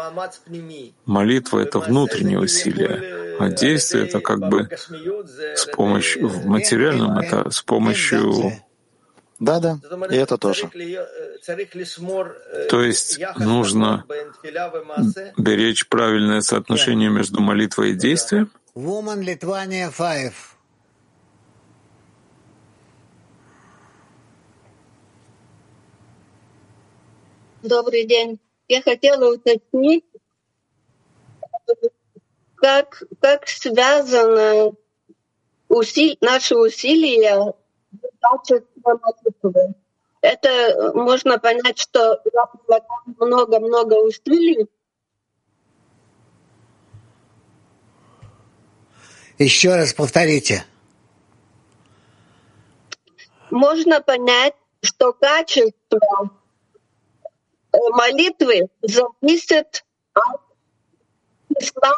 Молитва— 1.05 1.59
это 1.61 1.79
внутреннее 1.79 2.41
усилие, 2.41 3.37
а 3.39 3.49
действие— 3.49 4.07
это 4.09 4.21
как 4.21 4.41
бы 4.41 4.69
с 5.55 5.67
помощью, 5.67 6.29
в 6.29 6.47
материальном— 6.47 7.19
это 7.21 7.51
с 7.51 7.63
помощью 7.63 8.53
да, 9.43 9.59
да, 9.59 9.79
и 10.09 10.15
это 10.15 10.39
тоже. 10.39 10.71
То 12.71 12.83
есть 12.83 13.19
нужно 13.39 14.05
беречь 15.37 15.89
правильное 15.89 16.43
соотношение 16.43 17.11
между 17.11 17.41
молитвой 17.41 17.91
и 17.91 17.95
действием? 17.95 18.53
Добрый 27.63 28.05
день. 28.07 28.41
Я 28.67 28.83
хотела 28.83 29.35
уточнить, 29.35 30.05
как, 32.57 33.05
как 33.21 33.47
связано 33.47 34.73
уси, 35.69 36.19
наши 36.21 36.57
усилия 36.57 37.55
качеством. 38.21 39.75
Это 40.21 40.93
можно 40.95 41.39
понять, 41.39 41.79
что 41.79 42.21
я 42.33 42.47
прилагаю 42.47 43.17
много-много 43.21 43.95
усилий. 43.95 44.67
Еще 49.39 49.75
раз 49.75 49.95
повторите. 49.95 50.65
Можно 53.51 54.01
понять, 54.01 54.55
что 54.83 55.13
качество 55.13 56.42
молитвы 57.73 58.69
зависит 58.83 59.85
от 60.15 60.41
числа 61.61 61.93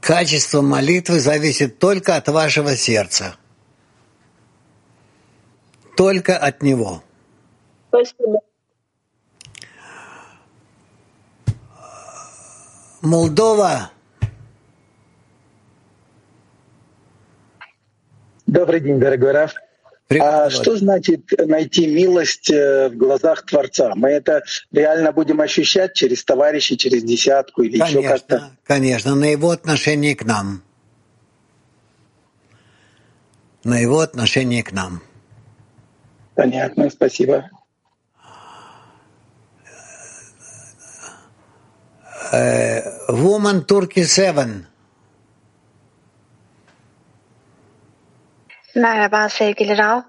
Качество 0.00 0.62
молитвы 0.62 1.20
зависит 1.20 1.78
только 1.78 2.16
от 2.16 2.28
вашего 2.28 2.76
сердца. 2.76 3.36
Только 5.96 6.36
от 6.36 6.62
него. 6.62 7.02
Спасибо. 7.88 8.40
Молдова. 13.00 13.92
Добрый 18.46 18.80
день, 18.80 18.98
дорогой 18.98 19.32
Раф. 19.32 19.54
А 20.20 20.50
что 20.50 20.76
значит 20.76 21.32
найти 21.38 21.86
милость 21.86 22.50
э, 22.50 22.88
в 22.88 22.96
глазах 22.96 23.46
Творца? 23.46 23.92
Мы 23.94 24.10
это 24.10 24.42
реально 24.72 25.12
будем 25.12 25.40
ощущать 25.40 25.94
через 25.94 26.24
товарищей, 26.24 26.76
через 26.76 27.02
десятку 27.04 27.62
или 27.62 27.78
конечно, 27.78 27.98
еще 27.98 28.08
как-то? 28.08 28.56
Конечно, 28.64 29.14
на 29.14 29.26
его 29.26 29.50
отношение 29.50 30.16
к 30.16 30.24
нам. 30.24 30.62
На 33.64 33.78
его 33.78 34.00
отношение 34.00 34.62
к 34.62 34.72
нам. 34.72 35.02
Понятно, 36.34 36.90
спасибо. 36.90 37.48
Э, 42.32 42.80
Woman 43.08 43.66
Turkey 43.66 44.04
7. 44.04 44.64
Merhaba 48.74 49.28
sevgili 49.28 49.78
Rav. 49.78 50.02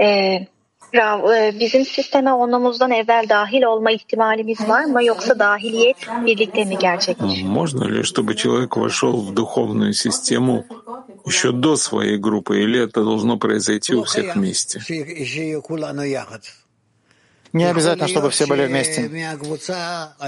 Ee, 0.00 0.46
Rav, 0.94 1.30
e, 1.32 1.60
bizim 1.60 1.84
sisteme 1.84 2.32
onumuzdan 2.32 2.90
evvel 2.90 3.28
dahil 3.28 3.62
olma 3.62 3.90
ihtimalimiz 3.90 4.68
var 4.68 4.84
mı 4.84 5.04
yoksa 5.04 5.38
dahiliyet 5.38 5.96
birlikte 6.26 6.64
mi 6.64 6.78
gerçekleşiyor? 6.78 7.48
Можно 7.48 7.84
ли, 7.84 8.02
чтобы 8.02 8.34
человек 8.36 8.76
вошел 8.76 9.12
в 9.26 9.34
духовную 9.34 9.94
систему 9.94 10.64
еще 11.26 11.52
до 11.52 11.76
своей 11.76 12.18
группы, 12.18 12.60
или 12.62 12.80
это 12.80 13.04
должно 13.04 13.38
произойти 13.38 13.94
у 13.94 14.02
всех 14.02 14.36
вместе? 14.36 14.80
Не 17.52 17.64
обязательно, 17.64 18.08
чтобы 18.08 18.30
все 18.30 18.46
были 18.46 18.66
вместе. 18.66 19.10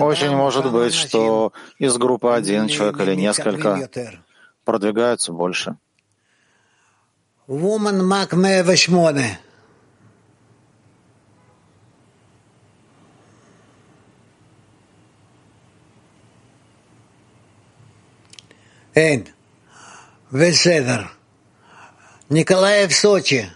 Очень 0.00 0.30
может 0.30 0.70
быть, 0.70 0.94
что 0.94 1.52
из 1.78 1.96
группы 1.96 2.28
один 2.28 2.68
человек 2.68 3.00
или 3.00 3.14
несколько 3.14 3.88
продвигаются 4.64 5.32
больше. 5.32 5.76
Woman 7.46 8.00
Mac 8.00 8.32
108. 8.32 9.36
Эн, 18.94 19.28
Весевер. 20.30 21.10
Николаев, 22.30 22.94
Сочи. 22.94 23.50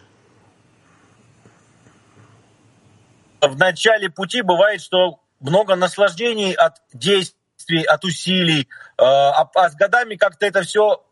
В 3.41 3.57
начале 3.57 4.11
пути 4.11 4.43
бывает, 4.43 4.83
что 4.83 5.21
много 5.41 5.77
наслаждений 5.77 6.53
от 6.53 6.83
действий, 6.93 7.85
от 7.85 8.05
усилий, 8.05 8.63
э, 8.63 9.03
а, 9.03 9.49
а 9.55 9.71
с 9.71 9.77
годами 9.77 10.17
как-то 10.17 10.45
это 10.45 10.63
все 10.63 11.03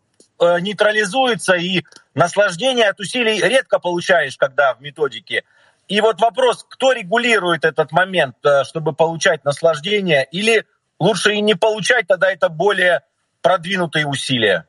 нейтрализуется, 0.40 1.54
и 1.54 1.84
наслаждение 2.14 2.88
от 2.88 3.00
усилий 3.00 3.40
редко 3.40 3.78
получаешь, 3.78 4.36
когда 4.36 4.74
в 4.74 4.80
методике. 4.80 5.44
И 5.88 6.00
вот 6.00 6.20
вопрос, 6.20 6.66
кто 6.68 6.92
регулирует 6.92 7.64
этот 7.64 7.92
момент, 7.92 8.36
э, 8.44 8.64
чтобы 8.64 8.92
получать 8.92 9.44
наслаждение, 9.44 10.26
или 10.32 10.64
лучше 10.98 11.34
и 11.34 11.40
не 11.40 11.54
получать, 11.54 12.08
тогда 12.08 12.32
это 12.32 12.48
более 12.48 13.02
продвинутые 13.40 14.06
усилия? 14.06 14.66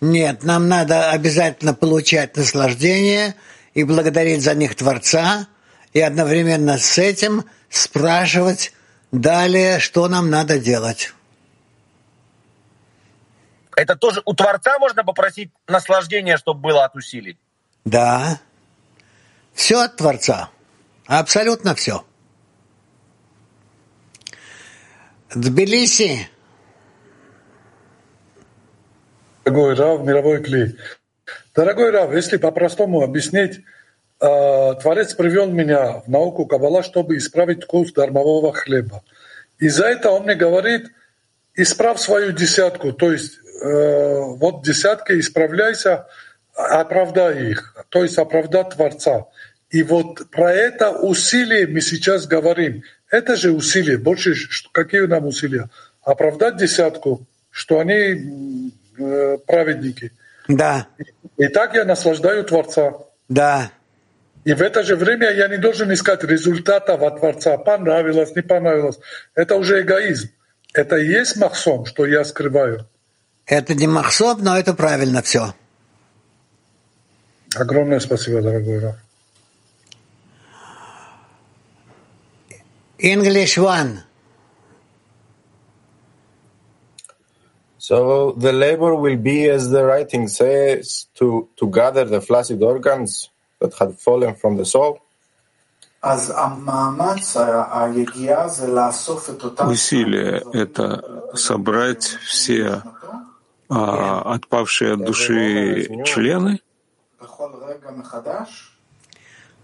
Нет, 0.00 0.44
нам 0.44 0.68
надо 0.68 1.10
обязательно 1.10 1.74
получать 1.74 2.36
наслаждение 2.36 3.34
и 3.74 3.84
благодарить 3.84 4.42
за 4.42 4.54
них 4.54 4.74
Творца, 4.74 5.46
и 5.92 6.00
одновременно 6.00 6.78
с 6.78 6.96
этим 6.96 7.44
спрашивать 7.68 8.72
далее, 9.12 9.78
что 9.78 10.08
нам 10.08 10.30
надо 10.30 10.58
делать. 10.58 11.12
Это 13.76 13.96
тоже 13.96 14.22
у 14.24 14.34
Творца 14.34 14.78
можно 14.78 15.04
попросить 15.04 15.50
наслаждения, 15.66 16.36
чтобы 16.36 16.60
было 16.60 16.84
от 16.84 16.96
усилий? 16.96 17.38
Да. 17.84 18.40
Все 19.54 19.82
от 19.82 19.96
Творца. 19.96 20.50
Абсолютно 21.06 21.74
все. 21.74 22.04
Тбилиси. 25.34 26.28
Дорогой 29.44 29.74
Рав, 29.74 30.02
мировой 30.02 30.42
клей. 30.42 30.76
Дорогой 31.54 31.90
Рав, 31.90 32.12
если 32.12 32.36
по-простому 32.36 33.02
объяснить, 33.02 33.60
э, 34.20 34.74
Творец 34.80 35.14
привел 35.14 35.48
меня 35.48 36.00
в 36.00 36.08
науку 36.08 36.46
Каббала, 36.46 36.82
чтобы 36.82 37.16
исправить 37.16 37.64
вкус 37.64 37.92
дармового 37.92 38.52
хлеба. 38.52 39.02
И 39.58 39.68
за 39.68 39.86
это 39.86 40.10
он 40.10 40.24
мне 40.24 40.34
говорит, 40.34 40.90
исправь 41.54 41.98
свою 41.98 42.32
десятку, 42.32 42.92
то 42.92 43.12
есть 43.12 43.39
Э, 43.60 44.20
вот 44.20 44.62
десятка, 44.64 45.18
исправляйся, 45.18 46.06
оправдай 46.54 47.50
их, 47.50 47.74
то 47.90 48.02
есть 48.02 48.18
оправдать 48.18 48.70
Творца. 48.70 49.26
И 49.70 49.82
вот 49.82 50.30
про 50.30 50.52
это 50.52 50.90
усилие 50.90 51.66
мы 51.66 51.80
сейчас 51.80 52.26
говорим. 52.26 52.82
Это 53.10 53.36
же 53.36 53.52
усилие, 53.52 53.98
больше 53.98 54.34
какие 54.72 55.02
нам 55.02 55.26
усилия? 55.26 55.68
Оправдать 56.02 56.56
десятку, 56.56 57.26
что 57.50 57.80
они 57.80 58.72
э, 58.98 59.38
праведники. 59.46 60.12
Да. 60.48 60.86
И 61.36 61.46
так 61.48 61.74
я 61.74 61.84
наслаждаю 61.84 62.44
Творца. 62.44 62.94
Да. 63.28 63.70
И 64.44 64.54
в 64.54 64.62
это 64.62 64.82
же 64.82 64.96
время 64.96 65.30
я 65.32 65.48
не 65.48 65.58
должен 65.58 65.92
искать 65.92 66.24
результатов 66.24 67.02
от 67.02 67.18
Творца. 67.18 67.58
Понравилось, 67.58 68.34
не 68.34 68.42
понравилось. 68.42 68.98
Это 69.34 69.56
уже 69.56 69.82
эгоизм. 69.82 70.30
Это 70.72 70.96
и 70.96 71.06
есть 71.06 71.36
махсом, 71.36 71.84
что 71.84 72.06
я 72.06 72.24
скрываю. 72.24 72.88
Это 73.50 73.74
не 73.74 73.88
махсоб, 73.88 74.38
но 74.40 74.56
это 74.56 74.74
правильно 74.74 75.22
все. 75.22 75.54
Огромное 77.56 77.98
спасибо, 77.98 78.40
дорогой 78.40 78.78
Раф. 78.78 78.94
English 82.98 83.58
one. 83.58 84.04
So 87.78 88.32
the 88.36 88.52
labor 88.52 88.94
will 88.94 89.16
be, 89.16 89.48
as 89.48 89.68
the 89.70 89.84
writing 89.84 90.28
says, 90.28 91.06
to, 91.16 91.48
to 91.56 91.66
gather 91.70 92.04
the 92.04 92.20
flaccid 92.20 92.62
organs 92.62 93.30
that 93.58 93.74
had 93.74 93.98
fallen 93.98 94.36
from 94.36 94.56
the 94.58 94.64
soul. 94.64 95.00
Усилие— 99.68 100.42
это 100.54 101.24
собрать 101.34 102.04
все 102.24 102.82
а, 103.70 104.34
отпавшие 104.34 104.94
от 104.94 105.04
души 105.04 106.02
члены? 106.04 106.60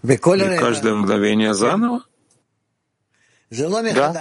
И 0.03 0.57
каждое 0.57 0.93
мгновение 0.95 1.53
заново? 1.53 2.01
Да, 3.93 4.13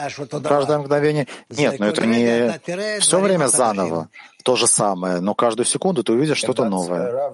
каждое 0.42 0.78
мгновение. 0.78 1.26
Нет, 1.50 1.78
но 1.80 1.86
это 1.86 2.06
не 2.06 3.00
все 3.00 3.20
время 3.20 3.46
заново, 3.48 4.08
то 4.44 4.56
же 4.56 4.66
самое, 4.66 5.20
но 5.20 5.34
каждую 5.34 5.66
секунду 5.66 6.02
ты 6.04 6.12
увидишь 6.12 6.38
что-то 6.38 6.68
новое. 6.68 7.32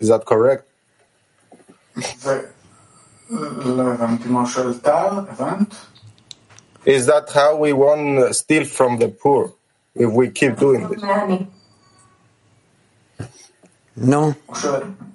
Is 0.00 0.08
that 0.10 0.24
correct? 0.26 0.64
Is 6.86 7.06
that 7.06 7.30
how 7.34 7.56
we 7.56 7.72
want 7.72 8.34
steal 8.34 8.64
from 8.64 8.98
the 8.98 9.08
poor 9.08 9.52
if 9.94 10.08
we 10.12 10.30
keep 10.30 10.56
doing 10.56 10.86
this? 10.88 11.02
No. 13.96 14.34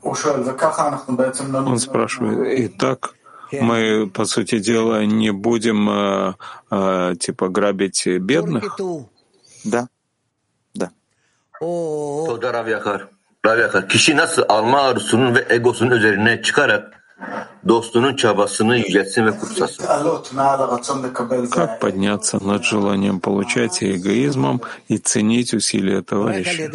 Он 0.04 1.80
спрашивает, 1.80 2.60
и 2.60 2.68
так 2.68 3.16
мы, 3.52 4.10
по 4.10 4.26
сути 4.26 4.60
дела, 4.60 5.06
не 5.06 5.32
будем 5.32 5.90
э, 5.90 6.34
э, 6.72 7.16
типа 7.20 7.48
грабить 7.48 8.06
бедных? 8.08 8.78
Да. 9.64 9.88
Да. 10.74 10.92
Toda 11.62 12.52
Rav 12.52 12.68
Yakar. 12.68 13.08
Rav 13.46 13.60
Yakar. 13.60 13.90
Kişi 13.90 14.18
nasıl 14.18 14.44
alma 14.50 14.82
arzusunun 14.82 15.36
ve 15.36 15.46
egosunun 15.50 15.92
üzerine 15.92 16.42
çıkarak 16.42 17.01
достунун 17.64 18.16
çabasını 18.16 18.78
yüceltsin 18.78 19.26
ve 19.26 19.38
kutsasın. 19.38 19.86
Как 21.52 21.80
подняться 21.80 22.40
над 22.40 22.64
желанием 22.64 23.20
получать 23.20 23.82
и 23.82 23.96
эгоизмом 23.96 24.62
и 24.88 24.98
ценить 24.98 25.54
усилия 25.54 26.02
товарища? 26.02 26.72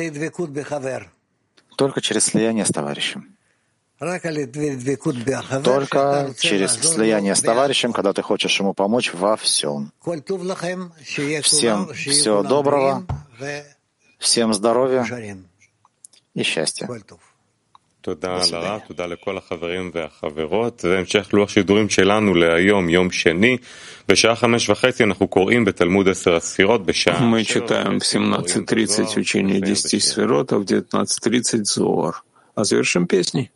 Только 1.76 2.00
через 2.00 2.24
слияние 2.24 2.64
с 2.64 2.68
товарищем. 2.68 3.36
Только 5.64 6.34
через 6.38 6.72
слияние 6.72 7.34
с 7.34 7.40
товарищем, 7.40 7.92
когда 7.92 8.12
ты 8.12 8.22
хочешь 8.22 8.60
ему 8.60 8.74
помочь 8.74 9.14
во 9.14 9.36
всем. 9.36 9.92
Всем 11.42 11.92
всего 11.94 12.42
доброго, 12.42 13.06
всем 14.18 14.52
здоровья 14.52 15.04
и 16.34 16.42
счастья. 16.42 16.88
תודה 18.05 18.39
לרב, 18.51 18.79
תודה 18.87 19.05
לכל 19.05 19.37
החברים 19.37 19.91
והחברות. 19.93 20.85
והמשך 20.85 21.29
לוח 21.33 21.49
שידורים 21.49 21.89
שלנו 21.89 22.33
להיום, 22.33 22.89
יום 22.89 23.11
שני, 23.11 23.57
בשעה 24.07 24.35
חמש 24.35 24.69
וחצי 24.69 25.03
אנחנו 25.03 25.27
קוראים 25.27 25.65
בתלמוד 25.65 26.09
עשר 26.09 26.35
הספירות, 26.35 26.85
בשעה... 26.85 27.19
Мы 27.31 27.43
читаем 27.43 27.99
в 27.99 28.03
17.30 28.03 29.17
учение 29.17 29.61
10 29.61 30.03
сферот, 30.03 30.51
а 30.53 30.57
в 30.57 30.63
19.30 30.63 31.63
Зоар. 31.63 32.13
А 32.55 32.63
завершим 32.63 33.07
песней. 33.07 33.49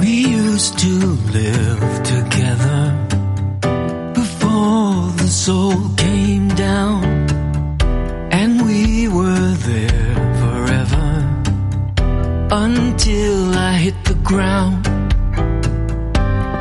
We 0.00 0.12
used 0.46 0.78
to 0.78 0.94
live 1.34 2.02
together 2.04 2.80
before 3.00 3.10
the 3.10 3.11
soul 5.43 5.89
came 5.97 6.47
down, 6.55 7.03
and 8.31 8.65
we 8.65 9.09
were 9.09 9.49
there 9.69 10.15
forever 10.41 11.09
until 12.49 13.53
I 13.53 13.73
hit 13.73 13.97
the 14.05 14.17
ground. 14.23 14.87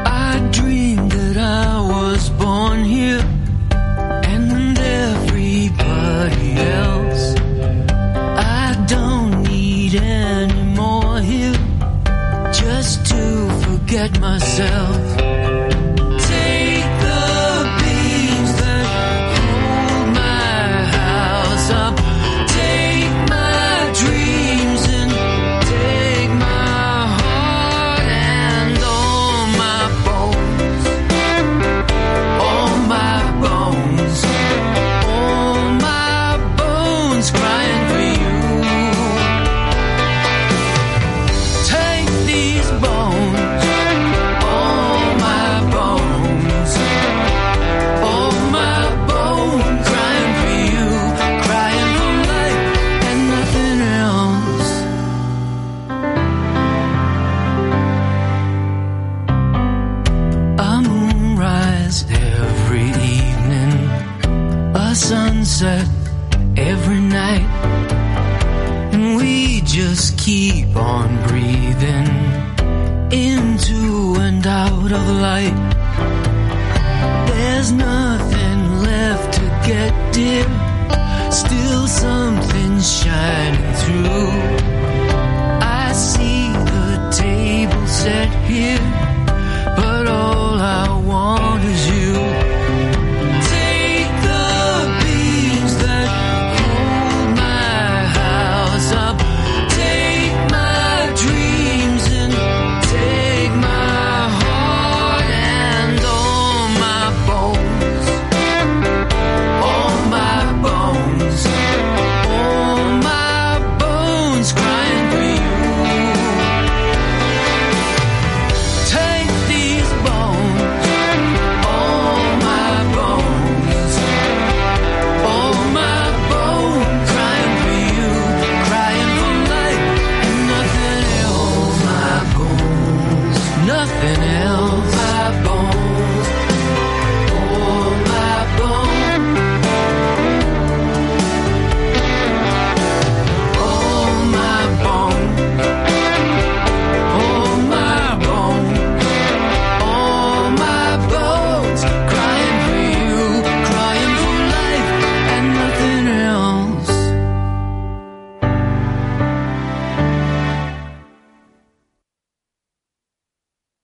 I 0.04 0.32
dreamed 0.50 1.12
that 1.12 1.36
I 1.36 1.80
was 1.94 2.28
born 2.30 2.82
here 2.82 3.24
and 4.32 4.76
everybody 4.76 6.50
else. 6.82 7.24
I 8.64 8.84
don't 8.88 9.44
need 9.44 9.94
any 9.94 10.62
more 10.74 11.20
here 11.20 11.60
just 12.52 13.06
to 13.12 13.22
forget 13.64 14.18
myself. 14.18 15.11